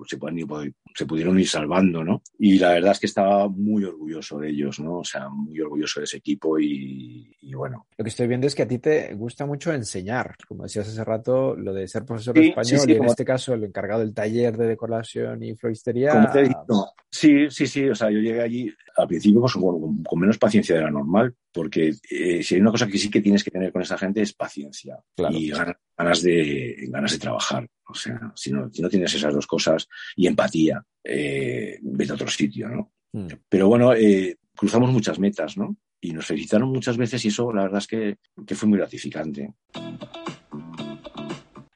se, 0.94 1.06
pudieron 1.06 1.38
ir 1.38 1.48
salvando, 1.48 2.02
¿no? 2.02 2.22
Y 2.38 2.58
la 2.58 2.70
verdad 2.70 2.92
es 2.92 2.98
que 2.98 3.06
estaba 3.06 3.48
muy 3.48 3.84
orgulloso 3.84 4.38
de 4.38 4.48
ellos, 4.48 4.80
¿no? 4.80 4.98
O 4.98 5.04
sea, 5.04 5.28
muy 5.28 5.61
orgulloso 5.61 6.00
de 6.00 6.04
ese 6.04 6.16
equipo 6.16 6.58
y, 6.58 7.36
y 7.40 7.54
bueno. 7.54 7.86
Lo 7.96 8.02
que 8.02 8.08
estoy 8.08 8.26
viendo 8.26 8.46
es 8.46 8.54
que 8.54 8.62
a 8.62 8.68
ti 8.68 8.78
te 8.78 9.14
gusta 9.14 9.46
mucho 9.46 9.72
enseñar, 9.72 10.34
como 10.48 10.64
decías 10.64 10.88
hace 10.88 11.04
rato, 11.04 11.54
lo 11.54 11.72
de 11.74 11.86
ser 11.86 12.04
profesor 12.04 12.34
de 12.34 12.48
español 12.48 12.80
sí, 12.80 12.86
sí, 12.86 12.92
y 12.92 12.96
en 12.96 13.04
este 13.04 13.24
caso 13.24 13.52
el 13.52 13.64
encargado 13.64 14.00
del 14.00 14.14
taller 14.14 14.56
de 14.56 14.66
decoración 14.66 15.42
y 15.42 15.54
floristería. 15.54 16.12
Como 16.12 16.32
te 16.32 16.40
he 16.40 16.48
dicho, 16.48 16.86
sí, 17.11 17.50
sí, 17.50 17.66
sí, 17.66 17.88
o 17.88 17.94
sea, 17.94 18.11
yo 18.11 18.18
llegué 18.18 18.40
allí 18.40 18.74
al 18.96 19.08
principio 19.08 19.40
pues, 19.40 19.54
con, 19.54 20.02
con 20.02 20.20
menos 20.20 20.38
paciencia 20.38 20.76
de 20.76 20.82
la 20.82 20.90
normal, 20.90 21.34
porque 21.52 21.94
eh, 22.11 22.42
si 22.42 22.54
hay 22.54 22.61
una 22.61 22.70
cosa 22.70 22.86
que 22.86 22.98
sí 22.98 23.11
que 23.11 23.20
tienes 23.20 23.44
que 23.44 23.50
tener 23.50 23.72
con 23.72 23.82
esa 23.82 23.98
gente 23.98 24.22
es 24.22 24.32
paciencia 24.32 24.98
claro. 25.16 25.36
y 25.36 25.50
ganas 25.50 26.22
de, 26.22 26.76
ganas 26.88 27.12
de 27.12 27.18
trabajar. 27.18 27.68
O 27.86 27.94
sea, 27.94 28.32
si 28.36 28.52
no, 28.52 28.70
si 28.72 28.82
no 28.82 28.88
tienes 28.88 29.14
esas 29.14 29.34
dos 29.34 29.46
cosas 29.46 29.88
y 30.16 30.26
empatía, 30.26 30.84
eh, 31.02 31.78
vete 31.82 32.12
a 32.12 32.14
otro 32.14 32.28
sitio, 32.28 32.68
¿no? 32.68 32.92
Mm. 33.12 33.26
Pero 33.48 33.68
bueno, 33.68 33.92
eh, 33.94 34.36
cruzamos 34.56 34.92
muchas 34.92 35.18
metas, 35.18 35.56
¿no? 35.56 35.76
Y 36.00 36.12
nos 36.12 36.26
felicitaron 36.26 36.70
muchas 36.70 36.96
veces 36.96 37.24
y 37.24 37.28
eso 37.28 37.52
la 37.52 37.62
verdad 37.62 37.78
es 37.78 37.86
que, 37.86 38.16
que 38.46 38.54
fue 38.54 38.68
muy 38.68 38.78
gratificante. 38.78 39.54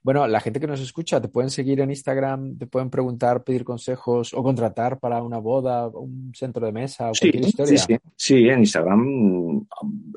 Bueno, 0.05 0.27
la 0.29 0.39
gente 0.39 0.61
que 0.61 0.67
nos 0.67 0.81
escucha, 0.81 1.19
te 1.19 1.29
pueden 1.29 1.49
seguir 1.49 1.81
en 1.81 1.89
Instagram, 1.89 2.59
te 2.59 2.67
pueden 2.67 2.91
preguntar, 2.91 3.43
pedir 3.43 3.65
consejos 3.65 4.35
o 4.35 4.43
contratar 4.43 5.01
para 5.01 5.23
una 5.23 5.39
boda, 5.39 5.89
un 5.89 6.31
centro 6.35 6.67
de 6.67 6.73
mesa 6.73 7.11
o 7.11 7.15
sí, 7.15 7.21
cualquier 7.31 7.45
historia. 7.47 7.79
Sí, 7.79 7.87
sí. 7.89 7.99
sí, 8.15 8.49
en 8.51 8.59
Instagram. 8.59 9.67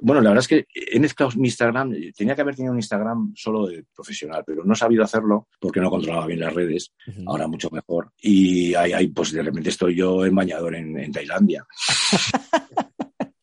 Bueno, 0.02 0.20
la 0.22 0.32
verdad 0.32 0.40
es 0.40 0.48
que 0.50 0.66
he 0.74 1.00
mezclado 1.00 1.32
mi 1.38 1.48
Instagram. 1.48 1.94
Tenía 2.18 2.36
que 2.36 2.42
haber 2.42 2.58
tenido 2.58 2.74
un 2.74 2.80
Instagram 2.80 3.32
solo 3.34 3.68
de 3.68 3.86
profesional, 3.96 4.44
pero 4.46 4.66
no 4.66 4.74
he 4.74 4.76
sabido 4.76 5.06
hacerlo 5.06 5.48
porque 5.58 5.80
no 5.80 5.90
controlaba 5.90 6.28
bien 6.28 6.42
las 6.42 6.54
redes. 6.54 6.92
Uh 7.08 7.12
-huh. 7.12 7.24
Ahora 7.28 7.48
mucho 7.48 7.70
mejor. 7.72 8.12
Y 8.22 8.74
ahí, 8.76 8.92
ahí, 8.92 9.08
pues 9.08 9.32
de 9.32 9.42
repente 9.42 9.70
estoy 9.70 9.96
yo 9.96 10.26
en 10.26 10.36
bañador 10.36 10.76
en, 10.76 11.00
en 11.00 11.14
Tailandia. 11.14 11.66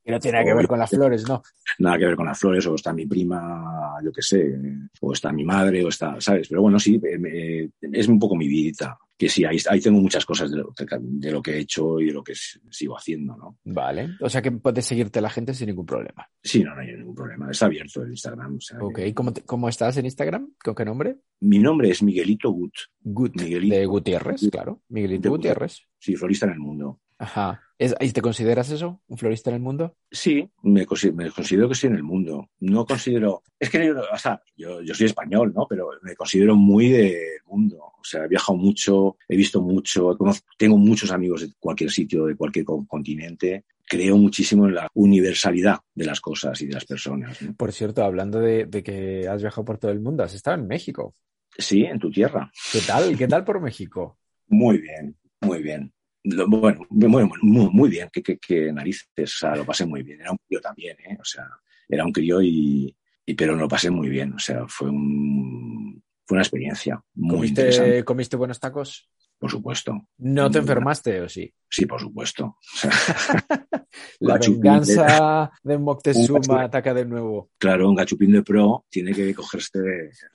Y 0.05 0.11
no 0.11 0.21
tiene 0.21 0.39
nada 0.39 0.51
que 0.51 0.55
ver 0.55 0.67
con 0.69 0.79
las 0.79 0.91
flores, 0.91 1.27
¿no? 1.27 1.43
Nada 1.79 1.99
que 1.99 2.05
ver 2.05 2.17
con 2.17 2.27
las 2.27 2.39
flores, 2.39 2.67
o 2.67 2.75
está 2.75 2.93
mi 2.93 3.07
prima, 3.07 3.97
yo 4.05 4.13
qué 4.13 4.21
sé, 4.21 4.55
o 5.01 5.13
está 5.13 5.33
mi 5.33 5.45
madre, 5.45 5.83
o 5.83 5.89
está, 5.89 6.21
¿sabes? 6.21 6.47
Pero 6.49 6.61
bueno, 6.61 6.79
sí, 6.79 7.01
me, 7.19 7.71
es 7.81 8.09
un 8.09 8.19
poco 8.19 8.37
mi 8.37 8.47
vida. 8.47 8.99
Que 9.17 9.29
sí, 9.29 9.45
ahí, 9.45 9.57
ahí 9.71 9.81
tengo 9.81 10.01
muchas 10.01 10.27
cosas 10.27 10.51
de 10.51 10.57
lo, 10.57 10.75
de 10.77 11.31
lo, 11.31 11.41
que 11.41 11.53
he 11.53 11.59
hecho 11.61 12.01
y 12.01 12.07
de 12.07 12.13
lo 12.13 12.25
que 12.25 12.35
sigo 12.35 12.99
haciendo, 12.99 13.37
¿no? 13.37 13.59
Vale. 13.65 14.11
O 14.21 14.29
sea 14.29 14.43
que 14.43 14.51
puedes 14.51 14.85
seguirte 14.85 15.21
la 15.21 15.31
gente 15.31 15.55
sin 15.55 15.69
ningún 15.69 15.87
problema. 15.87 16.29
Sí, 16.43 16.65
no, 16.65 16.75
no 16.75 16.81
hay 16.81 16.97
ningún 16.97 17.15
problema. 17.15 17.49
Está 17.49 17.67
abierto 17.67 18.03
el 18.03 18.11
Instagram. 18.11 18.57
O 18.57 18.61
sea, 18.61 18.79
ok. 18.83 18.97
Que... 18.97 19.15
¿Cómo, 19.15 19.33
te, 19.33 19.43
¿Cómo 19.43 19.69
estás 19.69 19.97
en 19.99 20.07
Instagram? 20.07 20.53
¿Con 20.63 20.75
qué 20.75 20.85
nombre? 20.85 21.17
Mi 21.41 21.61
nombre 21.61 21.91
es 21.91 22.03
Miguelito 22.03 22.51
Gut. 22.51 22.75
Gut. 23.01 23.41
Miguelito. 23.41 23.77
De 23.77 23.87
Gutiérrez, 23.87 24.43
Gut. 24.43 24.51
claro. 24.51 24.83
Miguelito 24.89 25.23
de 25.23 25.29
Gutiérrez. 25.29 25.79
Sí, 25.97 26.17
florista 26.17 26.47
en 26.47 26.53
el 26.53 26.59
mundo. 26.59 27.01
Ajá. 27.19 27.61
¿Es, 27.79 27.95
¿Y 28.01 28.13
te 28.13 28.23
consideras 28.23 28.71
eso? 28.71 29.01
¿Un 29.09 29.19
florista 29.19 29.51
en 29.51 29.57
el 29.57 29.63
mundo? 29.63 29.97
Sí, 30.11 30.49
me, 30.63 30.87
me 31.15 31.31
considero 31.31 31.69
que 31.69 31.73
estoy 31.73 31.91
en 31.91 31.97
el 31.97 32.03
mundo. 32.03 32.51
No 32.61 32.85
considero. 32.85 33.43
Es 33.59 33.71
que, 33.71 33.93
o 33.93 34.19
sea, 34.19 34.41
yo, 34.57 34.81
yo 34.83 34.95
soy 34.95 35.07
español, 35.07 35.53
¿no? 35.55 35.67
Pero 35.69 35.91
me 36.03 36.15
considero 36.15 36.57
muy 36.57 36.91
del 36.91 37.41
mundo. 37.47 37.79
O 37.79 38.05
sea, 38.05 38.25
he 38.25 38.29
viajado 38.29 38.57
mucho, 38.57 39.17
he 39.29 39.37
visto 39.37 39.61
mucho, 39.61 40.17
conozco, 40.17 40.47
tengo 40.59 40.77
muchos 40.77 41.11
amigos 41.11 41.43
de 41.43 41.53
cualquier 41.59 41.91
sitio, 41.91 42.27
de 42.27 42.37
cualquier 42.37 42.65
continente. 42.65 43.65
Creo 43.87 44.17
muchísimo 44.17 44.67
en 44.67 44.75
la 44.75 44.89
universalidad 44.95 45.79
de 45.95 46.05
las 46.05 46.21
cosas 46.21 46.61
y 46.63 46.67
de 46.67 46.75
las 46.75 46.85
personas. 46.85 47.41
¿no? 47.43 47.55
Por 47.55 47.73
cierto, 47.73 48.05
hablando 48.05 48.41
de, 48.41 48.67
de 48.67 48.83
que 48.83 49.29
has 49.29 49.41
viajado 49.41 49.65
por 49.65 49.79
todo 49.79 49.91
el 49.91 50.01
mundo, 50.01 50.23
has 50.23 50.35
estado 50.35 50.59
en 50.59 50.67
México. 50.67 51.15
Sí, 51.57 51.85
en 51.85 51.99
tu 51.99 52.11
tierra. 52.11 52.51
¿Qué 52.73 52.81
tal? 52.81 53.17
¿Qué 53.17 53.29
tal 53.29 53.45
por 53.45 53.61
México? 53.61 54.19
Muy 54.49 54.79
bien, 54.79 55.17
muy 55.41 55.63
bien. 55.63 55.94
Bueno, 56.25 56.87
muy, 56.89 57.29
muy, 57.43 57.69
muy 57.71 57.91
bien, 57.91 58.09
qué, 58.11 58.73
narices, 58.73 59.07
o 59.17 59.27
sea, 59.27 59.57
lo 59.57 59.65
pasé 59.67 59.85
muy 59.85 60.03
bien. 60.03 60.23
Era 60.23 60.33
un 60.33 60.39
crío 60.49 60.61
también, 60.61 60.97
¿eh? 61.01 61.19
O 61.21 61.25
sea, 61.25 61.47
era 61.87 62.05
un 62.05 62.13
crío 62.13 62.41
y, 62.41 62.97
y 63.27 63.35
pero 63.35 63.55
lo 63.55 63.69
pasé 63.69 63.91
muy 63.91 64.09
bien, 64.09 64.33
o 64.33 64.39
sea, 64.39 64.67
fue 64.67 64.89
un, 64.89 66.03
fue 66.27 66.37
una 66.37 66.43
experiencia 66.43 67.03
muy 67.15 67.37
¿Comiste, 67.37 67.61
interesante. 67.61 68.05
¿Comiste 68.05 68.37
buenos 68.37 68.59
tacos? 68.59 69.11
Por 69.45 69.51
supuesto. 69.51 70.09
¿No 70.21 70.51
te 70.51 70.57
enfermaste 70.57 71.21
o 71.21 71.29
sí? 71.29 71.53
Sí, 71.69 71.85
por 71.85 72.01
supuesto. 72.01 72.57
La 74.21 74.39
venganza 74.39 75.51
de, 75.63 75.77
Moctezuma 75.77 76.63
ataca 76.63 76.95
de 76.95 77.05
nuevo. 77.05 77.51
Claro, 77.59 77.91
un 77.91 77.95
gachupín 77.95 78.33
de 78.33 78.43
pro 78.43 78.87
tiene 78.89 79.13
que 79.13 79.35
cogerse 79.35 79.81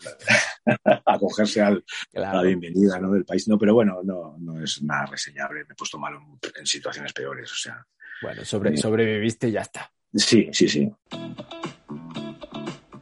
acogerse 1.05 1.59
al, 1.59 1.83
claro. 2.11 2.37
a 2.37 2.41
la 2.43 2.47
bienvenida 2.49 2.99
¿no? 2.99 3.11
del 3.11 3.25
país. 3.25 3.47
No, 3.47 3.57
pero 3.57 3.73
bueno, 3.73 4.01
no, 4.03 4.37
no 4.37 4.63
es 4.63 4.79
nada 4.83 5.07
reseñable. 5.07 5.61
Me 5.61 5.73
he 5.73 5.75
puesto 5.75 5.97
malo 5.97 6.19
en, 6.19 6.51
en 6.59 6.67
situaciones 6.67 7.11
peores. 7.11 7.51
O 7.51 7.55
sea. 7.55 7.83
Bueno, 8.21 8.45
sobre, 8.45 8.77
sobreviviste 8.77 9.47
y 9.47 9.53
ya 9.53 9.61
está. 9.61 9.91
Sí, 10.13 10.49
sí, 10.51 10.69
sí. 10.69 10.93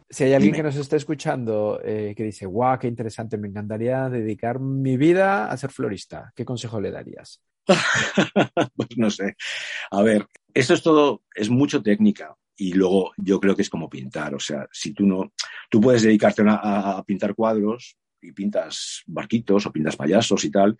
Si 0.09 0.23
hay 0.23 0.33
alguien 0.33 0.53
Dime. 0.53 0.57
que 0.57 0.63
nos 0.63 0.75
está 0.77 0.95
escuchando 0.95 1.81
eh, 1.83 2.13
que 2.15 2.23
dice, 2.23 2.45
guau, 2.45 2.79
qué 2.79 2.87
interesante, 2.87 3.37
me 3.37 3.49
encantaría 3.49 4.09
dedicar 4.09 4.59
mi 4.59 4.95
vida 4.95 5.51
a 5.51 5.57
ser 5.57 5.69
florista, 5.69 6.31
¿qué 6.35 6.45
consejo 6.45 6.79
le 6.79 6.91
darías? 6.91 7.41
pues 8.75 8.97
no 8.97 9.09
sé. 9.11 9.35
A 9.91 10.01
ver, 10.01 10.25
esto 10.53 10.73
es 10.73 10.81
todo, 10.81 11.23
es 11.35 11.49
mucho 11.49 11.83
técnica 11.83 12.35
y 12.55 12.73
luego 12.73 13.11
yo 13.17 13.39
creo 13.39 13.55
que 13.55 13.61
es 13.63 13.69
como 13.69 13.89
pintar, 13.89 14.33
o 14.33 14.39
sea, 14.39 14.67
si 14.71 14.93
tú 14.93 15.05
no, 15.05 15.33
tú 15.69 15.81
puedes 15.81 16.03
dedicarte 16.03 16.41
a, 16.43 16.55
a, 16.55 16.97
a 16.99 17.03
pintar 17.03 17.35
cuadros 17.35 17.97
y 18.21 18.31
pintas 18.31 19.03
barquitos 19.07 19.65
o 19.65 19.71
pintas 19.71 19.97
payasos 19.97 20.43
y 20.45 20.51
tal, 20.51 20.77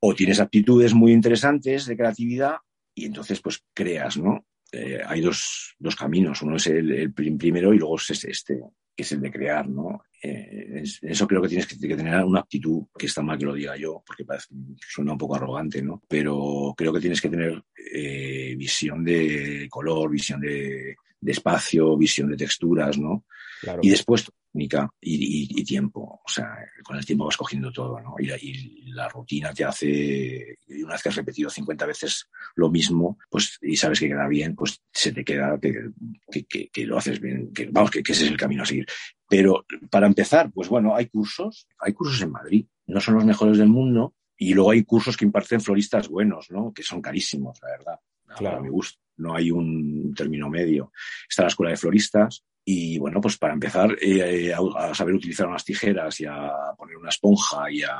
o 0.00 0.14
tienes 0.14 0.40
aptitudes 0.40 0.94
muy 0.94 1.12
interesantes 1.12 1.86
de 1.86 1.96
creatividad 1.96 2.56
y 2.94 3.06
entonces 3.06 3.40
pues 3.40 3.64
creas, 3.74 4.16
¿no? 4.16 4.44
Eh, 4.76 5.00
hay 5.04 5.20
dos, 5.20 5.74
dos, 5.78 5.96
caminos. 5.96 6.42
Uno 6.42 6.56
es 6.56 6.66
el, 6.66 6.92
el, 6.92 7.12
primero 7.12 7.72
y 7.72 7.78
luego 7.78 7.96
es 7.96 8.24
este, 8.24 8.60
que 8.94 9.02
es 9.02 9.12
el 9.12 9.20
de 9.20 9.30
crear, 9.30 9.68
¿no? 9.68 10.02
Eh, 10.22 10.80
es, 10.82 10.98
eso 11.02 11.26
creo 11.26 11.42
que 11.42 11.48
tienes 11.48 11.66
que, 11.66 11.78
que, 11.78 11.96
tener 11.96 12.24
una 12.24 12.40
actitud, 12.40 12.84
que 12.98 13.06
está 13.06 13.22
mal 13.22 13.38
que 13.38 13.44
lo 13.44 13.54
diga 13.54 13.76
yo, 13.76 14.02
porque 14.06 14.24
parece, 14.24 14.48
suena 14.78 15.12
un 15.12 15.18
poco 15.18 15.36
arrogante, 15.36 15.82
¿no? 15.82 16.02
Pero 16.08 16.74
creo 16.76 16.92
que 16.92 17.00
tienes 17.00 17.20
que 17.20 17.28
tener 17.28 17.62
eh, 17.92 18.54
visión 18.56 19.04
de 19.04 19.66
color, 19.70 20.10
visión 20.10 20.40
de, 20.40 20.96
de, 21.20 21.32
espacio, 21.32 21.96
visión 21.96 22.30
de 22.30 22.36
texturas, 22.36 22.98
¿no? 22.98 23.24
Claro. 23.60 23.80
Y 23.82 23.90
después 23.90 24.30
técnica 24.56 24.90
y, 25.00 25.14
y, 25.14 25.60
y, 25.60 25.64
tiempo. 25.64 26.20
O 26.24 26.28
sea, 26.28 26.56
con 26.82 26.96
el 26.96 27.04
tiempo 27.04 27.26
vas 27.26 27.36
cogiendo 27.36 27.70
todo, 27.70 28.00
¿no? 28.00 28.14
Y 28.18 28.26
la, 28.26 28.36
y 28.40 28.90
la, 28.92 29.08
rutina 29.08 29.52
te 29.52 29.64
hace, 29.64 30.58
y 30.66 30.82
una 30.82 30.94
vez 30.94 31.02
que 31.02 31.08
has 31.10 31.16
repetido 31.16 31.50
50 31.50 31.86
veces 31.86 32.28
lo 32.54 32.70
mismo, 32.70 33.18
pues, 33.28 33.58
y 33.62 33.76
sabes 33.76 34.00
que 34.00 34.08
queda 34.08 34.26
bien, 34.26 34.54
pues 34.54 34.80
se 34.92 35.12
te 35.12 35.24
queda 35.24 35.58
que, 35.60 35.90
que, 36.30 36.44
que, 36.44 36.68
que 36.68 36.86
lo 36.86 36.96
haces 36.96 37.20
bien, 37.20 37.52
que 37.52 37.66
vamos, 37.66 37.90
que, 37.90 38.00
ese 38.00 38.24
es 38.24 38.30
el 38.30 38.36
camino 38.36 38.62
a 38.62 38.66
seguir. 38.66 38.86
Pero 39.28 39.66
para 39.90 40.06
empezar, 40.06 40.50
pues 40.52 40.68
bueno, 40.68 40.94
hay 40.94 41.06
cursos, 41.06 41.66
hay 41.78 41.92
cursos 41.92 42.20
en 42.22 42.32
Madrid, 42.32 42.66
no 42.86 43.00
son 43.00 43.14
los 43.14 43.24
mejores 43.24 43.58
del 43.58 43.68
mundo, 43.68 44.14
y 44.38 44.54
luego 44.54 44.70
hay 44.70 44.84
cursos 44.84 45.16
que 45.16 45.24
imparten 45.24 45.60
floristas 45.60 46.08
buenos, 46.08 46.50
¿no? 46.50 46.72
Que 46.72 46.82
son 46.82 47.00
carísimos, 47.00 47.58
la 47.62 47.70
verdad. 47.70 48.00
Claro. 48.36 48.58
A 48.58 48.60
mi 48.60 48.68
gusto. 48.68 48.98
No 49.18 49.34
hay 49.34 49.50
un 49.50 50.12
término 50.14 50.50
medio. 50.50 50.92
Está 51.26 51.42
la 51.42 51.48
escuela 51.48 51.70
de 51.70 51.78
floristas, 51.78 52.44
y 52.68 52.98
bueno, 52.98 53.20
pues 53.20 53.38
para 53.38 53.54
empezar 53.54 53.96
eh, 54.00 54.52
a, 54.52 54.58
a, 54.88 54.92
saber 54.92 55.14
utilizar 55.14 55.46
unas 55.46 55.64
tijeras 55.64 56.18
y 56.20 56.24
a 56.26 56.50
poner 56.76 56.96
una 56.96 57.10
esponja 57.10 57.70
y 57.70 57.82
a 57.82 57.96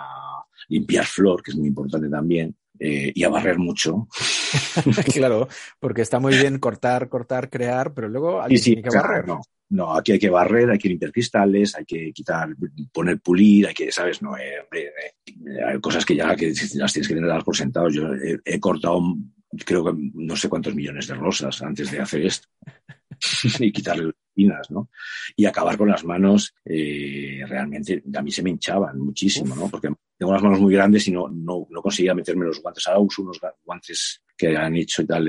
limpiar 0.69 1.05
flor, 1.07 1.41
que 1.41 1.53
es 1.53 1.57
muy 1.57 1.69
importante 1.69 2.09
también, 2.09 2.53
eh, 2.81 3.13
y 3.15 3.23
a 3.23 3.29
barrer 3.29 3.59
mucho. 3.59 4.09
claro, 5.15 5.47
porque 5.79 6.03
está 6.03 6.19
muy 6.19 6.37
bien 6.37 6.59
cortar, 6.59 7.09
cortar, 7.09 7.49
crear, 7.49 7.95
pero 7.95 8.09
luego 8.09 8.43
alguien 8.43 8.59
sí, 8.59 8.65
sí, 8.65 8.71
tiene 8.73 8.89
que 8.89 8.97
barrer. 8.97 9.25
Claro, 9.25 9.39
no. 9.39 9.41
No, 9.69 9.97
aquí 9.97 10.13
hay 10.13 10.19
que 10.19 10.31
barrer, 10.31 10.71
hay 10.71 10.79
que 10.79 10.89
limpiar 10.89 11.11
cristales, 11.11 11.75
hay 11.77 11.85
que 11.85 12.13
quitar, 12.13 12.49
poner 12.93 13.21
pulir, 13.21 13.67
hay 13.69 13.75
que, 13.75 13.91
¿sabes? 13.91 14.23
No, 14.23 14.37
eh, 14.37 14.65
eh, 14.73 15.65
hay 15.65 15.81
cosas 15.81 16.05
que 16.05 16.15
ya 16.15 16.37
que 16.37 16.53
las 16.75 16.93
tienes 16.93 17.09
que 17.09 17.15
tener 17.15 17.45
por 17.45 17.57
sentado. 17.57 17.89
Yo 17.89 18.15
he, 18.15 18.39
he 18.45 18.61
cortado, 18.61 19.01
creo 19.65 19.85
que 19.85 19.93
no 20.15 20.37
sé 20.37 20.49
cuántos 20.49 20.75
millones 20.75 21.09
de 21.09 21.15
rosas 21.15 21.63
antes 21.63 21.91
de 21.91 22.01
hacer 22.01 22.27
esto. 22.27 22.49
y 23.59 23.73
quitarle 23.73 24.13
espinas, 24.37 24.71
¿no? 24.71 24.91
Y 25.35 25.47
acabar 25.47 25.77
con 25.77 25.89
las 25.89 26.05
manos, 26.05 26.55
eh, 26.65 27.43
realmente 27.47 28.03
a 28.15 28.23
mí 28.23 28.31
se 28.31 28.43
me 28.43 28.51
hinchaban 28.51 28.99
muchísimo, 28.99 29.55
¿no? 29.57 29.69
Porque 29.69 29.89
tengo 30.19 30.33
las 30.33 30.43
manos 30.43 30.61
muy 30.61 30.75
grandes 30.75 31.07
y 31.09 31.13
no, 31.13 31.29
no, 31.29 31.67
no 31.71 31.83
conseguía 31.83 32.15
meterme 32.15 32.47
los 32.47 32.61
guantes. 32.61 32.87
Ahora 32.87 33.01
uso 33.01 33.23
unos 33.23 33.41
guantes 33.65 34.23
que 34.37 34.57
han 34.57 34.77
hecho 34.77 35.03
y 35.03 35.07
tal, 35.07 35.29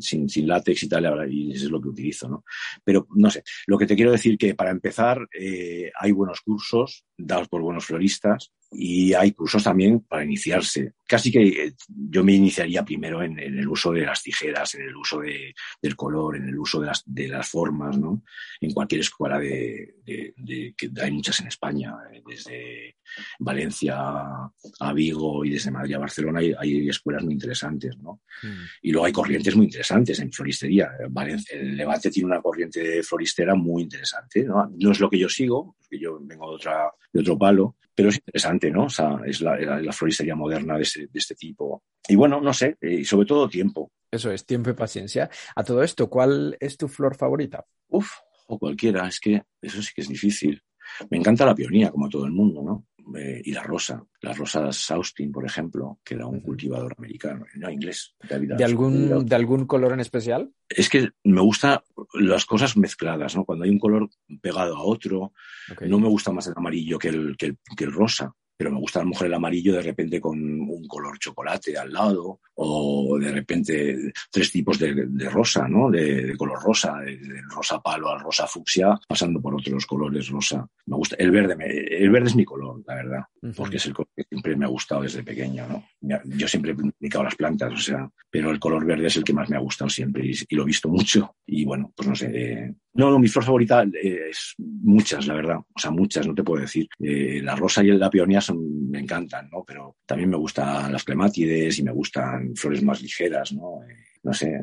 sin, 0.00 0.28
sin 0.28 0.48
látex 0.48 0.82
y 0.82 0.88
tal, 0.88 1.32
y 1.32 1.52
eso 1.52 1.66
es 1.66 1.70
lo 1.70 1.80
que 1.80 1.88
utilizo, 1.88 2.28
¿no? 2.28 2.44
Pero 2.84 3.06
no 3.14 3.30
sé, 3.30 3.42
lo 3.66 3.78
que 3.78 3.86
te 3.86 3.94
quiero 3.94 4.10
decir 4.10 4.36
que 4.36 4.54
para 4.54 4.70
empezar 4.70 5.28
eh, 5.32 5.90
hay 5.98 6.12
buenos 6.12 6.40
cursos, 6.40 7.04
dados 7.16 7.48
por 7.48 7.62
buenos 7.62 7.84
floristas 7.84 8.52
y 8.72 9.12
hay 9.14 9.32
cursos 9.32 9.64
también 9.64 10.00
para 10.00 10.24
iniciarse. 10.24 10.94
Casi 11.06 11.30
que 11.30 11.42
eh, 11.42 11.72
yo 11.88 12.22
me 12.22 12.32
iniciaría 12.32 12.84
primero 12.84 13.22
en, 13.22 13.38
el 13.38 13.68
uso 13.68 13.92
de 13.92 14.06
las 14.06 14.22
tijeras, 14.22 14.74
en 14.74 14.82
el 14.82 14.96
uso 14.96 15.20
de, 15.20 15.54
del 15.82 15.96
color, 15.96 16.36
en 16.36 16.48
el 16.48 16.58
uso 16.58 16.80
de 16.80 16.86
las, 16.86 17.02
de 17.04 17.28
las 17.28 17.48
formas, 17.48 17.98
¿no? 17.98 18.22
En 18.60 18.72
cualquier 18.72 19.00
escuela 19.00 19.38
de, 19.38 19.94
de, 20.36 20.74
que 20.76 20.90
hay 21.00 21.10
muchas 21.10 21.40
en 21.40 21.48
España, 21.48 21.94
eh, 22.12 22.22
desde 22.26 22.96
Valencia 23.38 23.96
a 23.98 24.92
Vigo 24.92 25.44
y 25.44 25.50
desde 25.50 25.70
Madrid 25.70 25.94
a 25.94 25.98
Barcelona 25.98 26.40
hay, 26.40 26.88
escuelas 26.88 27.22
muy 27.22 27.34
interesantes, 27.34 27.96
¿no? 27.98 28.20
Mm. 28.42 28.64
Y 28.82 28.92
luego 28.92 29.06
hay 29.06 29.12
corrientes 29.12 29.54
muy 29.56 29.66
interesantes 29.66 30.18
en 30.20 30.32
floristería. 30.32 30.90
Valencia, 31.10 31.58
el 31.58 31.76
Levante 31.76 32.10
tiene 32.10 32.26
una 32.26 32.42
corriente 32.42 33.02
floristera 33.02 33.54
muy 33.54 33.82
interesante, 33.82 34.44
¿no? 34.44 34.70
No 34.76 34.92
es 34.92 35.00
lo 35.00 35.08
que 35.08 35.18
yo 35.18 35.28
sigo, 35.28 35.76
porque 35.78 35.98
yo 35.98 36.18
vengo 36.20 36.50
de, 36.50 36.56
otra, 36.56 36.90
de 37.12 37.20
otro 37.20 37.38
palo, 37.38 37.76
pero 37.94 38.08
es 38.08 38.16
interesante, 38.16 38.70
¿no? 38.70 38.84
O 38.84 38.90
sea, 38.90 39.20
es 39.26 39.40
la, 39.40 39.56
la 39.58 39.92
floristería 39.92 40.34
moderna 40.34 40.76
de 40.76 40.82
este, 40.82 41.00
de 41.00 41.18
este, 41.18 41.34
tipo. 41.34 41.82
Y 42.08 42.16
bueno, 42.16 42.40
no 42.40 42.52
sé, 42.52 42.76
y 42.80 43.04
sobre 43.04 43.26
todo 43.26 43.48
tiempo. 43.48 43.92
Eso 44.10 44.32
es, 44.32 44.44
tiempo 44.44 44.70
y 44.70 44.74
paciencia. 44.74 45.30
A 45.54 45.62
todo 45.62 45.82
esto, 45.82 46.08
¿cuál 46.08 46.56
es 46.58 46.76
tu 46.76 46.88
flor 46.88 47.14
favorita? 47.16 47.64
Uf, 47.88 48.10
o 48.50 48.58
cualquiera, 48.58 49.06
es 49.06 49.20
que 49.20 49.42
eso 49.62 49.80
sí 49.80 49.92
que 49.94 50.02
es 50.02 50.08
difícil. 50.08 50.62
Me 51.08 51.18
encanta 51.18 51.46
la 51.46 51.54
peonía, 51.54 51.90
como 51.90 52.08
todo 52.08 52.24
el 52.24 52.32
mundo, 52.32 52.62
¿no? 52.62 52.86
Eh, 53.16 53.40
y 53.44 53.52
la 53.52 53.62
rosa. 53.62 54.04
Las 54.20 54.36
rosas 54.36 54.90
Austin, 54.90 55.32
por 55.32 55.44
ejemplo, 55.44 56.00
que 56.04 56.14
era 56.14 56.26
un 56.26 56.40
cultivador 56.40 56.94
americano, 56.98 57.46
no 57.54 57.70
inglés. 57.70 58.14
¿De 58.28 58.64
algún, 58.64 59.24
¿De 59.24 59.34
algún 59.36 59.66
color 59.66 59.92
en 59.92 60.00
especial? 60.00 60.52
Es 60.68 60.88
que 60.88 61.10
me 61.24 61.40
gustan 61.40 61.80
las 62.14 62.44
cosas 62.44 62.76
mezcladas, 62.76 63.36
¿no? 63.36 63.44
Cuando 63.44 63.64
hay 63.64 63.70
un 63.70 63.78
color 63.78 64.10
pegado 64.40 64.76
a 64.76 64.82
otro, 64.82 65.32
no 65.80 65.98
me 65.98 66.08
gusta 66.08 66.32
más 66.32 66.46
el 66.48 66.54
amarillo 66.56 66.98
que 66.98 67.08
el, 67.08 67.36
que 67.36 67.84
el 67.84 67.92
rosa 67.92 68.34
pero 68.60 68.72
me 68.72 68.78
gusta 68.78 69.00
a 69.00 69.04
lo 69.04 69.08
mejor 69.08 69.26
el 69.26 69.32
amarillo 69.32 69.72
de 69.72 69.80
repente 69.80 70.20
con 70.20 70.38
un 70.38 70.86
color 70.86 71.18
chocolate 71.18 71.78
al 71.78 71.90
lado, 71.94 72.40
o 72.56 73.18
de 73.18 73.32
repente 73.32 74.12
tres 74.30 74.52
tipos 74.52 74.78
de, 74.78 75.08
rosa, 75.30 75.66
¿no? 75.66 75.90
De, 75.90 76.36
color 76.36 76.62
rosa, 76.62 76.98
del 76.98 77.42
rosa 77.48 77.80
palo 77.80 78.10
al 78.10 78.20
rosa 78.20 78.46
fucsia, 78.46 79.00
pasando 79.08 79.40
por 79.40 79.54
otros 79.54 79.86
colores 79.86 80.28
rosa. 80.28 80.68
Me 80.84 80.94
gusta, 80.94 81.16
el 81.18 81.30
verde, 81.30 81.56
el 82.04 82.10
verde 82.10 82.28
es 82.28 82.36
mi 82.36 82.44
color, 82.44 82.82
la 82.86 82.96
verdad, 82.96 83.22
porque 83.56 83.78
es 83.78 83.86
el 83.86 83.94
color 83.94 84.10
que 84.14 84.24
siempre 84.28 84.54
me 84.56 84.66
ha 84.66 84.68
gustado 84.68 85.00
desde 85.00 85.22
pequeño, 85.22 85.66
¿no? 85.66 85.82
Yo 86.26 86.46
siempre 86.46 86.72
he 86.72 86.92
dedicado 87.00 87.22
a 87.22 87.28
las 87.28 87.36
plantas, 87.36 87.72
o 87.72 87.78
sea, 87.78 88.10
pero 88.28 88.50
el 88.50 88.60
color 88.60 88.84
verde 88.84 89.06
es 89.06 89.16
el 89.16 89.24
que 89.24 89.32
más 89.32 89.48
me 89.48 89.56
ha 89.56 89.60
gustado 89.60 89.88
siempre 89.88 90.22
y, 90.26 90.54
lo 90.54 90.64
he 90.64 90.66
visto 90.66 90.90
mucho. 90.90 91.34
Y 91.46 91.64
bueno, 91.64 91.94
pues 91.96 92.06
no 92.06 92.14
sé, 92.14 92.30
eh, 92.30 92.74
no, 92.94 93.10
no, 93.10 93.18
mi 93.18 93.28
flor 93.28 93.44
favorita 93.44 93.84
eh, 93.84 94.30
es 94.30 94.54
muchas, 94.58 95.26
la 95.26 95.34
verdad. 95.34 95.58
O 95.58 95.78
sea, 95.78 95.90
muchas, 95.90 96.26
no 96.26 96.34
te 96.34 96.42
puedo 96.42 96.62
decir. 96.62 96.88
Eh, 96.98 97.40
la 97.42 97.54
rosa 97.54 97.84
y 97.84 97.88
la 97.88 98.10
peonía 98.10 98.40
son, 98.40 98.90
me 98.90 99.00
encantan, 99.00 99.48
¿no? 99.50 99.64
Pero 99.64 99.98
también 100.04 100.30
me 100.30 100.36
gustan 100.36 100.92
las 100.92 101.04
clemátides 101.04 101.78
y 101.78 101.82
me 101.84 101.92
gustan 101.92 102.54
flores 102.56 102.82
más 102.82 103.00
ligeras, 103.00 103.52
¿no? 103.52 103.82
Eh, 103.84 103.96
no 104.24 104.32
sé, 104.32 104.60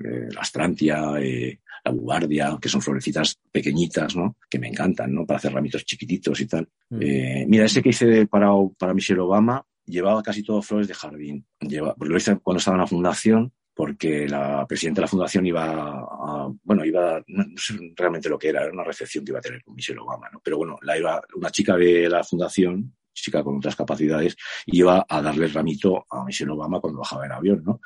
la 0.00 0.40
astrantia, 0.40 1.02
la 1.84 1.90
bugardia, 1.90 2.56
que 2.60 2.68
son 2.68 2.80
florecitas 2.80 3.38
pequeñitas, 3.50 4.16
¿no? 4.16 4.36
Que 4.48 4.58
me 4.58 4.68
encantan, 4.68 5.12
¿no? 5.12 5.26
Para 5.26 5.38
hacer 5.38 5.52
ramitos 5.52 5.84
chiquititos 5.84 6.40
y 6.40 6.46
tal. 6.46 6.68
Mm. 6.90 7.48
mira, 7.48 7.64
ese 7.66 7.82
que 7.82 7.90
hice 7.90 8.26
para, 8.26 8.48
para 8.78 8.94
Michelle 8.94 9.20
Obama 9.20 9.62
llevaba 9.84 10.22
casi 10.22 10.42
todo 10.42 10.62
flores 10.62 10.88
de 10.88 10.94
jardín. 10.94 11.44
Lleva, 11.60 11.94
lo 11.98 12.16
hice 12.16 12.38
cuando 12.38 12.58
estaba 12.58 12.76
en 12.76 12.80
la 12.80 12.86
fundación 12.86 13.52
porque 13.74 14.28
la 14.28 14.66
presidenta 14.66 15.00
de 15.00 15.02
la 15.02 15.08
fundación 15.08 15.46
iba 15.46 15.64
a, 15.64 16.48
bueno, 16.62 16.84
iba, 16.84 17.22
no, 17.26 17.44
sé 17.56 17.74
realmente 17.96 18.28
lo 18.28 18.38
que 18.38 18.48
era, 18.48 18.62
era 18.62 18.72
una 18.72 18.84
recepción 18.84 19.24
que 19.24 19.32
iba 19.32 19.38
a 19.38 19.42
tener 19.42 19.62
con 19.62 19.74
Michelle 19.74 20.00
Obama, 20.00 20.28
¿no? 20.32 20.40
Pero 20.44 20.58
bueno, 20.58 20.78
la 20.82 20.98
iba, 20.98 21.20
una 21.34 21.50
chica 21.50 21.76
de 21.76 22.08
la 22.08 22.22
fundación, 22.22 22.94
chica 23.14 23.42
con 23.42 23.56
otras 23.56 23.76
capacidades, 23.76 24.36
iba 24.66 25.04
a 25.08 25.22
darle 25.22 25.46
el 25.46 25.52
ramito 25.52 26.06
a 26.10 26.24
Michelle 26.24 26.52
Obama 26.52 26.80
cuando 26.80 27.00
bajaba 27.00 27.26
el 27.26 27.32
avión, 27.32 27.62
¿no? 27.64 27.80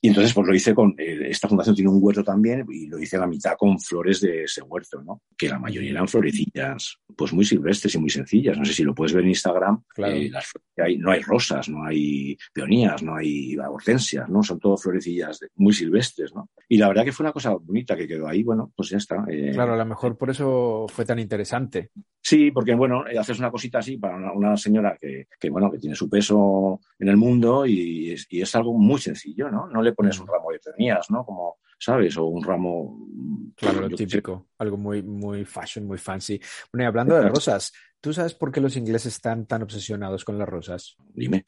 Y 0.00 0.08
entonces, 0.08 0.34
pues 0.34 0.46
lo 0.46 0.54
hice 0.54 0.74
con, 0.74 0.94
eh, 0.98 1.28
esta 1.30 1.48
fundación 1.48 1.74
tiene 1.74 1.90
un 1.90 1.98
huerto 2.00 2.22
también 2.22 2.66
y 2.70 2.86
lo 2.86 2.98
hice 2.98 3.16
a 3.16 3.20
la 3.20 3.26
mitad 3.26 3.56
con 3.56 3.78
flores 3.80 4.20
de 4.20 4.44
ese 4.44 4.62
huerto, 4.62 5.02
¿no? 5.02 5.22
Que 5.36 5.48
la 5.48 5.58
mayoría 5.58 5.90
eran 5.90 6.06
florecillas, 6.06 6.98
pues 7.16 7.32
muy 7.32 7.44
silvestres 7.44 7.94
y 7.94 7.98
muy 7.98 8.10
sencillas. 8.10 8.58
No 8.58 8.64
sé 8.64 8.74
si 8.74 8.84
lo 8.84 8.94
puedes 8.94 9.14
ver 9.14 9.24
en 9.24 9.30
Instagram. 9.30 9.82
Eh, 9.96 10.30
hay, 10.76 10.98
no 10.98 11.10
hay 11.10 11.20
rosas, 11.20 11.68
no 11.68 11.84
hay 11.84 12.36
peonías, 12.52 13.02
no 13.02 13.16
hay 13.16 13.56
hortensias, 13.56 14.28
¿no? 14.28 14.42
Son 14.42 14.60
todo 14.60 14.76
florecillas 14.76 15.40
muy 15.54 15.72
silvestres, 15.72 16.34
¿no? 16.34 16.50
Y 16.68 16.78
la 16.78 16.88
verdad 16.88 17.04
que 17.04 17.12
fue 17.12 17.24
una 17.24 17.32
cosa 17.32 17.50
bonita 17.50 17.96
que 17.96 18.08
quedó 18.08 18.28
ahí, 18.28 18.42
bueno, 18.42 18.72
pues 18.76 18.90
ya 18.90 18.98
está. 18.98 19.24
Eh. 19.28 19.52
claro, 19.54 19.74
a 19.74 19.76
lo 19.76 19.86
mejor 19.86 20.18
por 20.18 20.30
eso 20.30 20.86
fue 20.88 21.04
tan 21.04 21.18
interesante. 21.18 21.90
Sí, 22.20 22.50
porque 22.50 22.74
bueno, 22.74 23.04
haces 23.18 23.38
una 23.38 23.52
cosita 23.52 23.78
así 23.78 23.98
para 23.98 24.32
una, 24.32 24.56
señora 24.56 24.98
que, 25.00 25.28
que, 25.38 25.48
bueno, 25.48 25.70
que 25.70 25.78
tiene 25.78 25.94
su 25.94 26.10
peso 26.10 26.80
en 26.98 27.08
el 27.08 27.16
mundo 27.16 27.64
y 27.64 28.10
es, 28.10 28.26
y 28.28 28.42
es 28.42 28.52
algo 28.56 28.76
muy 28.76 29.00
sencillo, 29.00 29.48
¿no? 29.48 29.68
No 29.68 29.80
le 29.80 29.92
pones 29.96 30.18
un 30.20 30.26
ramo 30.26 30.52
de 30.52 30.58
peonías, 30.58 31.10
¿no? 31.10 31.24
Como, 31.24 31.58
¿sabes? 31.78 32.16
O 32.16 32.26
un 32.26 32.44
ramo... 32.44 33.08
Claro, 33.56 33.80
lo 33.80 33.90
típico, 33.90 34.48
algo 34.58 34.76
muy, 34.76 35.02
muy 35.02 35.44
fashion, 35.44 35.86
muy 35.86 35.98
fancy. 35.98 36.40
Bueno, 36.72 36.84
y 36.84 36.86
hablando 36.86 37.16
de 37.16 37.28
rosas, 37.28 37.72
¿tú 38.00 38.12
sabes 38.12 38.34
por 38.34 38.52
qué 38.52 38.60
los 38.60 38.76
ingleses 38.76 39.14
están 39.14 39.46
tan 39.46 39.62
obsesionados 39.62 40.24
con 40.24 40.38
las 40.38 40.48
rosas? 40.48 40.96
Dime. 41.14 41.44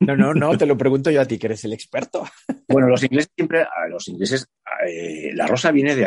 No, 0.00 0.16
no, 0.16 0.32
no, 0.32 0.56
te 0.56 0.66
lo 0.66 0.76
pregunto 0.78 1.10
yo 1.10 1.20
a 1.20 1.26
ti, 1.26 1.38
que 1.38 1.48
eres 1.48 1.64
el 1.64 1.72
experto. 1.72 2.24
Bueno, 2.68 2.88
los 2.88 3.02
ingleses 3.02 3.32
siempre, 3.34 3.62
a 3.62 3.88
los 3.88 4.06
ingleses, 4.08 4.48
eh, 4.86 5.32
la 5.34 5.46
rosa 5.46 5.72
viene 5.72 5.96
de 5.96 6.06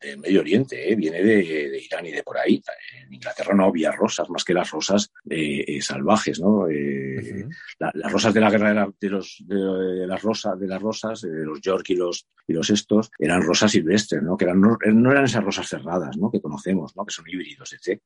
del 0.00 0.18
Medio 0.18 0.40
Oriente, 0.40 0.90
¿eh? 0.90 0.96
viene 0.96 1.22
de, 1.22 1.78
Irán 1.78 2.06
y 2.06 2.10
de 2.10 2.22
por 2.22 2.38
ahí. 2.38 2.62
En 3.02 3.12
Inglaterra 3.12 3.54
no 3.54 3.66
había 3.66 3.92
rosas, 3.92 4.28
más 4.30 4.44
que 4.44 4.54
las 4.54 4.70
rosas 4.70 5.12
eh, 5.28 5.64
eh, 5.66 5.82
salvajes, 5.82 6.40
¿no? 6.40 6.66
las 7.78 8.12
rosas 8.12 8.34
de 8.34 8.40
la 8.40 8.50
guerra 8.50 8.88
de, 8.98 9.10
los, 9.10 9.42
de, 9.46 10.06
las 10.06 10.22
rosas, 10.22 10.58
de 10.58 10.66
las 10.66 10.80
rosas, 10.80 11.20
de 11.22 11.44
los 11.44 11.60
York 11.60 11.90
y 11.90 11.96
los, 11.96 12.26
y 12.46 12.52
los 12.52 12.70
estos, 12.70 13.10
eran 13.18 13.42
rosas 13.42 13.70
silvestres, 13.70 14.22
¿no? 14.22 14.36
Que 14.36 14.44
eran, 14.44 14.60
no, 14.60 14.76
eran 15.10 15.24
esas 15.24 15.44
rosas 15.44 15.68
cerradas, 15.68 16.16
¿no? 16.16 16.30
Que 16.30 16.40
conocemos, 16.40 16.96
¿no? 16.96 17.04
Que 17.04 17.12
son 17.12 17.28
híbridos, 17.28 17.72
etc. 17.72 18.00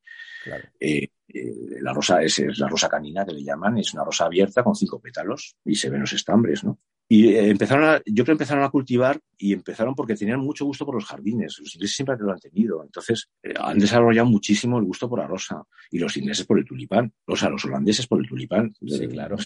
la 1.80 1.92
rosa 1.92 2.22
es, 2.22 2.38
es, 2.38 2.58
la 2.58 2.68
rosa 2.68 2.88
canina 2.88 3.24
que 3.24 3.32
le 3.32 3.42
llaman, 3.42 3.78
es 3.78 3.94
una 3.94 4.04
rosa 4.04 4.26
abierta 4.26 4.62
con 4.62 4.74
cinco 4.74 5.00
pétalos 5.00 5.56
y 5.64 5.74
se 5.74 5.90
ven 5.90 6.00
los 6.00 6.12
estambres, 6.12 6.64
¿no? 6.64 6.78
Y 7.08 7.28
eh, 7.28 7.50
empezaron 7.50 7.84
a, 7.84 7.98
yo 8.06 8.24
creo 8.24 8.26
que 8.26 8.32
empezaron 8.32 8.64
a 8.64 8.70
cultivar 8.70 9.20
y 9.36 9.52
empezaron 9.52 9.94
porque 9.94 10.14
tenían 10.14 10.40
mucho 10.40 10.64
gusto 10.64 10.86
por 10.86 10.94
los 10.94 11.04
jardines. 11.04 11.56
Los 11.60 11.74
ingleses 11.74 11.96
siempre 11.96 12.16
lo 12.18 12.32
han 12.32 12.38
tenido. 12.38 12.82
Entonces, 12.82 13.28
eh, 13.42 13.54
han 13.58 13.78
desarrollado 13.78 14.26
muchísimo 14.26 14.78
el 14.78 14.84
gusto 14.84 15.08
por 15.08 15.18
la 15.18 15.26
rosa. 15.26 15.62
Y 15.90 15.98
los 15.98 16.16
ingleses 16.16 16.46
por 16.46 16.58
el 16.58 16.64
tulipán. 16.64 17.12
O 17.26 17.36
sea, 17.36 17.50
los 17.50 17.64
holandeses 17.64 18.06
por 18.06 18.20
el 18.20 18.28
tulipán. 18.28 18.74
Sí, 18.86 19.06
claro. 19.08 19.36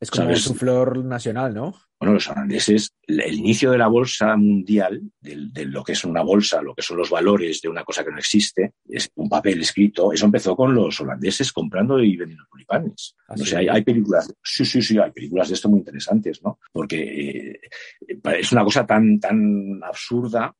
Es 0.00 0.10
como 0.10 0.34
su 0.36 0.54
flor 0.54 1.04
nacional, 1.04 1.54
¿no? 1.54 1.74
Bueno, 2.02 2.14
los 2.14 2.28
holandeses, 2.28 2.96
el 3.06 3.32
inicio 3.32 3.70
de 3.70 3.78
la 3.78 3.86
bolsa 3.86 4.36
mundial, 4.36 5.00
de, 5.20 5.64
lo 5.66 5.84
que 5.84 5.92
es 5.92 6.04
una 6.04 6.22
bolsa, 6.22 6.60
lo 6.60 6.74
que 6.74 6.82
son 6.82 6.96
los 6.96 7.10
valores 7.10 7.62
de 7.62 7.68
una 7.68 7.84
cosa 7.84 8.04
que 8.04 8.10
no 8.10 8.18
existe, 8.18 8.72
es 8.88 9.08
un 9.14 9.28
papel 9.28 9.60
escrito, 9.60 10.12
eso 10.12 10.26
empezó 10.26 10.56
con 10.56 10.74
los 10.74 11.00
holandeses 11.00 11.52
comprando 11.52 12.00
y 12.00 12.16
vendiendo 12.16 12.44
tulipanes. 12.50 13.14
¿Ah, 13.28 13.34
o 13.40 13.44
sea, 13.44 13.60
hay, 13.60 13.84
películas, 13.84 14.34
sí, 14.42 14.64
sí, 14.64 14.82
sí, 14.82 14.98
hay 14.98 15.12
películas 15.12 15.46
de 15.46 15.54
esto 15.54 15.68
muy 15.68 15.78
interesantes, 15.78 16.42
¿no? 16.42 16.58
Porque 16.72 17.01
eh, 17.02 17.60
es 18.38 18.52
una 18.52 18.64
cosa 18.64 18.86
tan, 18.86 19.18
tan 19.18 19.80
absurda 19.82 20.54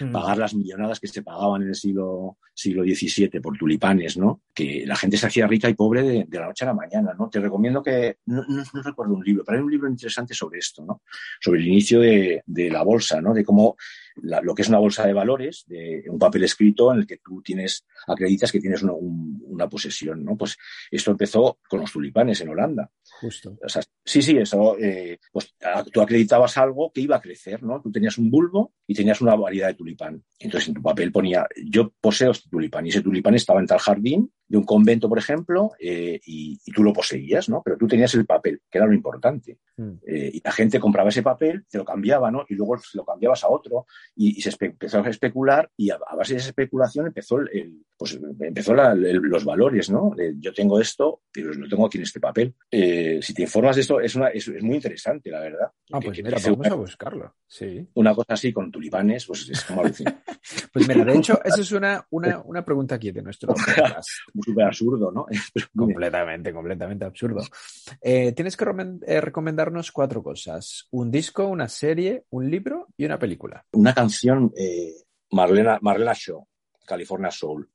mm. 0.00 0.12
pagar 0.12 0.38
las 0.38 0.54
millonadas 0.54 1.00
que 1.00 1.08
se 1.08 1.22
pagaban 1.22 1.62
en 1.62 1.68
el 1.68 1.74
siglo, 1.74 2.38
siglo 2.54 2.82
XVII 2.82 3.40
por 3.40 3.56
tulipanes, 3.56 4.16
¿no? 4.16 4.42
Que 4.54 4.84
la 4.86 4.96
gente 4.96 5.16
se 5.16 5.26
hacía 5.26 5.46
rica 5.46 5.68
y 5.68 5.74
pobre 5.74 6.02
de, 6.02 6.38
la 6.38 6.46
noche 6.46 6.64
a 6.64 6.68
la 6.68 6.74
mañana, 6.74 7.14
¿no? 7.18 7.28
Te 7.28 7.40
recomiendo 7.40 7.82
que, 7.82 8.18
no, 8.26 8.44
no 8.48 8.82
recuerdo 8.82 9.14
un 9.14 9.24
libro, 9.24 9.44
pero 9.44 9.58
hay 9.58 9.64
un 9.64 9.70
libro 9.70 9.88
interesante 9.88 10.34
sobre 10.34 10.58
esto, 10.58 10.84
¿no? 10.84 11.02
Sobre 11.40 11.60
el 11.60 11.68
inicio 11.68 12.00
de, 12.00 12.42
la 12.46 12.82
bolsa, 12.82 13.20
¿no? 13.20 13.34
De 13.34 13.44
cómo 13.44 13.76
lo 14.16 14.54
que 14.54 14.62
es 14.62 14.68
una 14.68 14.78
bolsa 14.78 15.06
de 15.06 15.12
valores, 15.12 15.64
de 15.66 16.04
un 16.08 16.18
papel 16.18 16.44
escrito 16.44 16.92
en 16.92 17.00
el 17.00 17.06
que 17.06 17.18
tú 17.18 17.42
tienes, 17.42 17.86
acreditas 18.06 18.52
que 18.52 18.60
tienes 18.60 18.82
una, 18.82 19.68
posesión, 19.68 20.24
¿no? 20.24 20.36
Pues 20.36 20.56
esto 20.90 21.12
empezó 21.12 21.58
con 21.68 21.80
los 21.80 21.92
tulipanes 21.92 22.40
en 22.40 22.48
Holanda. 22.48 22.90
Justo. 23.20 23.56
sí, 24.04 24.20
sí, 24.20 24.36
eso, 24.36 24.76
eh, 24.78 25.18
pues 25.30 25.54
tú 25.92 26.00
acreditabas 26.00 26.58
algo 26.58 26.90
que 26.92 27.00
iba 27.00 27.16
a 27.16 27.20
crecer, 27.20 27.62
¿no? 27.62 27.80
Tú 27.80 27.90
tenías 27.90 28.18
un 28.18 28.30
bulbo 28.30 28.74
y 28.86 28.94
tenías 28.94 29.20
una 29.20 29.34
variedad 29.36 29.68
de 29.68 29.74
tulipán. 29.74 30.22
Entonces 30.38 30.68
en 30.68 30.74
tu 30.74 30.82
papel 30.82 31.12
ponía, 31.12 31.46
yo 31.64 31.92
poseo 32.00 32.32
este 32.32 32.48
tulipán 32.50 32.86
y 32.86 32.90
ese 32.90 33.02
tulipán 33.02 33.34
estaba 33.34 33.60
en 33.60 33.66
tal 33.66 33.78
jardín 33.78 34.30
de 34.52 34.58
un 34.58 34.64
convento, 34.64 35.08
por 35.08 35.18
ejemplo, 35.18 35.70
eh, 35.80 36.20
y, 36.26 36.58
tú 36.72 36.82
lo 36.82 36.92
poseías, 36.92 37.48
¿no? 37.48 37.62
Pero 37.64 37.78
tú 37.78 37.88
tenías 37.88 38.12
el 38.14 38.26
papel, 38.26 38.60
que 38.70 38.76
era 38.76 38.86
lo 38.86 38.92
importante. 38.92 39.58
Mm. 39.78 39.92
Eh, 40.06 40.30
y 40.34 40.42
la 40.44 40.52
gente 40.52 40.78
compraba 40.78 41.08
ese 41.08 41.22
papel, 41.22 41.64
te 41.70 41.78
lo 41.78 41.86
cambiaba, 41.86 42.30
¿no? 42.30 42.44
Y 42.46 42.54
luego 42.54 42.76
lo 42.92 43.04
cambiabas 43.04 43.44
a 43.44 43.48
otro. 43.48 43.86
Y, 44.14 44.40
se 44.40 44.54
empezó 44.60 45.02
a 45.02 45.08
especular 45.08 45.70
y 45.76 45.90
a, 45.90 45.98
base 45.98 46.34
de 46.34 46.40
esa 46.40 46.48
especulación 46.48 47.06
empezó, 47.06 47.38
el, 47.38 47.84
pues, 47.96 48.18
empezó 48.40 48.74
los 48.74 49.44
valores, 49.44 49.90
¿no? 49.90 50.14
yo 50.38 50.52
tengo 50.52 50.80
esto, 50.80 51.22
pero 51.32 51.52
lo 51.54 51.68
tengo 51.68 51.86
aquí 51.86 51.98
en 51.98 52.04
este 52.04 52.20
papel. 52.20 52.54
Eh, 52.70 53.20
si 53.22 53.34
te 53.34 53.42
informas 53.42 53.76
de 53.76 53.82
esto, 53.82 54.00
es, 54.00 54.14
una, 54.14 54.28
es, 54.28 54.48
muy 54.62 54.76
interesante, 54.76 55.30
la 55.30 55.40
verdad. 55.40 55.70
Ah, 55.92 56.00
pues 56.00 56.22
mira, 56.22 56.38
vamos 56.44 56.66
a 56.66 56.74
buscarlo. 56.74 57.34
Sí. 57.46 57.86
Una 57.94 58.14
cosa 58.14 58.34
así 58.34 58.52
con 58.52 58.70
tulipanes, 58.70 59.26
pues 59.26 59.48
es 59.48 59.64
como 59.64 59.82
pues 60.72 60.88
mira, 60.88 61.04
de 61.04 61.16
hecho, 61.16 61.40
esa 61.44 61.60
es 61.60 61.72
una, 61.72 62.06
una, 62.10 62.40
una 62.44 62.64
pregunta 62.64 62.94
aquí 62.94 63.10
de 63.10 63.22
nuestro 63.22 63.54
podcast. 63.54 64.08
Súper 64.42 64.64
absurdo, 64.64 65.10
¿no? 65.12 65.26
completamente, 65.76 66.52
completamente 66.52 67.04
absurdo. 67.04 67.42
Eh, 68.00 68.32
tienes 68.32 68.56
que 68.56 68.64
eh, 69.06 69.20
recomendarnos 69.20 69.92
cuatro 69.92 70.22
cosas. 70.22 70.88
Un 70.90 71.10
disco, 71.10 71.46
una 71.46 71.68
serie, 71.68 72.24
un 72.30 72.50
libro 72.50 72.88
y 72.96 73.04
una 73.04 73.18
película. 73.18 73.64
Una 73.72 73.91
canción, 73.94 74.52
eh, 74.56 74.94
Marlena, 75.30 75.78
Marlena 75.80 76.12
Shaw, 76.14 76.46
California 76.86 77.30
Soul. 77.30 77.68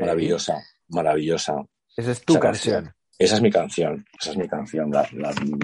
Maravillosa, 0.00 0.62
maravillosa. 0.88 1.64
Esa 1.96 2.12
es 2.12 2.24
tu 2.24 2.38
canción. 2.38 2.92
Esa 3.16 3.36
es 3.36 3.42
mi 3.42 3.50
canción, 3.50 4.04
esa 4.20 4.32
es 4.32 4.36
mi 4.36 4.48
canción. 4.48 4.90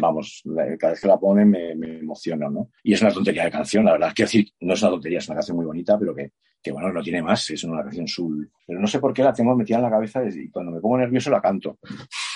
vamos, 0.01 0.42
cada 0.78 0.92
vez 0.92 1.01
que 1.01 1.09
la 1.09 1.18
ponen 1.18 1.51
me, 1.51 1.74
me 1.74 1.98
emociona, 1.98 2.48
¿no? 2.48 2.70
Y 2.84 2.92
es 2.92 3.03
una 3.03 3.12
tontería 3.12 3.44
de 3.44 3.51
canción, 3.51 3.84
la 3.84 3.92
verdad. 3.92 4.12
Quiero 4.14 4.28
decir, 4.28 4.53
no 4.61 4.74
es 4.74 4.82
una 4.82 4.92
tontería, 4.92 5.18
es 5.18 5.28
una 5.28 5.36
canción 5.36 5.57
muy 5.57 5.66
bonita, 5.66 5.98
pero 5.98 6.14
que, 6.14 6.30
que 6.62 6.70
bueno, 6.70 6.92
no 6.92 7.03
tiene 7.03 7.22
más, 7.22 7.51
es 7.51 7.64
una 7.64 7.82
canción 7.82 8.07
soul. 8.07 8.48
Pero 8.64 8.78
no 8.78 8.86
sé 8.86 9.01
por 9.01 9.12
qué 9.12 9.24
la 9.24 9.32
tengo 9.32 9.57
metida 9.57 9.78
en 9.78 9.82
la 9.82 9.90
cabeza 9.90 10.22
y 10.24 10.48
cuando 10.48 10.70
me 10.70 10.80
pongo 10.80 10.98
nervioso 10.98 11.30
la 11.30 11.40
canto. 11.40 11.78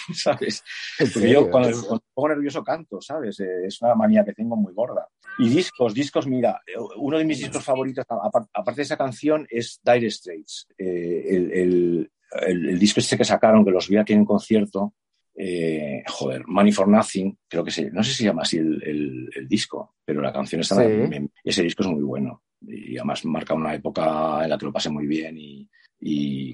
¿Sabes? 0.15 0.63
Yo 1.17 1.51
cuando, 1.51 1.71
me 1.71 1.99
pongo 2.13 2.29
nervioso 2.29 2.63
canto, 2.63 3.01
¿sabes? 3.01 3.41
Eh, 3.41 3.67
es 3.67 3.81
una 3.83 3.95
manía 3.95 4.25
que 4.25 4.33
tengo 4.33 4.57
muy 4.57 4.73
gorda. 4.73 5.09
Y 5.39 5.49
discos, 5.49 5.95
discos, 5.95 6.27
mira, 6.27 6.61
uno 6.97 7.19
de 7.19 7.25
mis 7.25 7.39
discos 7.39 7.65
favoritos, 7.65 8.05
aparte 8.09 8.77
de 8.77 8.83
esa 8.83 8.97
canción, 8.97 9.47
es 9.51 9.81
Dire 9.83 10.11
Straits. 10.11 10.69
Eh, 10.79 11.25
el, 11.29 11.53
el, 11.53 12.13
el, 12.47 12.79
disco 12.79 13.01
este 13.01 13.17
que 13.17 13.25
sacaron, 13.25 13.65
que 13.65 13.71
los 13.71 13.89
vi 13.89 13.97
aquí 13.97 14.13
en 14.13 14.25
concierto, 14.25 14.95
eh, 15.37 16.05
joder, 16.07 16.47
Money 16.47 16.73
for 16.73 16.87
Nothing, 16.87 17.37
creo 17.49 17.65
que 17.65 17.73
sí, 17.73 17.89
no 17.93 18.05
sé 18.05 18.11
si 18.11 18.19
se 18.19 18.25
llama 18.25 18.43
así 18.43 18.59
el, 18.59 19.49
disco, 19.49 19.97
pero 20.05 20.23
la 20.23 20.33
canción 20.33 20.61
está, 20.61 20.85
ese 21.43 21.63
disco 21.63 21.83
es 21.83 21.89
muy 21.89 22.03
bueno 22.03 22.43
y 22.61 22.97
además 22.97 23.25
marca 23.25 23.55
una 23.55 23.75
época 23.75 24.45
en 24.45 24.51
la 24.51 24.57
que 24.57 24.67
lo 24.67 24.73
pasé 24.73 24.91
muy 24.91 25.07
bien 25.07 25.37
y, 25.37 25.69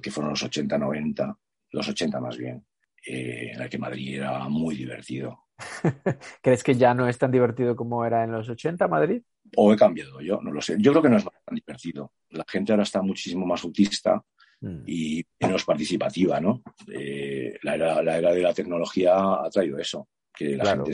que 0.01 0.11
fueron 0.11 0.31
los 0.31 0.43
80, 0.43 0.79
90, 0.79 1.39
los 1.73 1.89
80 1.89 2.21
más 2.21 2.39
bien, 2.39 2.65
eh, 3.07 3.51
en 3.53 3.59
la 3.59 3.69
que 3.69 3.79
Madrid 3.79 4.17
era 4.17 4.49
muy 4.49 4.77
divertido. 4.77 5.47
¿Crees 6.43 6.63
que 6.63 6.75
ya 6.75 6.95
no 6.95 7.09
es 7.09 7.19
tan 7.19 7.31
divertido 7.31 7.77
como 7.77 8.05
era 8.05 8.25
en 8.25 8.33
los 8.33 8.49
80 8.49 8.89
Madrid? 8.89 9.23
O 9.57 9.73
he 9.73 9.77
cambiado 9.77 10.21
yo, 10.21 10.41
no 10.41 10.53
lo 10.53 10.61
sé. 10.61 10.77
Yo 10.79 10.93
creo 10.93 11.03
que 11.03 11.09
no 11.09 11.17
es 11.17 11.25
tan 11.25 11.55
divertido. 11.55 12.13
La 12.31 12.45
gente 12.49 12.73
ahora 12.73 12.85
está 12.85 13.03
muchísimo 13.03 13.47
más 13.47 13.65
autista 13.65 14.25
Mm. 14.61 14.83
y 14.87 15.25
menos 15.41 15.65
participativa, 15.65 16.39
¿no? 16.39 16.63
Eh, 16.93 17.59
la, 17.63 17.75
era, 17.77 18.03
la, 18.03 18.19
era, 18.19 18.33
de 18.33 18.43
la 18.43 18.53
tecnología 18.53 19.15
ha 19.17 19.49
traído 19.51 19.79
eso, 19.79 20.09
que 20.35 20.55
la 20.55 20.67
gente 20.67 20.91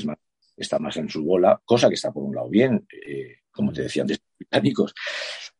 está 0.57 0.79
más 0.79 0.97
en 0.97 1.09
su 1.09 1.25
bola, 1.25 1.61
cosa 1.65 1.89
que 1.89 1.97
está 1.97 2.13
por 2.13 2.23
un 2.23 2.35
lado 2.35 2.49
bien, 2.49 2.87
eh, 2.93 3.39
como 3.51 3.73
te 3.73 3.81
mm. 3.81 3.85
decía 3.85 4.03
antes, 4.03 4.21
británicos, 4.39 4.95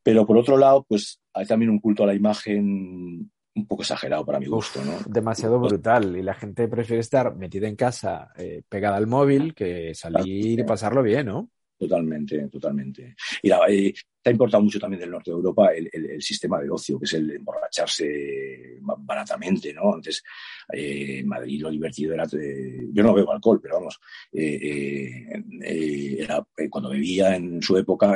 pero 0.05 0.25
por 0.25 0.37
otro 0.37 0.57
lado, 0.57 0.87
pues 0.89 1.21
hay 1.35 1.47
también 1.47 1.71
un 1.71 1.81
culto 1.81 2.05
a 2.05 2.07
la 2.07 2.15
imagen 2.15 3.33
un 3.57 3.67
poco 3.67 3.83
exagerado 3.83 4.25
para 4.25 4.39
mi 4.39 4.47
gusto, 4.47 4.85
¿no? 4.85 4.93
Demasiado 5.07 5.59
brutal 5.59 6.17
y 6.17 6.23
la 6.23 6.35
gente 6.35 6.69
prefiere 6.69 7.01
estar 7.01 7.35
metida 7.35 7.67
en 7.67 7.75
casa, 7.75 8.31
eh, 8.37 8.63
pegada 8.69 8.97
al 8.97 9.07
móvil, 9.07 9.55
que 9.55 9.95
salir 9.95 10.61
y 10.61 10.65
pasarlo 10.65 11.03
bien, 11.03 11.27
¿no? 11.27 11.51
Totalmente, 11.79 12.49
totalmente. 12.49 13.15
Y 13.43 13.49
la, 13.49 13.61
eh, 13.69 13.93
te 14.23 14.31
ha 14.31 14.33
importado 14.33 14.63
mucho 14.63 14.81
también 14.81 15.01
del 15.01 15.11
norte 15.11 15.31
de 15.31 15.37
Europa 15.37 15.75
el, 15.75 15.91
el, 15.93 16.23
sistema 16.23 16.59
de 16.59 16.71
ocio, 16.71 16.99
que 16.99 17.05
es 17.05 17.13
el 17.13 17.33
emborracharse 17.33 18.79
baratamente, 18.81 19.75
¿no? 19.75 19.93
Antes, 19.93 20.23
eh, 20.73 21.23
Madrid 21.25 21.61
lo 21.61 21.71
divertido 21.71 22.15
era... 22.15 22.25
Eh, 22.33 22.89
yo 22.93 23.03
no 23.03 23.13
bebo 23.13 23.31
alcohol, 23.31 23.61
pero 23.63 23.75
vamos, 23.75 24.01
era, 24.33 26.43
cuando 26.71 26.89
bebía 26.89 27.37
en 27.37 27.61
su 27.61 27.77
época, 27.77 28.15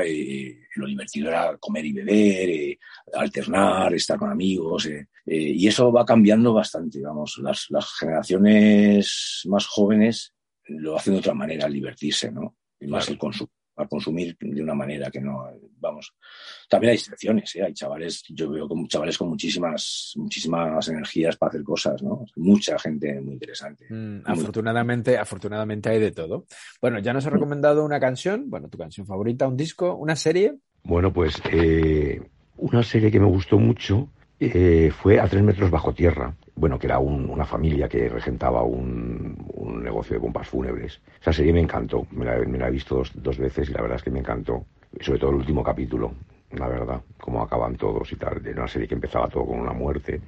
lo 0.76 0.86
divertido 0.86 1.28
era 1.28 1.58
comer 1.58 1.84
y 1.84 1.92
beber, 1.92 2.78
alternar, 3.12 3.92
estar 3.92 4.18
con 4.18 4.30
amigos, 4.30 4.88
y 5.26 5.68
eso 5.68 5.92
va 5.92 6.06
cambiando 6.06 6.54
bastante, 6.54 7.02
vamos. 7.02 7.38
Las, 7.42 7.66
las 7.68 7.86
generaciones 7.98 9.42
más 9.48 9.66
jóvenes 9.66 10.32
lo 10.66 10.96
hacen 10.96 11.14
de 11.14 11.20
otra 11.20 11.34
manera 11.34 11.66
al 11.66 11.72
divertirse, 11.72 12.32
¿no? 12.32 12.56
Y 12.81 12.87
más 12.87 13.09
el 13.09 13.18
consumo 13.18 13.51
a 13.81 13.87
consumir 13.87 14.37
de 14.39 14.62
una 14.62 14.74
manera 14.74 15.11
que 15.11 15.20
no, 15.20 15.49
vamos. 15.78 16.14
También 16.68 16.91
hay 16.91 16.97
excepciones, 16.97 17.55
¿eh? 17.57 17.62
hay 17.64 17.72
chavales, 17.72 18.22
yo 18.28 18.51
veo 18.51 18.68
como 18.68 18.87
chavales 18.87 19.16
con 19.16 19.28
muchísimas, 19.28 20.12
muchísimas 20.16 20.89
energías 20.89 21.37
para 21.37 21.51
hacer 21.51 21.62
cosas, 21.62 22.03
¿no? 22.03 22.24
Mucha 22.37 22.78
gente 22.78 23.20
muy 23.20 23.35
interesante. 23.35 23.87
Mm, 23.89 24.22
afortunadamente, 24.24 25.18
afortunadamente 25.18 25.91
hay 25.91 25.99
de 25.99 26.12
todo. 26.12 26.47
Bueno, 26.81 26.99
ya 26.99 27.12
nos 27.12 27.26
ha 27.26 27.31
recomendado 27.31 27.85
una 27.85 28.01
canción, 28.01 28.51
bueno, 28.51 28.68
tu 28.68 28.78
canción 28.78 29.07
favorita, 29.07 29.49
un 29.49 29.57
disco, 29.57 29.95
una 29.95 30.16
serie. 30.16 30.57
Bueno, 30.83 31.12
pues 31.12 31.41
eh, 31.51 32.20
una 32.59 32.83
serie 32.83 33.11
que 33.11 33.20
me 33.20 33.26
gustó 33.26 33.59
mucho 33.59 34.09
eh, 34.39 34.91
fue 35.03 35.20
A 35.20 35.28
tres 35.28 35.43
metros 35.43 35.70
bajo 35.70 35.93
tierra 35.93 36.35
bueno, 36.61 36.78
que 36.78 36.87
era 36.87 36.99
una 36.99 37.47
familia 37.47 37.89
que 37.89 38.07
regentaba 38.11 38.62
un, 38.62 39.35
negocio 39.64 40.14
de 40.14 40.20
pompas 40.20 40.48
fúnebres. 40.48 41.00
Esa 41.20 41.32
serie 41.32 41.52
me 41.52 41.61
encantó, 41.61 42.06
me 42.12 42.24
la, 42.24 42.36
he 42.36 42.70
visto 42.70 43.02
dos, 43.14 43.38
veces 43.38 43.68
y 43.68 43.72
la 43.72 43.82
verdad 43.82 43.96
es 43.96 44.02
que 44.02 44.11
me 44.11 44.20
encantó, 44.20 44.64
sobre 45.00 45.18
todo 45.18 45.30
el 45.30 45.36
último 45.36 45.62
capítulo, 45.62 46.12
la 46.52 46.68
verdad, 46.68 47.02
cómo 47.18 47.42
acaban 47.42 47.76
todos 47.76 48.11
y 48.12 48.16
tal, 48.16 48.42
de 48.42 48.52
una 48.52 48.68
serie 48.68 48.88
que 48.88 48.94
empezaba 48.94 49.28
todo 49.28 49.46
con 49.46 49.61
una 49.61 49.72
muerte. 49.72 50.20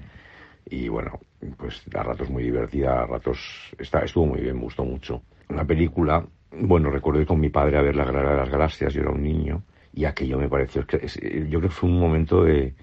Y 0.66 0.88
bueno, 0.88 1.18
pues 1.56 1.82
a 1.94 2.02
ratos 2.02 2.30
muy 2.30 2.44
divertida, 2.44 3.02
a 3.02 3.06
ratos 3.06 3.74
está, 3.78 4.00
estuvo 4.00 4.26
muy 4.26 4.40
bien, 4.40 4.56
me 4.56 4.62
gustó 4.62 4.84
mucho. 4.84 5.22
Una 5.48 5.64
película, 5.64 6.24
bueno, 6.52 6.90
recuerdo 6.90 7.26
con 7.26 7.40
mi 7.40 7.48
padre 7.48 7.78
a 7.78 7.82
ver 7.82 7.96
La 7.96 8.04
Guerra 8.04 8.30
de 8.30 8.36
las 8.36 8.50
Galaxias, 8.50 8.94
yo 8.94 9.02
era 9.02 9.10
un 9.10 9.22
niño 9.22 9.62
y 9.92 10.04
aquello 10.04 10.38
me 10.38 10.48
pareció, 10.48 10.82
yo 10.82 10.88
creo 10.88 11.60
que 11.60 11.68
fue 11.68 11.90
un 11.90 11.98
momento 11.98 12.44
de, 12.44 12.74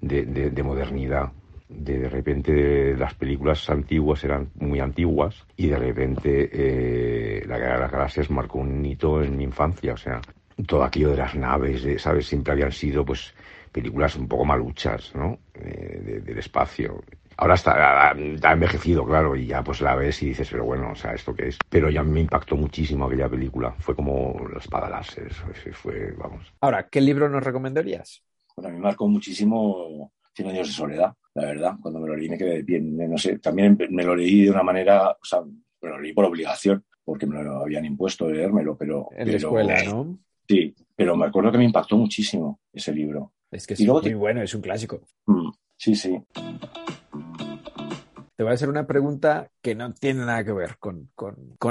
de 0.00 0.62
modernidad 0.62 1.32
de, 1.74 2.08
repente 2.08 2.96
las 2.96 3.14
películas 3.14 3.68
antiguas 3.70 4.22
eran 4.24 4.50
muy 4.56 4.80
antiguas 4.80 5.46
y 5.56 5.68
de 5.68 5.76
repente 5.76 6.50
eh, 6.52 7.44
la 7.46 7.58
Guerra 7.58 7.74
de 7.74 7.80
las 7.80 7.92
Galaxias 7.92 8.30
marcó 8.30 8.58
un 8.58 8.84
hito 8.84 9.22
en 9.22 9.36
mi 9.36 9.44
infancia, 9.44 9.94
o 9.94 9.96
sea, 9.96 10.20
todo 10.66 10.84
aquello 10.84 11.10
de 11.10 11.16
las 11.16 11.34
naves, 11.34 11.82
de, 11.82 11.98
¿sabes? 11.98 12.26
Siempre 12.26 12.52
habían 12.52 12.72
sido 12.72 13.04
pues 13.04 13.34
películas 13.70 14.16
un 14.16 14.28
poco 14.28 14.44
maluchas, 14.44 15.14
¿no? 15.14 15.38
Eh, 15.54 16.20
del 16.24 16.38
espacio. 16.38 17.02
Ahora 17.38 17.54
está, 17.54 18.10
ha 18.10 18.52
envejecido, 18.52 19.04
claro, 19.06 19.34
y 19.34 19.46
ya 19.46 19.64
pues 19.64 19.80
la 19.80 19.94
ves 19.94 20.22
y 20.22 20.28
dices, 20.28 20.48
pero 20.50 20.64
bueno, 20.64 20.92
o 20.92 20.94
sea, 20.94 21.14
¿esto 21.14 21.34
qué 21.34 21.48
es? 21.48 21.58
Pero 21.68 21.88
ya 21.88 22.02
me 22.02 22.20
impactó 22.20 22.56
muchísimo 22.56 23.06
aquella 23.06 23.28
película. 23.28 23.72
Fue 23.78 23.96
como 23.96 24.46
la 24.52 24.58
espada 24.58 24.90
láser, 24.90 25.32
fue, 25.72 26.12
vamos. 26.12 26.52
Ahora, 26.60 26.88
¿qué 26.88 27.00
libro 27.00 27.28
nos 27.28 27.42
recomendarías? 27.42 28.22
Bueno, 28.54 28.68
a 28.68 28.72
mí 28.72 28.78
me 28.78 28.84
marcó 28.84 29.08
muchísimo 29.08 30.12
Cien 30.34 30.48
años 30.48 30.68
de 30.68 30.72
soledad, 30.72 31.14
la 31.34 31.46
verdad. 31.46 31.74
Cuando 31.80 32.00
me 32.00 32.08
lo 32.08 32.16
leí 32.16 32.28
me 32.28 32.38
quedé 32.38 32.62
bien, 32.62 32.96
no 32.96 33.18
sé, 33.18 33.38
también 33.38 33.78
me 33.90 34.04
lo 34.04 34.14
leí 34.14 34.44
de 34.44 34.50
una 34.50 34.62
manera, 34.62 35.10
o 35.10 35.24
sea, 35.24 35.40
me 35.42 35.88
lo 35.88 36.00
leí 36.00 36.12
por 36.12 36.24
obligación, 36.24 36.84
porque 37.04 37.26
me 37.26 37.42
lo 37.42 37.62
habían 37.62 37.84
impuesto 37.84 38.26
de 38.26 38.34
leérmelo, 38.34 38.76
pero... 38.76 39.08
En 39.16 39.30
la 39.30 39.36
escuela, 39.36 39.82
¿no? 39.84 40.18
Sí, 40.48 40.74
pero 40.94 41.16
me 41.16 41.26
acuerdo 41.26 41.52
que 41.52 41.58
me 41.58 41.64
impactó 41.64 41.96
muchísimo 41.96 42.60
ese 42.72 42.92
libro. 42.92 43.32
Es 43.50 43.66
que 43.66 43.74
es 43.74 43.86
muy 43.86 44.14
bueno, 44.14 44.42
es 44.42 44.54
un 44.54 44.62
clásico. 44.62 45.00
Mm, 45.26 45.50
sí, 45.76 45.94
sí. 45.94 46.18
Te 48.36 48.42
voy 48.42 48.50
a 48.50 48.54
hacer 48.54 48.68
una 48.68 48.86
pregunta 48.86 49.50
que 49.60 49.74
no 49.74 49.92
tiene 49.92 50.24
nada 50.24 50.44
que 50.44 50.52
ver 50.52 50.78
con, 50.78 51.10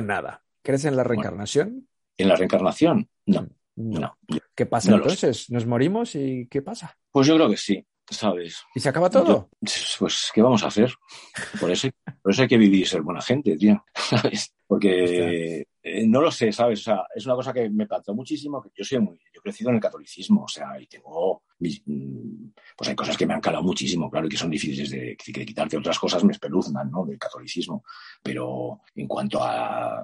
nada. 0.05 0.43
¿Crees 0.61 0.85
en 0.85 0.95
la 0.95 1.03
reencarnación? 1.03 1.87
¿En 2.17 2.27
la 2.27 2.35
reencarnación? 2.35 3.09
No. 3.25 3.41
Mm, 3.75 3.99
no. 3.99 4.17
¿Qué 4.53 4.65
pasa 4.65 4.93
entonces? 4.93 5.49
¿Nos 5.49 5.65
morimos 5.65 6.15
y 6.15 6.47
qué 6.47 6.61
pasa? 6.61 6.97
Pues 7.11 7.27
yo 7.27 7.35
creo 7.35 7.49
que 7.49 7.57
sí. 7.57 7.85
¿Sabes? 8.11 8.63
¿Y 8.75 8.79
se 8.79 8.89
acaba 8.89 9.09
todo? 9.09 9.49
pues, 9.99 10.31
¿qué 10.33 10.41
vamos 10.41 10.63
a 10.63 10.67
hacer? 10.67 10.93
Por 11.59 11.71
eso, 11.71 11.89
por 12.21 12.31
eso 12.31 12.43
hay 12.43 12.47
que 12.47 12.57
vivir 12.57 12.81
y 12.81 12.85
ser 12.85 13.01
buena 13.01 13.21
gente, 13.21 13.57
tío, 13.57 13.83
¿sabes? 13.95 14.53
Porque 14.67 15.65
eh, 15.81 16.07
no 16.07 16.21
lo 16.21 16.31
sé, 16.31 16.51
¿sabes? 16.51 16.81
O 16.81 16.83
sea, 16.83 17.03
es 17.15 17.25
una 17.25 17.35
cosa 17.35 17.53
que 17.53 17.69
me 17.69 17.87
planteó 17.87 18.13
muchísimo. 18.13 18.63
Yo 18.75 18.83
soy 18.83 18.99
muy, 18.99 19.17
yo 19.17 19.39
he 19.39 19.41
crecido 19.41 19.69
en 19.69 19.77
el 19.77 19.81
catolicismo, 19.81 20.43
o 20.43 20.47
sea, 20.47 20.79
y 20.79 20.87
tengo, 20.87 21.43
pues 21.61 22.89
hay 22.89 22.95
cosas 22.95 23.15
que 23.15 23.25
me 23.25 23.33
han 23.33 23.41
calado 23.41 23.63
muchísimo, 23.63 24.09
claro, 24.09 24.27
y 24.27 24.29
que 24.29 24.37
son 24.37 24.49
difíciles 24.49 24.89
de, 24.89 25.17
de 25.25 25.45
quitarte. 25.45 25.77
Otras 25.77 25.99
cosas 25.99 26.23
me 26.23 26.33
espeluznan, 26.33 26.89
¿no? 26.89 27.05
Del 27.05 27.19
catolicismo. 27.19 27.83
Pero 28.23 28.81
en 28.95 29.07
cuanto 29.07 29.43
a, 29.43 30.03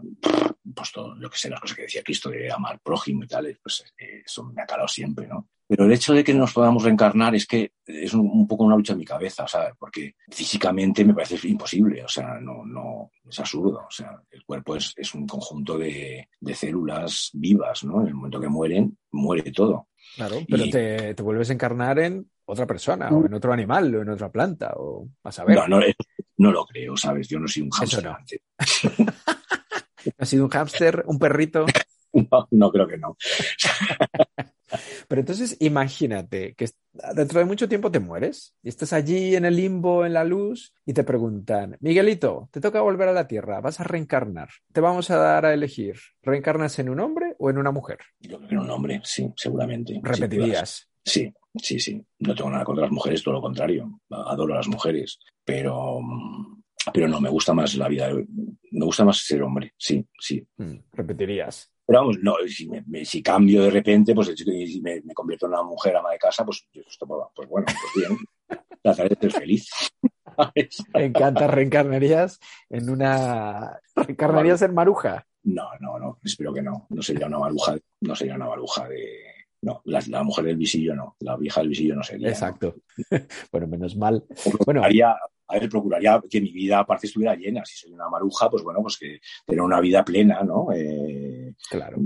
pues 0.75 0.91
todo 0.91 1.15
lo 1.15 1.29
que 1.29 1.37
sé, 1.37 1.49
las 1.49 1.59
cosas 1.59 1.75
que 1.75 1.83
decía 1.83 2.03
Cristo 2.03 2.29
de 2.29 2.51
amar 2.51 2.79
prójimo 2.79 3.23
y 3.23 3.27
tal, 3.27 3.57
pues 3.61 3.83
eh, 3.97 4.21
eso 4.25 4.43
me 4.43 4.61
ha 4.61 4.65
calado 4.65 4.87
siempre, 4.87 5.27
¿no? 5.27 5.47
Pero 5.67 5.83
el 5.83 5.91
hecho 5.91 6.13
de 6.13 6.23
que 6.23 6.33
nos 6.33 6.53
podamos 6.53 6.81
reencarnar 6.81 7.35
es 7.35 7.45
que 7.45 7.73
es 7.85 8.13
un, 8.13 8.47
poco 8.47 8.63
una 8.63 8.77
lucha 8.77 8.93
en 8.93 8.99
mi 8.99 9.05
cabeza, 9.05 9.45
¿sabes? 9.47 9.73
Porque 9.77 10.15
físicamente 10.29 11.03
me 11.03 11.13
parece 11.13 11.45
imposible, 11.45 12.05
o 12.05 12.07
sea, 12.07 12.39
no, 12.39 12.65
no, 12.65 13.11
es 13.29 13.37
absurdo, 13.37 13.85
o 13.85 13.91
sea, 13.91 14.17
el 14.31 14.45
cuerpo 14.45 14.77
es, 14.77 14.93
es 14.95 15.13
un 15.13 15.27
conjunto 15.27 15.77
de, 15.77 16.29
de, 16.39 16.55
células 16.55 17.31
vivas, 17.33 17.83
¿no? 17.83 18.01
En 18.01 18.07
el 18.07 18.13
momento 18.13 18.39
que 18.39 18.47
mueren, 18.47 18.97
muere 19.11 19.51
todo. 19.51 19.89
Claro, 20.15 20.37
pero 20.49 20.65
Y- 20.65 20.71
te, 20.71 21.13
te 21.13 21.23
vuelves 21.23 21.49
a 21.49 21.53
encarnar 21.53 21.99
en 21.99 22.29
otra 22.45 22.65
persona, 22.65 23.09
o 23.09 23.25
en 23.25 23.33
otro 23.33 23.51
animal, 23.53 23.93
o 23.95 24.01
en 24.01 24.09
otra 24.09 24.31
planta, 24.31 24.73
o 24.77 25.07
a 25.23 25.31
saber. 25.31 25.55
No, 25.55 25.67
no, 25.67 25.79
no 26.37 26.51
lo 26.51 26.65
creo, 26.65 26.95
¿sabes? 26.97 27.27
Yo 27.27 27.39
no 27.39 27.47
soy 27.47 27.63
un 27.63 27.69
Eso 27.69 27.77
hámster 27.79 28.03
no. 28.05 28.15
antes. 28.15 28.41
¿Ha 30.17 30.25
sido 30.25 30.45
un 30.45 30.49
hámster, 30.49 31.03
un 31.07 31.19
perrito? 31.19 31.65
No, 32.31 32.47
no 32.51 32.71
creo 32.71 32.87
que 32.87 32.97
no. 32.97 33.15
Pero 35.07 35.21
entonces 35.21 35.55
imagínate 35.59 36.53
que 36.55 36.69
dentro 37.15 37.39
de 37.39 37.45
mucho 37.45 37.69
tiempo 37.69 37.91
te 37.91 37.99
mueres 37.99 38.55
y 38.63 38.69
estás 38.69 38.93
allí 38.93 39.35
en 39.35 39.45
el 39.45 39.55
limbo, 39.55 40.05
en 40.05 40.13
la 40.13 40.23
luz, 40.23 40.73
y 40.85 40.93
te 40.93 41.03
preguntan, 41.03 41.77
Miguelito, 41.79 42.49
te 42.51 42.59
toca 42.59 42.81
volver 42.81 43.07
a 43.07 43.13
la 43.13 43.27
Tierra, 43.27 43.61
vas 43.61 43.79
a 43.79 43.83
reencarnar. 43.83 44.49
Te 44.73 44.81
vamos 44.81 45.09
a 45.09 45.17
dar 45.17 45.45
a 45.45 45.53
elegir, 45.53 45.97
¿reencarnas 46.21 46.79
en 46.79 46.89
un 46.89 46.99
hombre 46.99 47.35
o 47.39 47.49
en 47.49 47.57
una 47.57 47.71
mujer? 47.71 47.99
Yo 48.19 48.37
creo 48.37 48.49
que 48.49 48.55
en 48.55 48.61
un 48.61 48.71
hombre, 48.71 49.01
sí, 49.03 49.31
seguramente. 49.35 49.99
Repetirías. 50.03 50.89
Sí, 51.03 51.33
sí, 51.55 51.79
sí. 51.79 52.05
No 52.19 52.35
tengo 52.35 52.49
nada 52.49 52.65
contra 52.65 52.83
las 52.83 52.91
mujeres, 52.91 53.23
todo 53.23 53.35
lo 53.35 53.41
contrario. 53.41 54.01
Adoro 54.09 54.53
a 54.53 54.57
las 54.57 54.67
mujeres. 54.67 55.19
Pero, 55.45 56.01
pero 56.93 57.07
no, 57.07 57.21
me 57.21 57.29
gusta 57.29 57.53
más 57.53 57.75
la 57.75 57.87
vida. 57.87 58.09
Me 58.71 58.85
gusta 58.85 59.05
más 59.05 59.17
ser 59.17 59.41
hombre, 59.41 59.73
sí, 59.77 60.05
sí. 60.19 60.45
Mm, 60.57 60.79
repetirías. 60.91 61.71
Pero 61.87 61.99
vamos, 62.01 62.17
no, 62.21 62.35
si, 62.47 62.67
me- 62.67 62.83
me- 62.85 63.05
si 63.05 63.23
cambio 63.23 63.63
de 63.63 63.71
repente, 63.71 64.13
pues 64.13 64.27
si 64.35 64.81
me, 64.81 65.01
me 65.01 65.13
convierto 65.13 65.45
en 65.45 65.53
una 65.53 65.63
mujer 65.63 65.95
ama 65.95 66.11
de 66.11 66.17
casa, 66.19 66.45
pues, 66.45 66.67
esto, 66.73 67.07
pues 67.33 67.47
bueno, 67.49 67.65
pues 67.65 68.07
bien. 68.07 68.19
Trataré 68.83 69.09
de 69.09 69.15
ser 69.21 69.31
feliz. 69.31 69.69
Me 70.93 71.05
encanta, 71.05 71.47
reencarnarías 71.47 72.39
en 72.69 72.89
una... 72.89 73.79
Reencarnarías 73.95 74.61
en 74.61 74.73
Maruja. 74.73 75.25
No, 75.43 75.69
no, 75.79 75.97
no, 75.97 76.19
espero 76.23 76.53
que 76.53 76.61
no. 76.61 76.85
No 76.89 77.01
sería 77.01 77.27
una 77.27 77.37
baruja, 77.37 77.77
no 78.01 78.15
sería 78.15 78.35
una 78.35 78.47
baruja 78.47 78.87
de. 78.89 79.23
No, 79.61 79.81
la, 79.85 80.03
la 80.09 80.21
mujer 80.23 80.43
del 80.45 80.57
visillo 80.57 80.93
no, 80.93 81.15
la 81.21 81.37
vieja 81.37 81.61
del 81.61 81.69
visillo 81.69 81.95
no 81.95 82.03
sería. 82.03 82.27
¿no? 82.27 82.33
Exacto. 82.33 82.75
Bueno, 83.51 83.67
menos 83.67 83.95
mal. 83.95 84.25
Bueno, 84.27 84.57
Procuraría, 84.57 85.15
a 85.47 85.59
ver, 85.59 85.69
procuraría 85.69 86.21
que 86.29 86.41
mi 86.41 86.51
vida 86.51 86.79
aparte 86.79 87.07
estuviera 87.07 87.35
llena. 87.35 87.63
Si 87.65 87.77
soy 87.77 87.93
una 87.93 88.09
maruja, 88.09 88.49
pues 88.49 88.63
bueno, 88.63 88.81
pues 88.81 88.97
que 88.97 89.19
tener 89.45 89.61
una 89.61 89.79
vida 89.79 90.03
plena, 90.03 90.41
¿no? 90.43 90.67
Eh, 90.73 91.53
claro. 91.69 91.97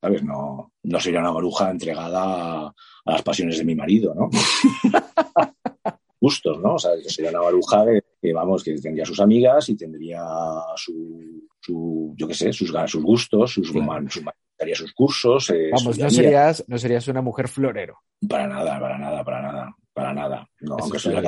¿Sabes? 0.00 0.22
No, 0.24 0.72
no 0.82 1.00
sería 1.00 1.20
una 1.20 1.32
maruja 1.32 1.70
entregada 1.70 2.22
a, 2.22 2.66
a 2.66 3.12
las 3.12 3.22
pasiones 3.22 3.58
de 3.58 3.64
mi 3.64 3.74
marido, 3.74 4.14
¿no? 4.14 4.30
Gustos, 6.20 6.60
¿no? 6.60 6.74
O 6.74 6.78
sea, 6.78 6.90
que 7.02 7.08
sería 7.08 7.30
una 7.30 7.40
maruja 7.42 7.84
que, 7.86 8.02
que, 8.20 8.32
vamos, 8.34 8.62
que 8.62 8.74
tendría 8.78 9.06
sus 9.06 9.20
amigas 9.20 9.66
y 9.70 9.76
tendría 9.76 10.22
su, 10.76 11.48
su 11.60 12.12
yo 12.16 12.28
qué 12.28 12.34
sé, 12.34 12.52
sus, 12.52 12.70
sus 12.86 13.02
gustos, 13.02 13.52
sus, 13.52 13.70
Claro. 13.72 13.86
man- 13.86 14.10
sus, 14.10 14.92
cursos. 14.92 15.48
eh, 15.50 15.70
Vamos, 15.72 15.96
su 15.96 16.02
no 16.02 16.10
serías, 16.10 16.62
no 16.68 16.76
serías 16.76 17.08
una 17.08 17.22
mujer 17.22 17.48
florero. 17.48 17.96
Para 18.28 18.46
nada, 18.46 18.78
para 18.78 18.98
nada, 18.98 19.24
para 19.24 19.40
nada, 19.40 19.74
para 19.92 20.14
nada. 20.14 20.48
No, 20.60 20.76
Eso 20.76 20.84
aunque 20.84 20.98
soy 20.98 21.14
la 21.14 21.22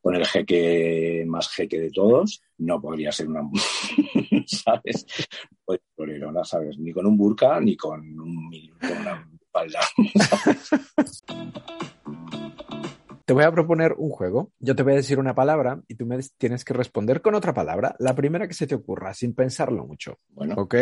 con 0.00 0.14
el 0.14 0.26
jeque 0.26 1.24
más 1.26 1.48
jeque 1.48 1.78
de 1.78 1.90
todos, 1.90 2.42
no 2.58 2.80
podría 2.80 3.12
ser 3.12 3.28
una, 3.28 3.42
¿sabes? 4.46 5.04
Pues 5.64 5.80
florerona, 5.94 6.44
¿sabes? 6.44 6.78
Ni 6.78 6.92
con 6.92 7.06
un 7.06 7.18
burka, 7.18 7.60
ni 7.60 7.76
con, 7.76 8.00
un, 8.18 8.50
con 8.80 8.98
una 8.98 9.28
falda. 9.52 9.80
Te 13.30 13.34
voy 13.34 13.44
a 13.44 13.52
proponer 13.52 13.94
un 13.96 14.10
juego. 14.10 14.50
Yo 14.58 14.74
te 14.74 14.82
voy 14.82 14.94
a 14.94 14.96
decir 14.96 15.20
una 15.20 15.36
palabra 15.36 15.80
y 15.86 15.94
tú 15.94 16.04
me 16.04 16.18
tienes 16.36 16.64
que 16.64 16.74
responder 16.74 17.22
con 17.22 17.36
otra 17.36 17.54
palabra, 17.54 17.94
la 18.00 18.12
primera 18.12 18.48
que 18.48 18.54
se 18.54 18.66
te 18.66 18.74
ocurra, 18.74 19.14
sin 19.14 19.36
pensarlo 19.36 19.86
mucho. 19.86 20.18
Bueno, 20.30 20.56
¿Ok? 20.56 20.74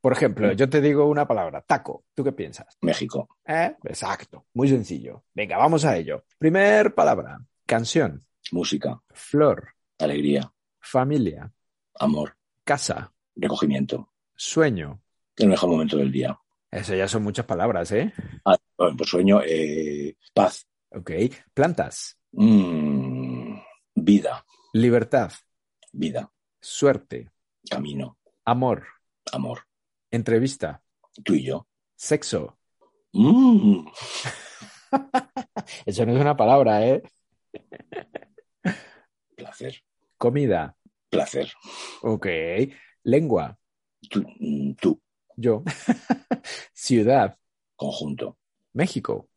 Por 0.00 0.14
ejemplo, 0.14 0.50
yo 0.52 0.70
te 0.70 0.80
digo 0.80 1.04
una 1.04 1.28
palabra, 1.28 1.60
taco. 1.60 2.06
¿Tú 2.14 2.24
qué 2.24 2.32
piensas? 2.32 2.78
México, 2.80 3.28
¿Eh? 3.46 3.76
Exacto. 3.84 4.46
Muy 4.54 4.70
sencillo. 4.70 5.24
Venga, 5.34 5.58
vamos 5.58 5.84
a 5.84 5.94
ello. 5.98 6.24
Primer 6.38 6.94
palabra, 6.94 7.38
canción, 7.66 8.24
música, 8.52 8.98
flor, 9.10 9.74
alegría, 9.98 10.50
familia, 10.80 11.52
amor, 12.00 12.38
casa, 12.64 13.12
recogimiento, 13.36 14.08
sueño. 14.34 15.02
el 15.36 15.48
mejor 15.48 15.68
momento 15.68 15.98
del 15.98 16.10
día. 16.10 16.38
Eso 16.70 16.94
ya 16.94 17.06
son 17.06 17.22
muchas 17.22 17.44
palabras, 17.44 17.92
¿eh? 17.92 18.14
Ah, 18.46 18.56
pues 18.96 19.10
sueño, 19.10 19.42
eh, 19.44 20.16
paz, 20.32 20.66
Ok. 20.94 21.10
Plantas, 21.54 22.18
mm, 22.32 23.54
vida, 23.94 24.44
libertad, 24.74 25.32
vida, 25.92 26.30
suerte, 26.60 27.30
camino, 27.68 28.18
amor, 28.44 28.84
amor, 29.32 29.60
entrevista, 30.10 30.82
tú 31.24 31.34
y 31.34 31.44
yo. 31.44 31.66
sexo. 31.96 32.58
Mm, 33.12 33.86
Eso 35.86 36.06
no 36.06 36.12
es 36.12 36.20
una 36.20 36.36
palabra, 36.36 36.86
¿eh? 36.86 37.02
placer, 39.36 39.82
Comida. 40.18 40.76
placer. 41.08 41.50
Ok. 42.02 42.26
Lengua. 43.04 43.58
Tú, 44.10 44.24
mm, 44.38 44.74
tú, 44.74 45.00
Yo. 45.36 45.62
Ciudad. 46.74 47.36
conjunto, 47.76 48.38
México. 48.74 49.28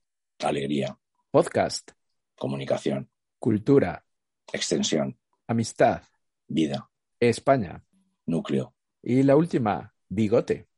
alegría, 0.43 0.97
Podcast. 1.35 1.91
comunicación, 2.37 3.09
Cultura. 3.39 4.05
extensión, 4.53 5.19
Amistad. 5.47 6.01
vida, 6.47 6.89
España. 7.19 7.83
núcleo. 8.25 8.73
Y 9.03 9.21
la 9.21 9.35
última, 9.35 9.93
bigote. 10.07 10.69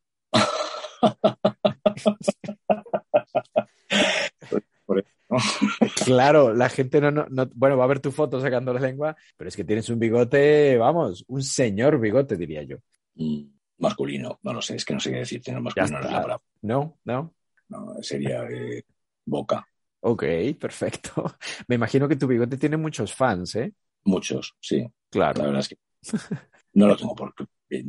Claro, 6.06 6.56
la 6.56 6.70
gente 6.70 7.02
no, 7.02 7.12
no, 7.12 7.28
no- 7.30 7.50
Bueno, 7.54 7.78
va 7.78 7.84
a 7.84 7.88
ver 7.88 8.00
tu 8.00 8.12
foto 8.12 8.42
sacando 8.42 8.74
la 8.74 8.80
lengua, 8.80 9.16
pero 9.38 9.50
es 9.50 9.56
que 9.56 9.64
tienes 9.64 9.88
un 9.92 10.00
bigote, 10.00 10.76
vamos, 10.78 11.24
un 11.28 11.44
señor 11.44 12.00
bigote, 12.00 12.36
diría 12.36 12.64
yo. 12.64 12.78
Mm, 13.14 13.44
masculino, 13.78 14.40
no 14.42 14.54
lo 14.54 14.62
sé, 14.64 14.78
es 14.78 14.86
que 14.86 14.96
no 14.96 15.00
sé 15.00 15.12
qué 15.12 15.18
decirte, 15.18 15.52
no, 15.52 15.62
masculino 15.62 15.92
no 15.92 16.00
es 16.00 16.06
la 16.06 16.12
palabra, 16.24 16.42
¿No? 16.64 16.98
¿No? 17.04 17.36
no, 17.70 17.94
sería 18.02 18.44
eh, 18.50 18.84
boca. 19.24 19.64
Ok, 20.02 20.24
perfecto. 20.60 21.24
Me 21.68 21.76
imagino 21.76 22.08
que 22.08 22.16
tu 22.16 22.28
bigote 22.28 22.58
tiene 22.58 22.78
muchos 22.78 23.14
fans, 23.14 23.56
¿eh? 23.56 23.74
Muchos, 24.06 24.56
sí, 24.60 24.82
la 24.82 24.92
Claro. 25.10 25.44
verdad 25.44 25.60
es 25.60 25.68
que 25.70 25.78
no 26.74 26.88
lo 26.88 26.96
tengo 26.96 27.16
porque 27.16 27.44
eh, 27.70 27.84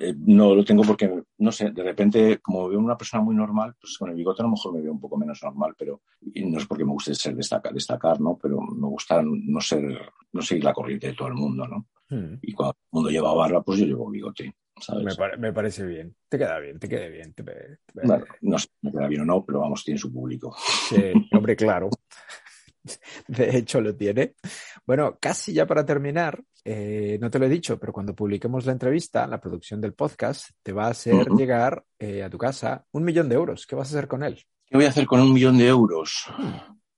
eh, 0.00 0.14
no 0.18 0.54
lo 0.54 0.64
tengo 0.64 0.82
porque 0.82 1.22
no 1.38 1.52
sé, 1.52 1.70
de 1.70 1.82
repente 1.82 2.38
como 2.42 2.68
veo 2.68 2.78
una 2.78 2.96
persona 2.98 3.22
muy 3.22 3.34
normal, 3.34 3.74
pues 3.80 3.96
con 3.96 4.10
el 4.10 4.16
bigote 4.16 4.42
a 4.42 4.44
lo 4.44 4.50
mejor 4.50 4.74
me 4.74 4.82
veo 4.82 4.92
un 4.92 5.00
poco 5.00 5.16
menos 5.16 5.42
normal, 5.42 5.74
pero 5.78 6.02
no 6.20 6.58
es 6.58 6.66
porque 6.66 6.84
me 6.84 6.90
guste 6.92 7.14
ser 7.14 7.34
destacar, 7.36 7.72
destacar, 7.72 8.20
¿no? 8.20 8.36
Pero 8.36 8.60
me 8.60 8.88
gusta 8.88 9.22
no 9.22 9.60
ser, 9.60 9.82
no 10.32 10.42
seguir 10.42 10.64
la 10.64 10.74
corriente 10.74 11.06
de 11.06 11.14
todo 11.14 11.28
el 11.28 11.34
mundo, 11.34 11.66
¿no? 11.66 11.86
Hmm. 12.10 12.34
Y 12.42 12.52
cuando 12.52 12.74
todo 12.74 12.82
el 12.82 12.96
mundo 12.96 13.10
lleva 13.10 13.34
barba, 13.34 13.62
pues 13.62 13.78
yo 13.78 13.86
llevo 13.86 14.10
bigote, 14.10 14.54
¿sabes? 14.80 15.04
Me, 15.04 15.14
pare- 15.14 15.36
me 15.36 15.52
parece 15.52 15.84
bien. 15.86 16.14
Te 16.28 16.38
queda 16.38 16.58
bien, 16.58 16.78
te 16.78 16.88
queda 16.88 17.08
bien. 17.08 17.32
te- 17.34 17.42
te- 17.42 17.78
Bueno, 17.92 18.24
no 18.42 18.58
sé, 18.58 18.68
me 18.82 18.90
queda 18.92 19.06
bien 19.08 19.22
o 19.22 19.24
no, 19.24 19.44
pero 19.44 19.60
vamos, 19.60 19.84
tiene 19.84 19.98
su 19.98 20.12
público. 20.12 20.54
Sí, 20.88 21.12
hombre, 21.32 21.56
claro. 21.56 21.90
De 23.28 23.56
hecho, 23.56 23.80
lo 23.80 23.94
tiene. 23.96 24.34
Bueno, 24.86 25.16
casi 25.20 25.54
ya 25.54 25.66
para 25.66 25.86
terminar, 25.86 26.42
eh, 26.64 27.16
no 27.20 27.30
te 27.30 27.38
lo 27.38 27.46
he 27.46 27.48
dicho, 27.48 27.78
pero 27.78 27.92
cuando 27.92 28.14
publiquemos 28.14 28.66
la 28.66 28.72
entrevista, 28.72 29.26
la 29.26 29.40
producción 29.40 29.80
del 29.80 29.94
podcast, 29.94 30.50
te 30.62 30.72
va 30.72 30.86
a 30.86 30.90
hacer 30.90 31.28
llegar 31.30 31.82
eh, 31.98 32.22
a 32.22 32.28
tu 32.28 32.36
casa 32.36 32.84
un 32.92 33.04
millón 33.04 33.28
de 33.28 33.36
euros. 33.36 33.66
¿Qué 33.66 33.74
vas 33.74 33.88
a 33.88 33.96
hacer 33.96 34.08
con 34.08 34.22
él? 34.22 34.44
¿Qué 34.66 34.76
voy 34.76 34.84
a 34.86 34.90
hacer 34.90 35.06
con 35.06 35.20
un 35.20 35.32
millón 35.32 35.56
de 35.56 35.68
euros? 35.68 36.26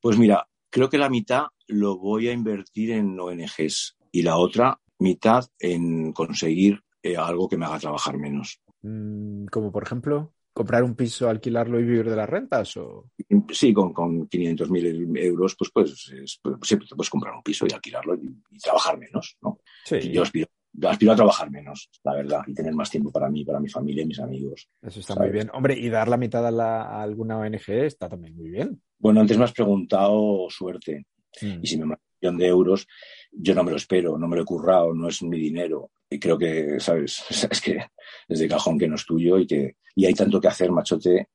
Pues 0.01 0.19
mira, 0.19 0.49
creo 0.71 0.89
que 0.89 0.99
la 0.99 1.09
mitad 1.09 1.45
lo 1.69 1.97
voy 1.99 2.29
a 2.29 2.33
invertir 2.33 2.91
en 2.93 3.19
ONGs 3.19 3.97
y 4.11 4.23
la 4.23 4.37
otra 4.39 4.81
mitad 4.99 5.45
en 5.61 6.13
conseguir 6.13 6.83
eh, 7.13 7.17
algo 7.17 7.49
que 7.49 7.57
me 7.57 7.67
haga 7.67 7.79
trabajar 7.79 8.17
menos. 8.19 8.61
Mm, 8.83 9.47
como 9.47 9.71
por 9.73 9.83
ejemplo, 9.83 10.33
comprar 10.53 10.83
un 10.85 10.95
piso, 10.95 11.29
alquilarlo 11.29 11.79
y 11.79 11.85
vivir 11.85 12.09
de 12.09 12.17
las 12.17 12.29
rentas 12.29 12.77
o... 12.77 13.11
Sí, 13.53 13.73
con, 13.75 13.93
con 13.93 14.27
500.000 14.29 15.17
euros, 15.19 15.55
pues, 15.59 15.71
pues, 15.73 16.13
es- 16.13 16.39
pues 16.43 16.57
siempre 16.63 16.89
te 16.89 16.95
puedes 16.97 17.11
comprar 17.11 17.35
un 17.35 17.43
piso 17.43 17.67
y 17.69 17.73
alquilarlo 17.75 18.15
y, 18.15 18.35
y 18.51 18.59
trabajar 18.59 18.99
menos, 18.99 19.37
¿no? 19.43 19.59
Sí, 19.85 19.97
Y 19.97 20.13
yo 20.13 20.23
aspiro, 20.23 20.49
yo 20.73 20.89
aspiro 20.89 21.13
a 21.13 21.17
trabajar 21.17 21.51
menos, 21.51 21.91
la 22.05 22.15
verdad, 22.15 22.41
y 22.47 22.55
tener 22.55 22.75
más 22.75 22.91
tiempo 22.91 23.11
para 23.13 23.29
mí, 23.29 23.45
para 23.45 23.61
mi 23.61 23.69
familia 23.69 24.03
y 24.03 24.07
mis 24.07 24.21
amigos. 24.21 24.69
eso 24.83 25.01
está 25.01 25.15
¿sabes? 25.15 25.29
muy 25.29 25.35
bien. 25.35 25.51
Hombre, 25.53 25.79
y 25.79 25.89
dar 25.91 26.09
la 26.09 26.17
mitad 26.17 26.47
a, 26.47 26.51
la- 26.51 26.83
a 26.85 27.03
alguna 27.03 27.39
ONG 27.39 27.69
está 27.85 28.09
también 28.09 28.35
muy 28.37 28.49
bien. 28.51 28.81
Bueno, 28.99 29.21
antes 29.21 29.37
me 29.37 29.45
has 29.45 29.53
preguntado 29.53 30.47
suerte. 30.49 31.07
Mm. 31.43 31.59
Y 31.63 31.67
si 31.67 31.79
me 31.79 31.97
millón 32.21 32.39
de 32.39 32.47
euros, 32.47 32.87
yo 33.33 33.55
no 33.55 33.65
me 33.65 33.71
lo 33.71 33.77
espero, 33.77 34.19
no 34.19 34.29
me 34.29 34.37
lo 34.37 34.43
he 34.43 34.47
currado, 34.47 34.95
no 34.95 35.09
es 35.09 35.23
mi 35.23 35.39
dinero. 35.39 35.91
Y 36.09 36.19
creo 36.19 36.39
que, 36.39 36.79
¿sabes? 36.81 37.25
Es 37.51 37.61
que 37.61 37.79
es 38.29 38.39
de 38.39 38.49
cajón 38.49 38.79
que 38.79 38.89
no 38.89 38.95
es 38.97 39.05
tuyo 39.07 39.39
y 39.39 39.47
que 39.47 39.77
y 39.95 40.05
hay 40.05 40.15
tanto 40.15 40.41
que 40.41 40.49
hacer, 40.49 40.71
machote. 40.71 41.29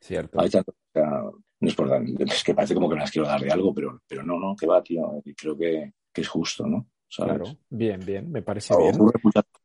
Cierto. 0.00 0.40
Hay 0.40 0.48
tanto. 0.48 0.74
sea, 0.92 1.22
no 1.60 1.68
es 1.68 1.74
por 1.74 1.88
dar- 1.88 2.02
es 2.02 2.42
que 2.42 2.54
parece 2.54 2.74
como 2.74 2.88
que 2.88 2.94
me 2.94 3.02
las 3.02 3.10
quiero 3.10 3.28
dar 3.28 3.40
de 3.42 3.50
algo, 3.50 3.74
pero, 3.74 4.00
pero 4.08 4.22
no, 4.22 4.38
no, 4.38 4.56
que 4.56 4.66
va, 4.66 4.82
tío. 4.82 5.20
Y 5.24 5.34
creo 5.34 5.56
que, 5.56 5.92
que 6.12 6.20
es 6.22 6.28
justo, 6.28 6.66
¿no? 6.66 6.86
¿Sabes? 7.06 7.34
Claro. 7.42 7.58
Bien, 7.68 8.00
bien, 8.04 8.30
me 8.30 8.40
parece 8.40 8.74
bien. 8.76 8.96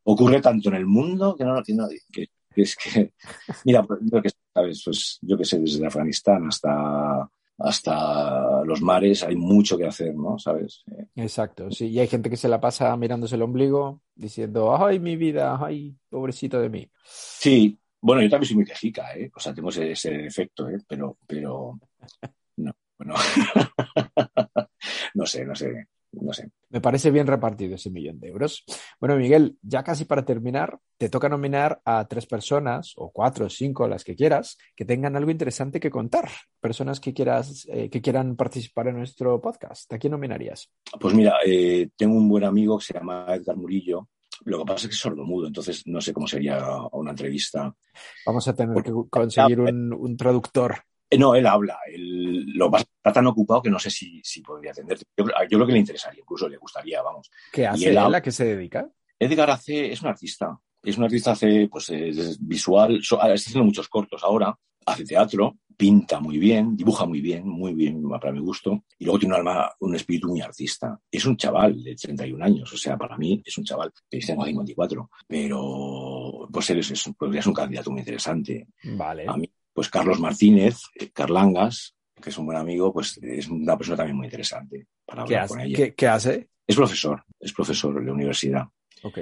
Ocurre, 0.04 0.40
tanto 0.40 0.68
en 0.68 0.74
el 0.74 0.86
mundo 0.86 1.34
que 1.34 1.44
no 1.44 1.54
lo 1.54 1.62
tiene 1.62 1.82
nadie. 1.82 2.00
Que, 2.12 2.26
Es 2.54 2.76
que, 2.76 3.12
mira, 3.64 3.82
pues, 3.82 4.00
yo 4.02 4.20
que, 4.20 4.30
¿sabes? 4.52 4.82
Pues, 4.84 5.18
yo 5.22 5.38
que 5.38 5.44
sé, 5.44 5.58
desde 5.58 5.86
Afganistán 5.86 6.46
hasta, 6.48 7.26
hasta 7.58 8.64
los 8.64 8.82
mares 8.82 9.22
hay 9.22 9.36
mucho 9.36 9.78
que 9.78 9.86
hacer, 9.86 10.14
¿no? 10.14 10.38
¿Sabes? 10.38 10.84
Exacto, 11.14 11.70
sí. 11.70 11.88
Y 11.88 11.98
hay 11.98 12.06
gente 12.06 12.28
que 12.28 12.36
se 12.36 12.48
la 12.48 12.60
pasa 12.60 12.96
mirándose 12.96 13.36
el 13.36 13.42
ombligo 13.42 14.02
diciendo, 14.14 14.76
ay, 14.76 14.98
mi 14.98 15.16
vida, 15.16 15.58
ay, 15.60 15.96
pobrecito 16.08 16.60
de 16.60 16.68
mí. 16.68 16.90
Sí, 17.04 17.78
bueno, 18.00 18.22
yo 18.22 18.30
también 18.30 18.48
soy 18.48 18.56
muy 18.56 18.66
quejica, 18.66 19.16
¿eh? 19.16 19.30
O 19.34 19.40
sea, 19.40 19.54
tengo 19.54 19.70
ese, 19.70 19.92
ese 19.92 20.26
efecto, 20.26 20.68
¿eh? 20.68 20.78
Pero, 20.86 21.16
pero, 21.26 21.78
no, 22.56 22.72
bueno, 22.98 23.14
no 25.14 25.26
sé, 25.26 25.44
no 25.44 25.54
sé 25.54 25.86
no 26.20 26.32
sé. 26.32 26.50
Me 26.76 26.82
parece 26.82 27.10
bien 27.10 27.26
repartido 27.26 27.76
ese 27.76 27.88
millón 27.88 28.20
de 28.20 28.28
euros. 28.28 28.62
Bueno, 29.00 29.16
Miguel, 29.16 29.56
ya 29.62 29.82
casi 29.82 30.04
para 30.04 30.26
terminar, 30.26 30.78
te 30.98 31.08
toca 31.08 31.26
nominar 31.26 31.80
a 31.86 32.06
tres 32.06 32.26
personas, 32.26 32.92
o 32.96 33.10
cuatro 33.10 33.46
o 33.46 33.48
cinco, 33.48 33.88
las 33.88 34.04
que 34.04 34.14
quieras, 34.14 34.58
que 34.74 34.84
tengan 34.84 35.16
algo 35.16 35.30
interesante 35.30 35.80
que 35.80 35.88
contar. 35.88 36.28
Personas 36.60 37.00
que 37.00 37.14
quieras, 37.14 37.66
eh, 37.70 37.88
que 37.88 38.02
quieran 38.02 38.36
participar 38.36 38.88
en 38.88 38.98
nuestro 38.98 39.40
podcast. 39.40 39.90
¿A 39.90 39.96
quién 39.96 40.10
nominarías? 40.10 40.70
Pues 41.00 41.14
mira, 41.14 41.36
eh, 41.46 41.88
tengo 41.96 42.14
un 42.14 42.28
buen 42.28 42.44
amigo 42.44 42.76
que 42.76 42.84
se 42.84 42.92
llama 42.92 43.24
Edgar 43.30 43.56
Murillo, 43.56 44.10
lo 44.44 44.58
que 44.58 44.64
pasa 44.66 44.84
es 44.84 44.88
que 44.88 44.94
es 44.96 45.00
sordomudo, 45.00 45.46
entonces 45.46 45.82
no 45.86 46.02
sé 46.02 46.12
cómo 46.12 46.26
sería 46.26 46.62
una 46.92 47.12
entrevista. 47.12 47.74
Vamos 48.26 48.46
a 48.48 48.54
tener 48.54 48.82
que 48.82 48.92
conseguir 49.08 49.60
un, 49.60 49.94
un 49.94 50.14
traductor. 50.14 50.76
Eh, 51.08 51.16
no, 51.16 51.34
él 51.34 51.46
habla. 51.46 51.78
Él 51.90 52.52
lo 52.52 52.70
está 53.06 53.20
tan 53.20 53.26
ocupado 53.28 53.62
que 53.62 53.70
no 53.70 53.78
sé 53.78 53.88
si, 53.88 54.20
si 54.24 54.42
podría 54.42 54.72
atenderte. 54.72 55.04
Yo, 55.16 55.24
yo, 55.24 55.58
creo 55.58 55.66
que 55.66 55.72
le 55.72 55.78
interesaría, 55.78 56.20
incluso 56.20 56.48
le 56.48 56.56
gustaría, 56.56 57.02
vamos. 57.02 57.30
¿Qué 57.52 57.66
hace 57.66 57.90
él? 57.90 57.98
¿A 57.98 58.20
qué 58.20 58.32
se 58.32 58.44
dedica? 58.44 58.88
Edgar 59.18 59.50
hace, 59.50 59.92
es 59.92 60.02
un 60.02 60.08
artista. 60.08 60.58
Es 60.82 60.98
un 60.98 61.04
artista, 61.04 61.32
hace, 61.32 61.68
pues, 61.68 61.88
es 61.90 62.38
visual. 62.40 62.96
está 62.96 63.32
haciendo 63.32 63.64
muchos 63.64 63.88
cortos 63.88 64.22
ahora. 64.24 64.58
Hace 64.86 65.04
teatro, 65.04 65.58
pinta 65.76 66.20
muy 66.20 66.38
bien, 66.38 66.76
dibuja 66.76 67.06
muy 67.06 67.20
bien, 67.20 67.48
muy 67.48 67.74
bien 67.74 68.02
para 68.08 68.32
mi 68.32 68.40
gusto. 68.40 68.84
Y 68.98 69.04
luego 69.04 69.18
tiene 69.18 69.34
un 69.34 69.40
alma, 69.40 69.72
un 69.80 69.96
espíritu 69.96 70.28
muy 70.28 70.40
artista. 70.40 71.00
Es 71.10 71.26
un 71.26 71.36
chaval 71.36 71.82
de 71.82 71.96
31 71.96 72.44
años, 72.44 72.72
o 72.72 72.76
sea, 72.76 72.96
para 72.96 73.16
mí 73.16 73.42
es 73.44 73.58
un 73.58 73.64
chaval 73.64 73.92
que 74.08 74.18
tengo 74.20 74.44
54. 74.44 75.10
Pero, 75.26 76.48
pues 76.52 76.70
él 76.70 76.78
es, 76.80 76.90
es, 76.92 77.10
es 77.34 77.46
un 77.46 77.54
candidato 77.54 77.90
muy 77.90 78.00
interesante. 78.00 78.68
Vale. 78.96 79.24
A 79.26 79.36
mí, 79.36 79.50
pues 79.72 79.88
Carlos 79.88 80.20
Martínez, 80.20 80.78
eh, 80.94 81.10
Carlangas, 81.10 81.95
que 82.20 82.30
es 82.30 82.38
un 82.38 82.46
buen 82.46 82.58
amigo, 82.58 82.92
pues 82.92 83.18
es 83.22 83.48
una 83.48 83.76
persona 83.76 83.98
también 83.98 84.16
muy 84.16 84.26
interesante 84.26 84.86
para 85.04 85.22
hablar 85.22 85.42
¿Qué 85.42 85.48
con 85.48 85.60
ella. 85.60 85.76
¿Qué, 85.76 85.94
qué 85.94 86.08
hace? 86.08 86.50
Es 86.66 86.76
profesor, 86.76 87.24
es 87.38 87.52
profesor 87.52 87.94
de 87.94 88.06
la 88.06 88.12
universidad. 88.12 88.64
Ok. 89.02 89.18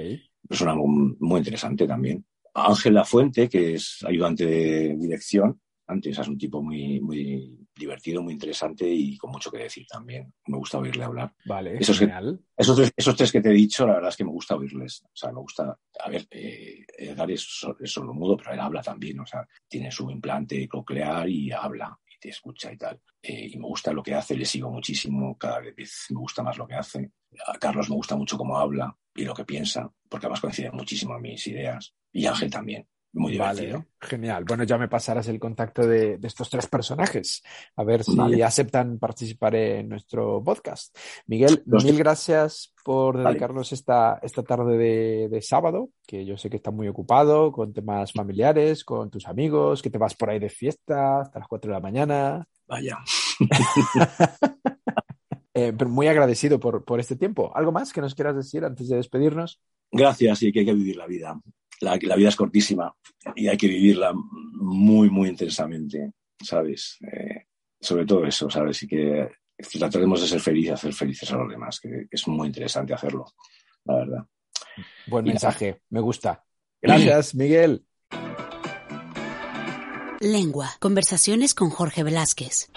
Persona 0.47 0.75
muy, 0.75 1.15
muy 1.19 1.39
interesante 1.39 1.87
también. 1.87 2.25
Ángel 2.53 2.93
Lafuente, 2.93 3.49
que 3.49 3.75
es 3.75 4.03
ayudante 4.07 4.45
de 4.45 4.95
dirección, 4.95 5.59
antes 5.87 6.17
es 6.17 6.27
un 6.27 6.37
tipo 6.37 6.63
muy, 6.63 6.99
muy 6.99 7.67
divertido, 7.75 8.23
muy 8.23 8.33
interesante 8.33 8.87
y 8.89 9.17
con 9.17 9.31
mucho 9.31 9.51
que 9.51 9.59
decir 9.59 9.85
también. 9.87 10.33
Me 10.47 10.57
gusta 10.57 10.79
oírle 10.79 11.03
hablar. 11.03 11.33
Vale, 11.45 11.77
esos, 11.77 11.99
genial. 11.99 12.39
Que, 12.39 12.63
esos, 12.63 12.75
tres, 12.75 12.91
esos, 12.95 13.15
tres, 13.15 13.31
que 13.31 13.41
te 13.41 13.49
he 13.49 13.53
dicho, 13.53 13.85
la 13.85 13.95
verdad 13.95 14.09
es 14.09 14.17
que 14.17 14.23
me 14.23 14.31
gusta 14.31 14.55
oírles. 14.55 15.03
O 15.03 15.15
sea, 15.15 15.31
me 15.31 15.41
gusta. 15.41 15.77
A 15.99 16.09
ver, 16.09 16.25
eh, 16.31 16.85
Edgar 16.97 17.29
es, 17.29 17.67
es 17.79 17.91
sordomudo, 17.91 18.35
pero 18.35 18.53
él 18.53 18.59
habla 18.59 18.81
también. 18.81 19.19
O 19.19 19.27
sea, 19.27 19.47
tiene 19.67 19.91
su 19.91 20.09
implante 20.09 20.67
coclear 20.67 21.29
y 21.29 21.51
habla 21.51 21.97
te 22.25 22.31
escucha 22.31 22.71
y 22.71 22.77
tal. 22.77 22.99
Eh, 23.21 23.49
y 23.51 23.57
me 23.57 23.67
gusta 23.67 23.93
lo 23.93 24.01
que 24.01 24.13
hace, 24.13 24.35
le 24.35 24.45
sigo 24.45 24.71
muchísimo. 24.71 25.37
Cada 25.37 25.59
vez 25.59 26.07
me 26.09 26.19
gusta 26.19 26.41
más 26.41 26.57
lo 26.57 26.67
que 26.67 26.75
hace. 26.75 27.11
A 27.45 27.57
Carlos 27.57 27.89
me 27.89 27.95
gusta 27.95 28.15
mucho 28.15 28.37
cómo 28.37 28.57
habla 28.57 28.97
y 29.13 29.23
lo 29.23 29.33
que 29.33 29.45
piensa, 29.45 29.91
porque 30.09 30.25
además 30.25 30.41
coincide 30.41 30.71
muchísimo 30.71 31.15
en 31.15 31.21
mis 31.21 31.47
ideas. 31.47 31.93
Y 32.11 32.25
Ángel 32.25 32.49
también. 32.49 32.87
Muy 33.17 33.31
divertido. 33.31 33.77
Vale, 33.79 33.87
genial. 34.01 34.43
Bueno, 34.45 34.63
ya 34.65 34.77
me 34.77 34.87
pasarás 34.89 35.27
el 35.29 35.39
contacto 35.39 35.87
de, 35.87 36.17
de 36.17 36.27
estos 36.27 36.49
tres 36.49 36.67
personajes, 36.67 37.41
a 37.75 37.83
ver 37.83 38.03
si 38.03 38.15
Vale. 38.15 38.43
aceptan 38.43 38.99
participar 38.99 39.55
en 39.55 39.87
nuestro 39.89 40.43
podcast. 40.43 40.95
Miguel, 41.27 41.63
Los- 41.65 41.85
mil 41.85 41.97
gracias 41.97 42.73
por 42.83 43.15
Vale. 43.15 43.29
dedicarnos 43.29 43.71
esta, 43.71 44.19
esta 44.21 44.43
tarde 44.43 44.77
de, 44.77 45.29
de 45.29 45.41
sábado, 45.41 45.89
que 46.05 46.25
yo 46.25 46.37
sé 46.37 46.49
que 46.49 46.57
estás 46.57 46.73
muy 46.73 46.87
ocupado 46.89 47.51
con 47.51 47.71
temas 47.73 48.11
familiares, 48.11 48.83
con 48.83 49.09
tus 49.09 49.27
amigos, 49.27 49.81
que 49.81 49.89
te 49.89 49.97
vas 49.97 50.13
por 50.13 50.29
ahí 50.29 50.39
de 50.39 50.49
fiesta 50.49 51.21
hasta 51.21 51.39
las 51.39 51.47
4 51.47 51.69
de 51.69 51.73
la 51.73 51.81
mañana. 51.81 52.47
Vaya. 52.67 52.97
Eh, 55.57 55.71
pero 55.71 55.89
muy 55.89 56.05
agradecido 56.07 56.59
por, 56.59 56.83
por 56.83 56.99
este 56.99 57.15
tiempo. 57.15 57.49
¿Algo 57.55 57.71
más 57.71 57.93
que 57.93 58.01
nos 58.01 58.13
quieras 58.13 58.35
decir 58.35 58.65
antes 58.65 58.89
de 58.89 58.97
despedirnos? 58.97 59.61
Gracias, 59.89 60.43
y 60.43 60.51
que 60.51 60.59
hay 60.59 60.65
que 60.65 60.73
vivir 60.73 60.97
la 60.97 61.07
vida. 61.07 61.39
La, 61.81 61.97
la 62.01 62.15
vida 62.15 62.29
es 62.29 62.35
cortísima 62.35 62.93
y 63.35 63.47
hay 63.47 63.57
que 63.57 63.67
vivirla 63.67 64.13
muy, 64.13 65.09
muy 65.09 65.29
intensamente, 65.29 66.13
¿sabes? 66.41 66.97
Eh, 67.01 67.45
sobre 67.79 68.05
todo 68.05 68.25
eso, 68.25 68.49
¿sabes? 68.49 68.81
Y 68.83 68.87
que 68.87 69.29
trataremos 69.77 70.21
de 70.21 70.27
ser 70.27 70.39
felices, 70.39 70.73
hacer 70.73 70.93
felices 70.93 71.31
a 71.31 71.37
los 71.37 71.49
demás, 71.49 71.79
que 71.79 72.07
es 72.09 72.27
muy 72.27 72.47
interesante 72.47 72.93
hacerlo, 72.93 73.25
la 73.85 73.95
verdad. 73.97 74.25
Buen 75.07 75.25
Y 75.25 75.29
nada. 75.29 75.33
mensaje, 75.33 75.81
me 75.89 75.99
gusta. 76.01 76.43
Gracias, 76.81 77.35
Miguel. 77.35 77.85
Lengua. 80.19 80.71
Conversaciones 80.79 81.53
con 81.53 81.69
Jorge 81.69 82.03
Velázquez. 82.03 82.69